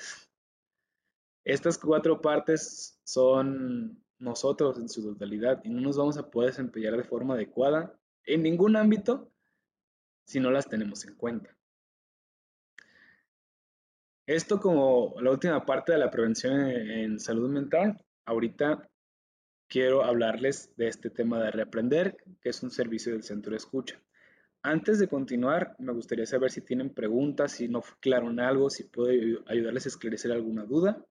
Estas 1.42 1.76
cuatro 1.76 2.20
partes 2.20 3.00
son 3.02 4.00
nosotros 4.20 4.78
en 4.78 4.88
su 4.88 5.02
totalidad 5.02 5.60
y 5.64 5.70
no 5.70 5.80
nos 5.80 5.96
vamos 5.96 6.16
a 6.18 6.30
poder 6.30 6.50
desempeñar 6.50 6.96
de 6.96 7.04
forma 7.04 7.34
adecuada 7.34 7.98
en 8.24 8.42
ningún 8.42 8.76
ámbito 8.76 9.32
si 10.24 10.38
no 10.38 10.50
las 10.50 10.68
tenemos 10.68 11.04
en 11.06 11.16
cuenta. 11.16 11.56
Esto 14.26 14.60
como 14.60 15.16
la 15.20 15.32
última 15.32 15.66
parte 15.66 15.90
de 15.92 15.98
la 15.98 16.10
prevención 16.10 16.70
en 16.70 17.18
salud 17.18 17.50
mental, 17.50 18.00
ahorita 18.26 18.88
quiero 19.66 20.04
hablarles 20.04 20.72
de 20.76 20.86
este 20.86 21.10
tema 21.10 21.42
de 21.42 21.50
reaprender, 21.50 22.16
que 22.40 22.50
es 22.50 22.62
un 22.62 22.70
servicio 22.70 23.12
del 23.12 23.24
centro 23.24 23.50
de 23.50 23.56
escucha. 23.56 24.00
Antes 24.62 24.98
de 24.98 25.08
continuar, 25.08 25.74
me 25.78 25.92
gustaría 25.92 26.26
saber 26.26 26.50
si 26.50 26.60
tienen 26.60 26.90
preguntas, 26.90 27.52
si 27.52 27.66
no 27.66 27.80
fue 27.80 27.98
claro 27.98 28.30
en 28.30 28.40
algo, 28.40 28.68
si 28.68 28.84
puedo 28.84 29.10
ayudarles 29.46 29.86
a 29.86 29.88
esclarecer 29.88 30.30
alguna 30.30 30.64
duda. 30.64 31.04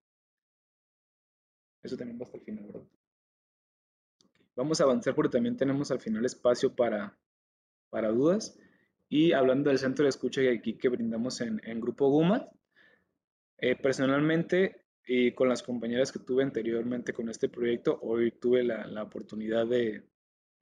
Eso 1.81 1.97
también 1.97 2.19
va 2.19 2.25
hasta 2.25 2.37
el 2.37 2.43
final, 2.43 2.65
¿verdad? 2.67 2.83
Vamos 4.59 4.81
a 4.81 4.83
avanzar 4.83 5.15
porque 5.15 5.31
también 5.31 5.55
tenemos 5.55 5.89
al 5.89 6.01
final 6.01 6.25
espacio 6.25 6.75
para, 6.75 7.17
para 7.89 8.09
dudas. 8.09 8.59
Y 9.07 9.31
hablando 9.31 9.69
del 9.69 9.79
centro 9.79 10.03
de 10.03 10.09
escucha 10.09 10.41
aquí 10.53 10.77
que 10.77 10.89
brindamos 10.89 11.39
en, 11.39 11.79
Grupo 11.79 12.09
Guma, 12.09 12.45
eh, 13.59 13.77
personalmente 13.77 14.83
y 15.07 15.31
con 15.31 15.47
las 15.47 15.63
compañeras 15.63 16.11
que 16.11 16.19
tuve 16.19 16.43
anteriormente 16.43 17.13
con 17.13 17.29
este 17.29 17.47
proyecto, 17.47 17.99
hoy 18.01 18.31
tuve 18.31 18.65
la, 18.65 19.01
oportunidad 19.01 19.65
de, 19.65 20.03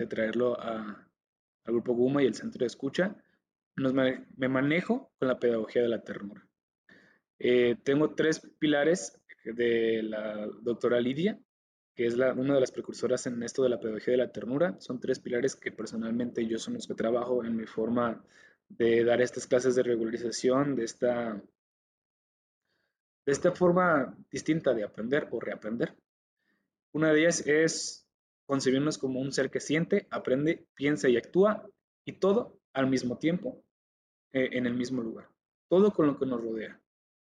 traerlo 0.07 0.61
a, 0.61 1.09
al 1.65 1.73
Grupo 1.73 1.95
Guma 1.95 2.21
y 2.21 2.27
el 2.27 2.35
centro 2.35 2.59
de 2.59 2.67
escucha. 2.67 3.15
me 3.77 4.47
manejo 4.47 5.11
con 5.17 5.27
la 5.27 5.39
pedagogía 5.39 5.81
de 5.81 5.89
la 5.89 6.03
ternura. 6.03 6.47
Eh, 7.39 7.77
tengo 7.83 8.13
tres 8.13 8.47
pilares 8.59 9.19
de 9.43 10.03
la 10.03 10.45
doctora 10.61 11.01
Lidia, 11.01 11.39
que 11.97 12.05
es 12.05 12.13
una 12.13 12.53
de 12.53 12.59
las 12.59 12.71
precursoras 12.71 13.25
en 13.25 13.41
esto 13.41 13.63
de 13.63 13.69
la 13.69 13.79
pedagogía 13.79 14.11
de 14.11 14.19
la 14.19 14.31
ternura. 14.31 14.79
Son 14.79 14.99
tres 14.99 15.19
pilares 15.19 15.55
que 15.55 15.71
personalmente 15.71 16.45
yo 16.45 16.59
son 16.59 16.75
los 16.75 16.85
que 16.85 16.93
trabajo 16.93 17.43
en 17.43 17.55
mi 17.55 17.65
forma 17.65 18.23
de 18.69 19.03
dar 19.03 19.19
estas 19.19 19.47
clases 19.47 19.73
de 19.73 19.81
regularización, 19.81 20.75
de 20.75 20.83
esta, 20.83 21.41
de 23.25 23.31
esta 23.31 23.51
forma 23.51 24.15
distinta 24.29 24.75
de 24.75 24.83
aprender 24.83 25.27
o 25.31 25.39
reaprender. 25.39 25.97
Una 26.91 27.11
de 27.11 27.21
ellas 27.21 27.41
es 27.47 28.07
concebirnos 28.45 28.99
como 28.99 29.19
un 29.19 29.31
ser 29.31 29.49
que 29.49 29.59
siente, 29.59 30.05
aprende, 30.11 30.67
piensa 30.75 31.09
y 31.09 31.17
actúa, 31.17 31.67
y 32.05 32.19
todo 32.19 32.59
al 32.73 32.87
mismo 32.91 33.17
tiempo, 33.17 33.63
eh, 34.33 34.49
en 34.51 34.67
el 34.67 34.75
mismo 34.75 35.01
lugar. 35.01 35.29
Todo 35.67 35.91
con 35.91 36.05
lo 36.05 36.19
que 36.19 36.27
nos 36.27 36.43
rodea. 36.43 36.79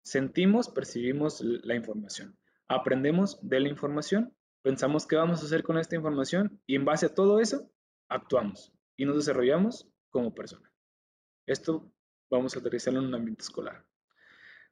Sentimos, 0.04 0.68
percibimos 0.68 1.40
la 1.40 1.74
información. 1.74 2.38
Aprendemos 2.68 3.40
de 3.42 3.58
la 3.58 3.68
información 3.68 4.32
pensamos 4.62 5.06
qué 5.06 5.16
vamos 5.16 5.42
a 5.42 5.46
hacer 5.46 5.62
con 5.62 5.78
esta 5.78 5.96
información 5.96 6.60
y 6.66 6.76
en 6.76 6.84
base 6.84 7.06
a 7.06 7.14
todo 7.14 7.40
eso 7.40 7.70
actuamos 8.08 8.72
y 8.96 9.04
nos 9.04 9.16
desarrollamos 9.16 9.88
como 10.10 10.34
persona. 10.34 10.72
Esto 11.46 11.92
vamos 12.30 12.54
a 12.54 12.60
aterrizarlo 12.60 13.00
en 13.00 13.06
un 13.06 13.14
ambiente 13.14 13.42
escolar. 13.42 13.84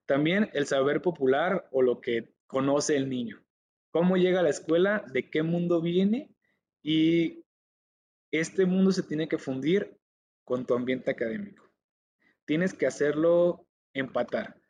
También 0.06 0.50
el 0.54 0.66
saber 0.66 1.02
popular 1.02 1.68
o 1.72 1.82
lo 1.82 2.00
que 2.00 2.34
conoce 2.46 2.96
el 2.96 3.08
niño. 3.08 3.44
Cómo 3.92 4.16
llega 4.16 4.40
a 4.40 4.42
la 4.42 4.50
escuela, 4.50 5.04
de 5.12 5.30
qué 5.30 5.42
mundo 5.42 5.80
viene 5.80 6.34
y 6.82 7.44
este 8.30 8.66
mundo 8.66 8.92
se 8.92 9.02
tiene 9.02 9.28
que 9.28 9.38
fundir 9.38 9.98
con 10.44 10.66
tu 10.66 10.74
ambiente 10.74 11.10
académico. 11.10 11.70
Tienes 12.44 12.74
que 12.74 12.86
hacerlo 12.86 13.66
empatar. 13.92 14.60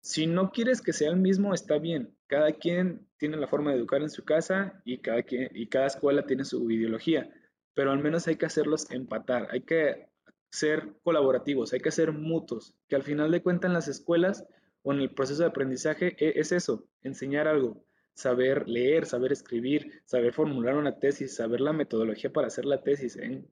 Si 0.00 0.26
no 0.26 0.50
quieres 0.50 0.80
que 0.80 0.92
sea 0.92 1.10
el 1.10 1.16
mismo, 1.16 1.54
está 1.54 1.78
bien. 1.78 2.17
Cada 2.28 2.52
quien 2.52 3.06
tiene 3.16 3.36
la 3.38 3.48
forma 3.48 3.70
de 3.70 3.78
educar 3.78 4.02
en 4.02 4.10
su 4.10 4.24
casa 4.24 4.80
y 4.84 4.98
cada, 4.98 5.24
y 5.28 5.66
cada 5.66 5.86
escuela 5.86 6.26
tiene 6.26 6.44
su 6.44 6.70
ideología, 6.70 7.30
pero 7.74 7.90
al 7.90 7.98
menos 7.98 8.28
hay 8.28 8.36
que 8.36 8.46
hacerlos 8.46 8.90
empatar, 8.90 9.48
hay 9.50 9.62
que 9.62 10.08
ser 10.50 10.94
colaborativos, 11.02 11.72
hay 11.72 11.80
que 11.80 11.90
ser 11.90 12.12
mutuos, 12.12 12.74
que 12.86 12.96
al 12.96 13.02
final 13.02 13.30
de 13.30 13.42
cuentas 13.42 13.68
en 13.70 13.74
las 13.74 13.88
escuelas 13.88 14.46
o 14.82 14.92
en 14.92 15.00
el 15.00 15.10
proceso 15.10 15.42
de 15.42 15.48
aprendizaje 15.48 16.16
e, 16.18 16.38
es 16.38 16.52
eso, 16.52 16.86
enseñar 17.02 17.48
algo, 17.48 17.82
saber 18.12 18.68
leer, 18.68 19.06
saber 19.06 19.32
escribir, 19.32 20.02
saber 20.04 20.32
formular 20.34 20.76
una 20.76 20.98
tesis, 20.98 21.34
saber 21.34 21.60
la 21.60 21.72
metodología 21.72 22.32
para 22.32 22.48
hacer 22.48 22.66
la 22.66 22.82
tesis. 22.82 23.16
¿eh? 23.16 23.42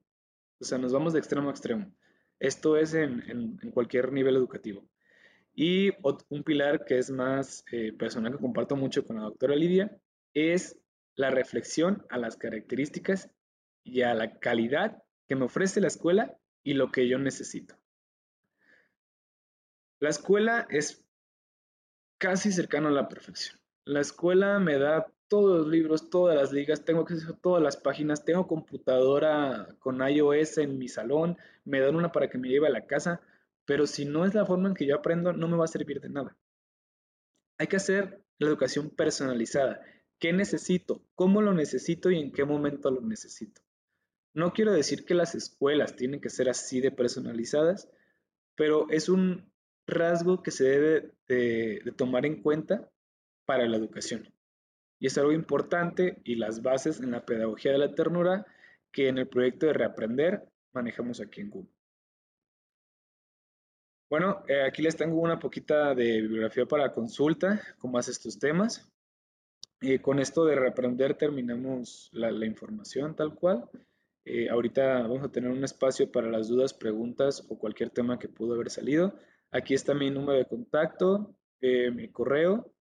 O 0.59 0.65
sea, 0.65 0.77
nos 0.77 0.93
vamos 0.93 1.13
de 1.13 1.19
extremo 1.19 1.49
a 1.49 1.51
extremo. 1.51 1.91
Esto 2.39 2.77
es 2.77 2.93
en 2.93 3.57
cualquier 3.73 4.11
nivel 4.11 4.35
educativo. 4.35 4.87
Y 5.59 5.91
un 6.29 6.43
pilar 6.43 6.85
que 6.85 6.99
es 6.99 7.09
más 7.09 7.65
eh, 7.71 7.91
personal 7.91 8.31
que 8.31 8.37
comparto 8.37 8.75
mucho 8.75 9.03
con 9.03 9.15
la 9.15 9.23
doctora 9.23 9.55
Lidia 9.55 9.99
es 10.35 10.79
la 11.15 11.31
reflexión 11.31 12.05
a 12.09 12.19
las 12.19 12.37
características 12.37 13.31
y 13.83 14.03
a 14.03 14.13
la 14.13 14.37
calidad 14.37 15.01
que 15.27 15.35
me 15.35 15.45
ofrece 15.45 15.81
la 15.81 15.87
escuela 15.87 16.37
y 16.63 16.75
lo 16.75 16.91
que 16.91 17.07
yo 17.07 17.17
necesito. 17.17 17.75
La 19.99 20.09
escuela 20.09 20.67
es 20.69 21.03
casi 22.19 22.51
cercano 22.51 22.89
a 22.89 22.91
la 22.91 23.09
perfección. 23.09 23.59
La 23.83 24.01
escuela 24.01 24.59
me 24.59 24.77
da 24.77 25.11
todos 25.27 25.61
los 25.61 25.67
libros, 25.69 26.11
todas 26.11 26.35
las 26.35 26.53
ligas, 26.53 26.85
tengo 26.85 27.01
acceso 27.01 27.33
a 27.33 27.37
todas 27.37 27.63
las 27.63 27.77
páginas, 27.77 28.23
tengo 28.23 28.45
computadora 28.45 29.67
con 29.79 30.07
iOS 30.07 30.59
en 30.59 30.77
mi 30.77 30.87
salón, 30.87 31.35
me 31.65 31.79
dan 31.79 31.95
una 31.95 32.11
para 32.11 32.29
que 32.29 32.37
me 32.37 32.47
lleve 32.47 32.67
a 32.67 32.71
la 32.71 32.85
casa, 32.85 33.21
pero 33.67 33.85
si 33.85 34.05
no 34.05 34.25
es 34.25 34.33
la 34.33 34.45
forma 34.45 34.69
en 34.69 34.75
que 34.75 34.87
yo 34.87 34.95
aprendo, 34.95 35.33
no 35.33 35.49
me 35.49 35.57
va 35.57 35.65
a 35.65 35.67
servir 35.67 35.99
de 35.99 36.09
nada. 36.09 36.37
Hay 37.59 37.67
que 37.67 37.75
hacer 37.75 38.23
la 38.39 38.47
educación 38.47 38.89
personalizada. 38.89 39.81
¿Qué 40.19 40.31
necesito? 40.31 41.03
¿Cómo 41.15 41.41
lo 41.41 41.53
necesito 41.53 42.09
y 42.09 42.17
en 42.17 42.31
qué 42.31 42.45
momento 42.45 42.89
lo 42.89 43.01
necesito? 43.01 43.61
No 44.33 44.53
quiero 44.53 44.71
decir 44.71 45.03
que 45.03 45.13
las 45.13 45.35
escuelas 45.35 45.97
tienen 45.97 46.21
que 46.21 46.29
ser 46.29 46.47
así 46.47 46.79
de 46.79 46.91
personalizadas, 46.91 47.89
pero 48.55 48.89
es 48.89 49.09
un 49.09 49.51
rasgo 49.85 50.41
que 50.43 50.51
se 50.51 50.63
debe 50.63 51.11
de, 51.27 51.93
tomar 51.97 52.25
en 52.25 52.41
cuenta 52.41 52.89
para 53.45 53.67
la 53.67 53.75
educación. 53.75 54.33
Y 54.97 55.07
es 55.07 55.17
algo 55.17 55.33
importante 55.33 56.21
y 56.23 56.35
las 56.35 56.61
bases 56.61 57.01
en 57.01 57.11
la 57.11 57.25
pedagogía 57.25 57.73
de 57.73 57.79
la 57.79 57.93
ternura 57.93 58.45
que 58.93 59.09
en 59.09 59.17
el 59.17 59.27
proyecto 59.27 59.65
de 59.65 59.73
Reaprender 59.73 60.47
manejamos 60.71 61.19
aquí 61.19 61.41
en 61.41 61.49
Google. 61.49 61.76
Bueno, 64.09 64.43
eh, 64.47 64.63
aquí 64.63 64.81
les 64.81 64.95
tengo 64.95 65.19
una 65.19 65.37
poquita 65.37 65.93
de 65.93 66.21
bibliografía 66.21 66.65
para 66.65 66.93
consulta, 66.93 67.61
con 67.77 67.91
más 67.91 68.07
estos 68.07 68.39
temas. 68.39 68.89
Y 69.81 69.99
con 69.99 70.19
esto 70.19 70.45
de 70.45 70.55
reaprender 70.55 71.15
terminamos 71.15 72.09
la, 72.13 72.45
información 72.45 73.15
tal 73.15 73.35
cual. 73.35 73.69
Eh, 74.25 74.49
ahorita 74.49 75.01
vamos 75.01 75.23
a 75.23 75.31
tener 75.31 75.51
un 75.51 75.63
espacio 75.63 76.11
para 76.11 76.29
las 76.29 76.47
dudas, 76.47 76.73
preguntas 76.73 77.45
o 77.49 77.59
cualquier 77.59 77.89
tema 77.89 78.17
que 78.17 78.29
pudo 78.29 78.55
haber 78.55 78.69
salido. 78.69 79.13
Aquí 79.51 79.73
está 79.73 79.93
mi 79.93 80.09
número 80.09 80.37
de 80.37 80.45
contacto, 80.45 81.35
eh, 81.61 81.91
mi 81.91 82.09
correo 82.09 82.73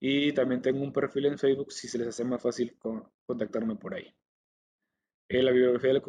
y 0.00 0.32
también 0.32 0.62
tengo 0.62 0.82
un 0.82 0.92
perfil 0.92 1.26
en 1.26 1.38
Facebook 1.38 1.72
si 1.72 1.88
se 1.88 1.98
les 1.98 2.08
hace 2.08 2.24
más 2.24 2.42
fácil 2.42 2.78
contactarme 3.26 3.76
por 3.76 3.94
ahí. 3.94 4.14
En 5.28 5.44
la 5.44 5.52
bibliografía 5.52 6.00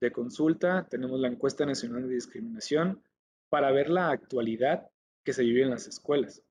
de 0.00 0.12
consulta 0.12 0.86
tenemos 0.88 1.18
la 1.18 1.28
encuesta 1.28 1.66
nacional 1.66 2.08
de 2.08 2.14
discriminación, 2.14 3.02
para 3.52 3.70
ver 3.70 3.90
la 3.90 4.08
actualidad 4.08 4.88
que 5.24 5.34
se 5.34 5.42
vive 5.42 5.60
en 5.60 5.68
las 5.68 5.86
escuelas. 5.86 6.42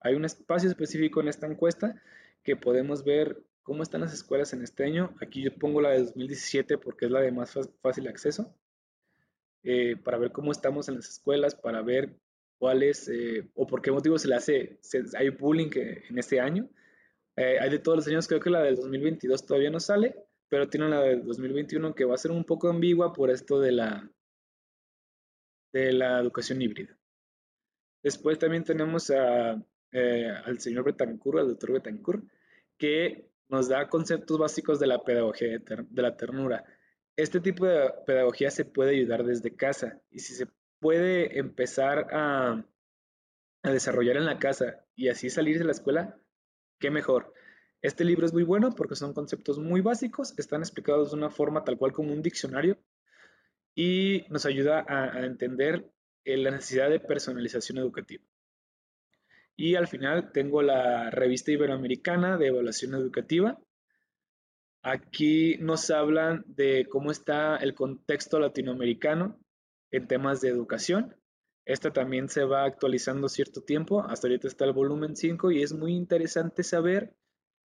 Hay 0.00 0.14
un 0.14 0.24
espacio 0.24 0.70
específico 0.70 1.20
en 1.20 1.28
esta 1.28 1.46
encuesta 1.46 2.02
que 2.42 2.56
podemos 2.56 3.04
ver 3.04 3.44
cómo 3.62 3.82
están 3.82 4.00
las 4.00 4.14
escuelas 4.14 4.54
en 4.54 4.62
este 4.62 4.84
año. 4.84 5.14
Aquí 5.20 5.42
yo 5.42 5.54
pongo 5.54 5.82
la 5.82 5.90
de 5.90 5.98
2017 5.98 6.78
porque 6.78 7.04
es 7.04 7.10
la 7.10 7.20
de 7.20 7.30
más 7.30 7.58
fácil 7.82 8.08
acceso. 8.08 8.56
Eh, 9.64 9.96
para 10.02 10.16
ver 10.16 10.32
cómo 10.32 10.50
estamos 10.50 10.88
en 10.88 10.94
las 10.94 11.10
escuelas, 11.10 11.54
para 11.54 11.82
ver 11.82 12.16
cuáles 12.56 13.06
eh, 13.10 13.50
o 13.54 13.66
por 13.66 13.82
qué 13.82 13.92
motivo 13.92 14.18
se 14.18 14.28
le 14.28 14.36
hace, 14.36 14.80
hay 15.14 15.28
bullying 15.28 15.68
en 15.74 16.18
este 16.18 16.40
año. 16.40 16.70
Eh, 17.36 17.58
hay 17.60 17.68
de 17.68 17.80
todos 17.80 17.98
los 17.98 18.08
años, 18.08 18.28
creo 18.28 18.40
que 18.40 18.48
la 18.48 18.62
del 18.62 18.76
2022 18.76 19.44
todavía 19.44 19.68
no 19.68 19.78
sale, 19.78 20.24
pero 20.48 20.70
tiene 20.70 20.88
la 20.88 21.02
del 21.02 21.22
2021 21.22 21.94
que 21.94 22.06
va 22.06 22.14
a 22.14 22.18
ser 22.18 22.30
un 22.30 22.44
poco 22.44 22.70
ambigua 22.70 23.12
por 23.12 23.28
esto 23.28 23.60
de 23.60 23.72
la, 23.72 24.10
de 25.76 25.92
la 25.92 26.20
educación 26.20 26.62
híbrida. 26.62 26.96
Después 28.02 28.38
también 28.38 28.64
tenemos 28.64 29.10
eh, 29.10 30.30
al 30.44 30.58
señor 30.58 30.84
Betancourt, 30.84 31.38
al 31.38 31.48
doctor 31.48 31.72
Betancourt, 31.72 32.24
que 32.78 33.28
nos 33.48 33.68
da 33.68 33.88
conceptos 33.88 34.38
básicos 34.38 34.80
de 34.80 34.86
la 34.86 35.04
pedagogía 35.04 35.58
de, 35.58 36.02
la 36.02 36.16
ternura. 36.16 36.64
Este 37.16 37.40
tipo 37.40 37.66
de 37.66 37.92
pedagogía 38.06 38.50
se 38.50 38.64
puede 38.64 38.92
ayudar 38.96 39.24
desde 39.24 39.54
casa 39.54 40.00
y 40.10 40.20
si 40.20 40.34
se 40.34 40.48
puede 40.80 41.38
empezar 41.38 42.08
a, 42.10 42.64
desarrollar 43.62 44.16
en 44.16 44.26
la 44.26 44.38
casa 44.38 44.84
y 44.94 45.08
así 45.08 45.28
salir 45.28 45.58
de 45.58 45.64
la 45.64 45.72
escuela, 45.72 46.18
qué 46.78 46.90
mejor. 46.90 47.34
Este 47.82 48.04
libro 48.04 48.24
es 48.24 48.32
muy 48.32 48.44
bueno 48.44 48.70
porque 48.70 48.94
son 48.94 49.12
conceptos 49.12 49.58
muy 49.58 49.80
básicos, 49.80 50.38
están 50.38 50.60
explicados 50.60 51.10
de 51.10 51.16
una 51.16 51.30
forma 51.30 51.64
tal 51.64 51.76
cual 51.76 51.92
como 51.92 52.12
un 52.12 52.22
diccionario 52.22 52.78
y 53.76 54.24
nos 54.30 54.46
ayuda 54.46 54.84
a, 54.88 55.24
entender 55.24 55.86
eh, 56.24 56.36
la 56.38 56.50
necesidad 56.50 56.90
de 56.90 56.98
personalización 56.98 57.78
educativa. 57.78 58.24
Y 59.54 59.76
al 59.76 59.86
final 59.86 60.32
tengo 60.32 60.62
la 60.62 61.10
revista 61.10 61.52
iberoamericana 61.52 62.38
de 62.38 62.48
evaluación 62.48 62.94
educativa. 62.94 63.60
Aquí 64.82 65.56
nos 65.58 65.90
hablan 65.90 66.44
de 66.46 66.86
cómo 66.88 67.10
está 67.10 67.56
el 67.56 67.74
contexto 67.74 68.40
latinoamericano 68.40 69.38
en 69.90 70.08
temas 70.08 70.40
de 70.40 70.48
educación. 70.48 71.14
Esta 71.66 71.92
también 71.92 72.28
se 72.28 72.44
va 72.44 72.64
actualizando 72.64 73.28
cierto 73.28 73.62
tiempo. 73.62 74.02
Hasta 74.02 74.28
ahorita 74.28 74.48
está 74.48 74.64
el 74.64 74.72
volumen 74.72 75.16
5 75.16 75.50
y 75.52 75.62
es 75.62 75.72
muy 75.72 75.94
interesante 75.94 76.62
saber 76.62 77.14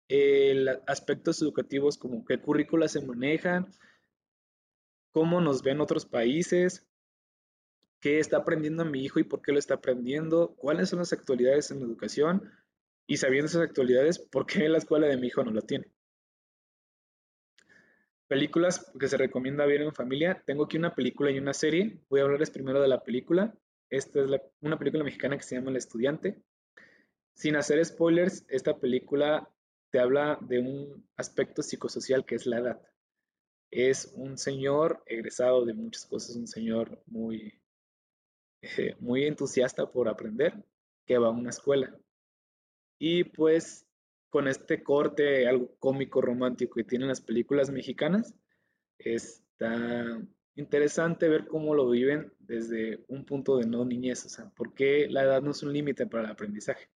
eh, 0.07 0.65
aspectos 0.87 1.41
educativos 1.41 1.97
como 1.97 2.23
qué 2.23 2.39
currículas 2.39 2.93
se 2.93 3.05
manejan, 3.05 3.67
cómo 5.17 5.41
nos 5.41 5.63
ven 5.63 5.81
otros 5.81 6.05
países, 6.05 6.87
qué 7.99 8.19
está 8.19 8.37
aprendiendo 8.37 8.85
mi 8.85 9.03
hijo 9.03 9.19
y 9.19 9.23
por 9.23 9.41
qué 9.41 9.51
lo 9.51 9.57
está 9.57 9.73
aprendiendo, 9.73 10.53
cuáles 10.57 10.89
son 10.89 10.99
las 10.99 11.11
actualidades 11.11 11.71
en 11.71 11.79
la 11.79 11.87
educación 11.87 12.51
y 13.07 13.17
sabiendo 13.17 13.47
esas 13.47 13.63
actualidades, 13.63 14.19
por 14.19 14.45
qué 14.45 14.69
la 14.69 14.77
escuela 14.77 15.07
de 15.07 15.17
mi 15.17 15.25
hijo 15.25 15.43
no 15.43 15.49
la 15.49 15.61
tiene. 15.61 15.91
Películas 18.27 18.91
que 18.99 19.07
se 19.07 19.17
recomienda 19.17 19.65
ver 19.65 19.81
en 19.81 19.91
familia. 19.91 20.43
Tengo 20.45 20.65
aquí 20.65 20.77
una 20.77 20.93
película 20.93 21.31
y 21.31 21.39
una 21.39 21.55
serie. 21.55 21.99
Voy 22.09 22.19
a 22.19 22.23
hablarles 22.25 22.51
primero 22.51 22.79
de 22.79 22.87
la 22.87 23.03
película. 23.03 23.57
Esta 23.89 24.19
es 24.19 24.29
una 24.61 24.77
película 24.77 25.03
mexicana 25.03 25.35
que 25.35 25.43
se 25.43 25.55
llama 25.55 25.71
El 25.71 25.77
Estudiante. 25.77 26.43
Sin 27.33 27.55
hacer 27.55 27.83
spoilers, 27.83 28.45
esta 28.49 28.77
película 28.77 29.49
te 29.89 29.99
habla 29.99 30.37
de 30.41 30.59
un 30.59 31.09
aspecto 31.15 31.63
psicosocial 31.63 32.23
que 32.23 32.35
es 32.35 32.45
la 32.45 32.59
edad 32.59 32.81
es 33.71 34.11
un 34.15 34.37
señor 34.37 35.03
egresado 35.05 35.65
de 35.65 35.73
muchas 35.73 36.05
cosas, 36.05 36.35
un 36.35 36.47
señor 36.47 37.01
muy, 37.05 37.59
eh, 38.61 38.95
muy 38.99 39.25
entusiasta 39.25 39.91
por 39.91 40.07
aprender, 40.07 40.63
que 41.05 41.17
va 41.17 41.27
a 41.27 41.31
una 41.31 41.49
escuela. 41.49 41.97
Y 42.99 43.25
pues 43.25 43.85
con 44.29 44.47
este 44.47 44.83
corte 44.83 45.47
algo 45.47 45.75
cómico, 45.79 46.21
romántico 46.21 46.75
que 46.75 46.83
tienen 46.83 47.07
las 47.07 47.21
películas 47.21 47.69
mexicanas, 47.69 48.35
está 48.97 50.19
interesante 50.55 51.29
ver 51.29 51.47
cómo 51.47 51.75
lo 51.75 51.89
viven 51.89 52.33
desde 52.39 53.03
un 53.07 53.25
punto 53.25 53.57
de 53.57 53.67
no 53.67 53.85
niñez, 53.85 54.25
o 54.25 54.29
sea, 54.29 54.51
porque 54.55 55.07
la 55.09 55.23
edad 55.23 55.41
no 55.41 55.51
es 55.51 55.61
un 55.63 55.71
límite 55.71 56.07
para 56.07 56.25
el 56.25 56.31
aprendizaje. 56.31 56.89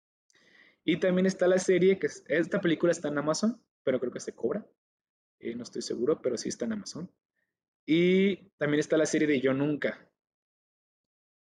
Y 0.86 0.98
también 0.98 1.26
está 1.26 1.48
la 1.48 1.60
serie, 1.60 2.00
que 2.00 2.08
esta 2.28 2.62
película 2.62 2.92
está 2.92 3.10
en 3.10 3.18
Amazon, 3.18 3.62
pero 3.84 4.00
creo 4.00 4.12
que 4.12 4.22
se 4.22 4.34
cobra. 4.34 4.66
Eh, 5.40 5.56
no 5.56 5.64
estoy 5.64 5.82
seguro, 5.82 6.22
pero 6.22 6.38
sí 6.38 6.50
está 6.50 6.66
en 6.66 6.74
Amazon. 6.74 7.10
Y 7.86 8.50
también 8.58 8.80
está 8.80 8.98
la 8.98 9.06
serie 9.06 9.28
de 9.28 9.40
Yo 9.42 9.54
Nunca. 9.54 10.08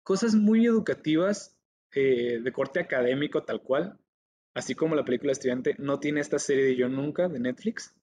Cosas 0.02 0.34
muy 0.34 0.66
educativas, 0.66 1.58
eh, 1.92 2.40
de 2.42 2.52
corte 2.52 2.80
académico 2.80 3.44
tal 3.44 3.62
cual, 3.62 3.98
así 4.54 4.74
como 4.74 4.94
la 4.96 5.04
película 5.04 5.32
Estudiante, 5.32 5.76
no 5.78 6.00
tiene 6.00 6.20
esta 6.20 6.38
serie 6.38 6.64
de 6.64 6.76
Yo 6.76 6.88
Nunca 6.88 7.28
de 7.28 7.38
Netflix, 7.38 7.94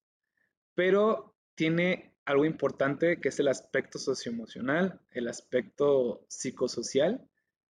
pero 0.75 1.35
tiene 1.55 2.13
algo 2.25 2.45
importante 2.45 3.19
que 3.19 3.29
es 3.29 3.39
el 3.39 3.47
aspecto 3.47 3.97
socioemocional, 3.97 5.01
el 5.11 5.27
aspecto 5.27 6.25
psicosocial. 6.29 7.27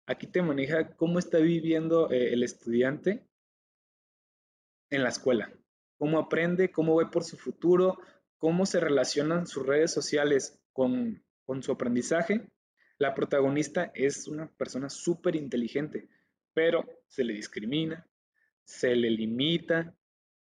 Aquí 0.07 0.27
te 0.27 0.43
maneja 0.43 0.97
cómo 0.97 1.19
está 1.19 1.39
viviendo 1.39 2.11
eh, 2.11 2.33
el 2.33 2.43
estudiante 2.43 3.27
en 4.91 5.03
la 5.03 5.11
escuela 5.11 5.53
cómo 5.99 6.19
aprende, 6.19 6.71
cómo 6.71 6.97
ve 6.97 7.07
por 7.07 7.25
su 7.25 7.37
futuro, 7.37 7.99
cómo 8.39 8.67
se 8.67 8.81
relacionan 8.81 9.47
sus 9.47 9.67
redes 9.67 9.93
sociales 9.93 10.59
con, 10.73 11.23
su 11.61 11.73
aprendizaje. 11.73 12.49
La 12.99 13.15
protagonista 13.15 13.93
es 13.95 14.29
una 14.29 14.51
persona 14.57 14.89
súper 14.89 15.37
inteligente, 15.37 16.09
pero 16.55 16.85
se 17.09 17.25
le 17.25 17.35
discrimina, 17.35 18.07
se 18.65 18.97
le 18.97 19.11
limita, 19.11 19.95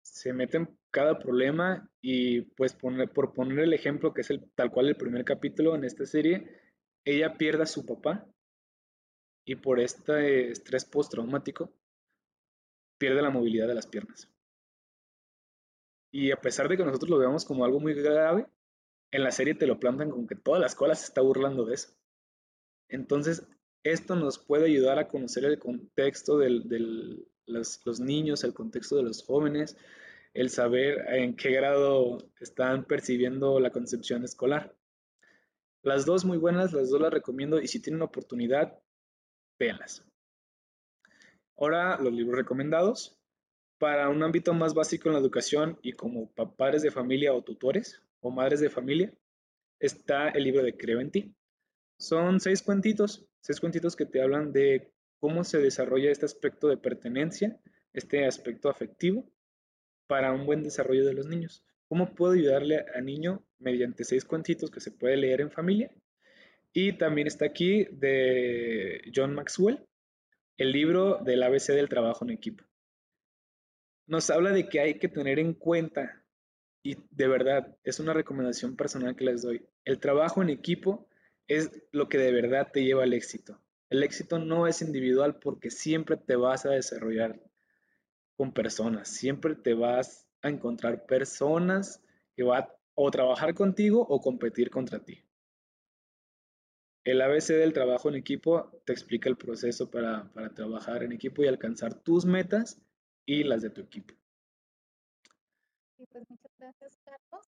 se 0.01 0.33
mete 0.33 0.57
en 0.57 0.77
cada 0.91 1.19
problema 1.19 1.89
y 2.01 2.41
pues 2.41 2.73
por 2.73 3.33
poner 3.33 3.59
el 3.59 3.73
ejemplo 3.73 4.13
que 4.13 4.21
es 4.21 4.29
el, 4.31 4.49
tal 4.55 4.71
cual 4.71 4.87
el 4.87 4.95
primer 4.95 5.23
capítulo 5.23 5.75
en 5.75 5.83
esta 5.83 6.05
serie, 6.05 6.59
ella 7.05 7.37
pierde 7.37 7.63
a 7.63 7.67
su 7.67 7.85
papá 7.85 8.27
y 9.45 9.55
por 9.55 9.79
este 9.79 10.49
estrés 10.51 10.85
postraumático 10.85 11.71
pierde 12.97 13.21
la 13.21 13.29
movilidad 13.29 13.67
de 13.67 13.75
las 13.75 13.87
piernas. 13.87 14.29
Y 16.11 16.31
a 16.31 16.37
pesar 16.41 16.67
de 16.67 16.77
que 16.77 16.85
nosotros 16.85 17.09
lo 17.09 17.17
veamos 17.17 17.45
como 17.45 17.65
algo 17.65 17.79
muy 17.79 17.93
grave, 17.93 18.47
en 19.11 19.23
la 19.23 19.31
serie 19.31 19.55
te 19.55 19.67
lo 19.67 19.79
plantan 19.79 20.09
como 20.09 20.27
que 20.27 20.35
toda 20.35 20.59
la 20.59 20.67
escuela 20.67 20.95
se 20.95 21.05
está 21.05 21.21
burlando 21.21 21.65
de 21.65 21.75
eso. 21.75 21.93
Entonces, 22.89 23.47
esto 23.83 24.15
nos 24.15 24.39
puede 24.39 24.65
ayudar 24.65 24.99
a 24.99 25.07
conocer 25.07 25.45
el 25.45 25.59
contexto 25.59 26.37
de 26.37 26.49
los, 27.45 27.85
los, 27.85 27.99
niños, 27.99 28.43
el 28.43 28.53
contexto 28.53 28.97
de 28.97 29.03
los 29.03 29.23
jóvenes, 29.23 29.77
el 30.33 30.49
saber 30.49 31.05
en 31.09 31.35
qué 31.35 31.51
grado 31.51 32.17
están 32.39 32.85
percibiendo 32.85 33.59
la 33.59 33.71
concepción 33.71 34.23
escolar. 34.23 34.75
Las 35.81 36.05
dos 36.05 36.25
muy 36.25 36.37
buenas, 36.37 36.73
las 36.73 36.89
dos 36.89 36.99
las 36.99 37.13
recomiendo 37.13 37.61
y 37.61 37.67
si 37.67 37.81
tienen 37.81 38.01
oportunidad, 38.01 38.77
véanlas. 39.57 40.05
Ahora 41.57 41.97
los 41.99 42.13
libros 42.13 42.37
recomendados. 42.37 43.18
Para 43.79 44.09
un 44.09 44.21
ámbito 44.23 44.53
más 44.53 44.73
básico 44.73 45.07
en 45.07 45.13
la 45.13 45.21
educación 45.21 45.79
y 45.81 45.93
como 45.93 46.29
padres 46.33 46.81
de 46.81 46.91
familia 46.91 47.33
o 47.33 47.45
tutores 47.45 48.03
o 48.19 48.29
madres 48.29 48.59
de 48.59 48.69
familia, 48.69 49.13
está 49.79 50.27
el 50.29 50.43
libro 50.43 50.63
de 50.63 50.75
Creo 50.75 50.99
en 50.99 51.11
ti. 51.11 51.33
Son 51.97 52.41
seis 52.41 52.61
cuentitos, 52.61 53.25
seis 53.39 53.61
cuentitos 53.61 53.95
que 53.95 54.05
te 54.05 54.21
hablan 54.21 54.51
de 54.51 54.91
cómo 55.21 55.45
se 55.45 55.59
desarrolla 55.59 56.11
este 56.11 56.25
aspecto 56.25 56.67
de 56.67 56.75
pertenencia, 56.75 57.57
este 57.93 58.25
aspecto 58.25 58.69
afectivo 58.69 59.31
para 60.07 60.33
un 60.33 60.45
buen 60.45 60.61
desarrollo 60.61 61.05
de 61.05 61.13
los 61.13 61.27
niños. 61.27 61.63
¿Cómo 61.87 62.13
puedo 62.15 62.33
ayudarle 62.33 62.83
a 62.93 62.99
niño 62.99 63.45
mediante 63.59 64.03
seis 64.03 64.25
cuentitos 64.25 64.71
que 64.71 64.81
se 64.81 64.91
puede 64.91 65.15
leer 65.15 65.39
en 65.39 65.51
familia? 65.51 65.89
Y 66.73 66.97
también 66.97 67.27
está 67.27 67.45
aquí 67.45 67.87
de 67.91 69.09
John 69.15 69.33
Maxwell, 69.33 69.87
el 70.57 70.73
libro 70.73 71.19
del 71.23 71.43
ABC 71.43 71.67
del 71.67 71.87
trabajo 71.87 72.25
en 72.25 72.31
equipo 72.31 72.68
nos 74.09 74.29
habla 74.31 74.51
de 74.51 74.67
que 74.67 74.79
hay 74.79 74.97
que 74.97 75.07
tener 75.07 75.37
en 75.37 75.53
cuenta, 75.53 76.23
y 76.83 76.97
de 77.11 77.27
verdad, 77.27 77.77
es 77.83 77.99
una 77.99 78.11
recomendación 78.11 78.75
personal 78.75 79.15
que 79.15 79.23
les 79.23 79.43
doy, 79.43 79.63
el 79.85 79.99
trabajo 79.99 80.41
en 80.41 80.49
equipo 80.49 81.07
es 81.47 81.71
lo 81.91 82.09
que 82.09 82.17
de 82.17 82.31
verdad 82.31 82.69
te 82.73 82.83
lleva 82.83 83.03
al 83.03 83.13
éxito. 83.13 83.61
El 83.89 84.01
éxito 84.01 84.39
no 84.39 84.65
es 84.65 84.81
individual 84.81 85.39
porque 85.39 85.69
siempre 85.69 86.17
te 86.17 86.35
vas 86.35 86.65
a 86.65 86.71
desarrollar 86.71 87.39
con 88.35 88.51
personas, 88.51 89.09
siempre 89.09 89.55
te 89.55 89.75
vas 89.75 90.27
a 90.41 90.49
encontrar 90.49 91.05
personas 91.05 92.01
que 92.35 92.43
van 92.43 92.67
o 92.95 93.11
trabajar 93.11 93.53
contigo 93.53 94.01
o 94.01 94.21
competir 94.21 94.71
contra 94.71 94.99
ti. 94.99 95.23
El 97.03 97.21
ABC 97.21 97.49
del 97.49 97.73
trabajo 97.73 98.09
en 98.09 98.15
equipo 98.15 98.81
te 98.85 98.93
explica 98.93 99.29
el 99.29 99.37
proceso 99.37 99.89
para, 99.89 100.31
para 100.33 100.53
trabajar 100.53 101.03
en 101.03 101.11
equipo 101.11 101.43
y 101.43 101.47
alcanzar 101.47 101.93
tus 101.93 102.25
metas 102.25 102.81
y 103.29 103.43
las 103.43 103.61
de 103.61 103.69
tu 103.69 103.81
equipo. 103.81 104.15
pues 105.97 106.27
muchas 106.27 106.51
gracias, 106.57 106.97
Carlos. 107.05 107.45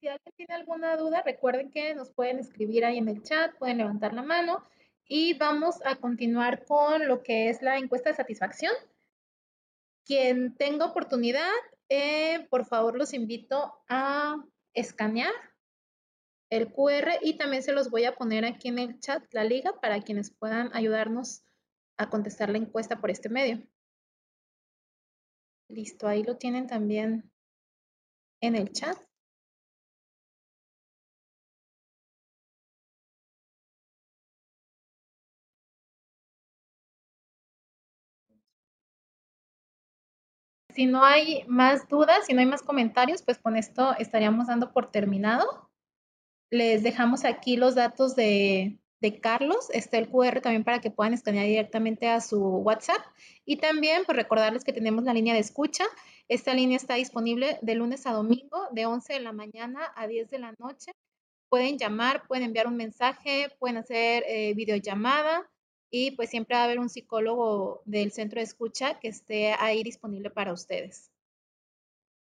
Si 0.00 0.08
alguien 0.08 0.34
tiene 0.36 0.54
alguna 0.54 0.96
duda, 0.96 1.22
recuerden 1.22 1.70
que 1.70 1.94
nos 1.94 2.10
pueden 2.10 2.40
escribir 2.40 2.84
ahí 2.84 2.98
en 2.98 3.08
el 3.08 3.22
chat, 3.22 3.54
pueden 3.56 3.78
levantar 3.78 4.12
la 4.12 4.22
mano 4.22 4.64
y 5.06 5.34
vamos 5.34 5.76
a 5.84 5.94
continuar 5.96 6.64
con 6.64 7.06
lo 7.06 7.22
que 7.22 7.48
es 7.48 7.62
la 7.62 7.78
encuesta 7.78 8.10
de 8.10 8.16
satisfacción. 8.16 8.72
Quien 10.04 10.56
tenga 10.56 10.86
oportunidad, 10.86 11.52
eh, 11.88 12.48
por 12.50 12.64
favor 12.64 12.96
los 12.96 13.14
invito 13.14 13.84
a 13.88 14.42
escanear 14.74 15.32
el 16.50 16.72
QR 16.72 17.18
y 17.22 17.36
también 17.36 17.62
se 17.62 17.72
los 17.72 17.90
voy 17.90 18.04
a 18.04 18.16
poner 18.16 18.44
aquí 18.44 18.66
en 18.66 18.80
el 18.80 18.98
chat 18.98 19.22
la 19.32 19.44
liga 19.44 19.78
para 19.80 20.00
quienes 20.00 20.32
puedan 20.32 20.74
ayudarnos 20.74 21.44
a 21.98 22.10
contestar 22.10 22.48
la 22.48 22.58
encuesta 22.58 23.00
por 23.00 23.10
este 23.12 23.28
medio. 23.28 23.64
Listo, 25.70 26.08
ahí 26.08 26.24
lo 26.24 26.36
tienen 26.36 26.66
también 26.66 27.30
en 28.40 28.56
el 28.56 28.72
chat. 28.72 28.98
Si 40.74 40.86
no 40.86 41.04
hay 41.04 41.44
más 41.46 41.88
dudas, 41.88 42.26
si 42.26 42.32
no 42.34 42.40
hay 42.40 42.46
más 42.46 42.62
comentarios, 42.62 43.22
pues 43.22 43.38
con 43.38 43.56
esto 43.56 43.94
estaríamos 43.98 44.48
dando 44.48 44.72
por 44.72 44.90
terminado. 44.90 45.70
Les 46.50 46.82
dejamos 46.82 47.24
aquí 47.24 47.56
los 47.56 47.76
datos 47.76 48.16
de, 48.16 48.80
de 49.00 49.20
Carlos. 49.20 49.68
Está 49.72 49.98
el 49.98 50.08
QR 50.08 50.40
también 50.40 50.64
para 50.64 50.80
que 50.80 50.90
puedan 50.90 51.14
escanear 51.14 51.46
directamente 51.46 52.08
a 52.08 52.20
su 52.20 52.40
WhatsApp. 52.40 53.00
Y 53.44 53.56
también, 53.56 54.04
pues 54.04 54.16
recordarles 54.16 54.64
que 54.64 54.72
tenemos 54.72 55.04
la 55.04 55.14
línea 55.14 55.34
de 55.34 55.40
escucha. 55.40 55.84
Esta 56.28 56.54
línea 56.54 56.76
está 56.76 56.94
disponible 56.94 57.58
de 57.62 57.74
lunes 57.74 58.06
a 58.06 58.12
domingo, 58.12 58.68
de 58.72 58.86
11 58.86 59.14
de 59.14 59.20
la 59.20 59.32
mañana 59.32 59.92
a 59.96 60.06
10 60.06 60.30
de 60.30 60.38
la 60.38 60.54
noche. 60.58 60.92
Pueden 61.48 61.78
llamar, 61.78 62.26
pueden 62.28 62.44
enviar 62.44 62.68
un 62.68 62.76
mensaje, 62.76 63.48
pueden 63.58 63.78
hacer 63.78 64.22
eh, 64.28 64.54
videollamada 64.54 65.50
y 65.90 66.12
pues 66.12 66.30
siempre 66.30 66.54
va 66.54 66.62
a 66.62 66.64
haber 66.66 66.78
un 66.78 66.88
psicólogo 66.88 67.82
del 67.84 68.12
centro 68.12 68.38
de 68.38 68.44
escucha 68.44 69.00
que 69.00 69.08
esté 69.08 69.54
ahí 69.54 69.82
disponible 69.82 70.30
para 70.30 70.52
ustedes. 70.52 71.10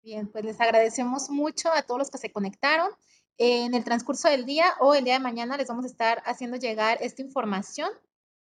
Bien, 0.03 0.29
pues 0.29 0.45
les 0.45 0.61
agradecemos 0.61 1.31
mucho 1.31 1.73
a 1.73 1.83
todos 1.83 1.99
los 1.99 2.11
que 2.11 2.19
se 2.19 2.31
conectaron. 2.31 2.91
En 3.39 3.75
el 3.75 3.85
transcurso 3.85 4.29
del 4.29 4.47
día 4.47 4.75
o 4.81 4.95
el 4.95 5.05
día 5.05 5.15
de 5.15 5.21
mañana 5.21 5.57
les 5.57 5.69
vamos 5.69 5.85
a 5.85 5.89
estar 5.89 6.23
haciendo 6.25 6.57
llegar 6.57 6.99
esta 7.03 7.21
información 7.21 7.91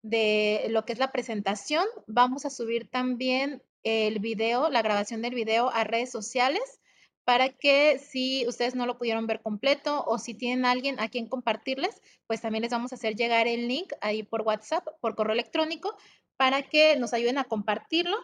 de 0.03 0.67
lo 0.69 0.85
que 0.85 0.93
es 0.93 0.99
la 0.99 1.13
presentación. 1.13 1.87
Vamos 2.07 2.45
a 2.45 2.51
subir 2.51 2.91
también 2.91 3.63
el 3.85 4.19
video, 4.19 4.69
la 4.69 4.83
grabación 4.83 5.23
del 5.23 5.35
video 5.35 5.71
a 5.71 5.85
redes 5.85 6.11
sociales 6.11 6.81
para 7.25 7.49
que 7.49 7.99
si 7.99 8.47
ustedes 8.47 8.75
no 8.75 8.87
lo 8.87 8.99
pudieron 8.99 9.27
ver 9.27 9.41
completo 9.41 10.05
o 10.07 10.19
si 10.19 10.35
tienen 10.35 10.65
alguien 10.65 11.01
a 11.01 11.09
quien 11.09 11.27
compartirles, 11.27 12.01
pues 12.27 12.41
también 12.41 12.63
les 12.63 12.71
vamos 12.71 12.93
a 12.93 12.97
hacer 12.97 13.17
llegar 13.17 13.49
el 13.49 13.67
link 13.67 13.93
ahí 14.01 14.23
por 14.23 14.43
WhatsApp, 14.43 14.87
por 15.01 15.17
correo 15.17 15.33
electrónico, 15.33 15.97
para 16.37 16.63
que 16.63 16.97
nos 16.97 17.15
ayuden 17.15 17.39
a 17.39 17.45
compartirlo 17.45 18.17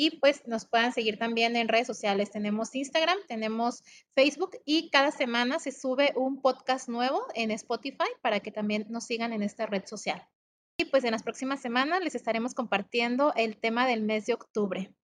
y 0.00 0.12
pues 0.12 0.48
nos 0.48 0.64
puedan 0.64 0.94
seguir 0.94 1.18
también 1.18 1.56
en 1.56 1.68
redes 1.68 1.86
sociales. 1.86 2.30
Tenemos 2.30 2.74
Instagram, 2.74 3.18
tenemos 3.28 3.82
Facebook 4.14 4.52
y 4.64 4.88
cada 4.88 5.10
semana 5.10 5.58
se 5.58 5.72
sube 5.72 6.14
un 6.16 6.40
podcast 6.40 6.88
nuevo 6.88 7.26
en 7.34 7.50
Spotify 7.50 8.08
para 8.22 8.40
que 8.40 8.50
también 8.50 8.86
nos 8.88 9.04
sigan 9.04 9.34
en 9.34 9.42
esta 9.42 9.66
red 9.66 9.84
social. 9.84 10.26
Y 10.78 10.86
pues 10.86 11.04
en 11.04 11.10
las 11.10 11.22
próximas 11.22 11.60
semanas 11.60 12.02
les 12.02 12.14
estaremos 12.14 12.54
compartiendo 12.54 13.34
el 13.36 13.58
tema 13.58 13.86
del 13.86 14.00
mes 14.00 14.24
de 14.24 14.32
octubre. 14.32 14.94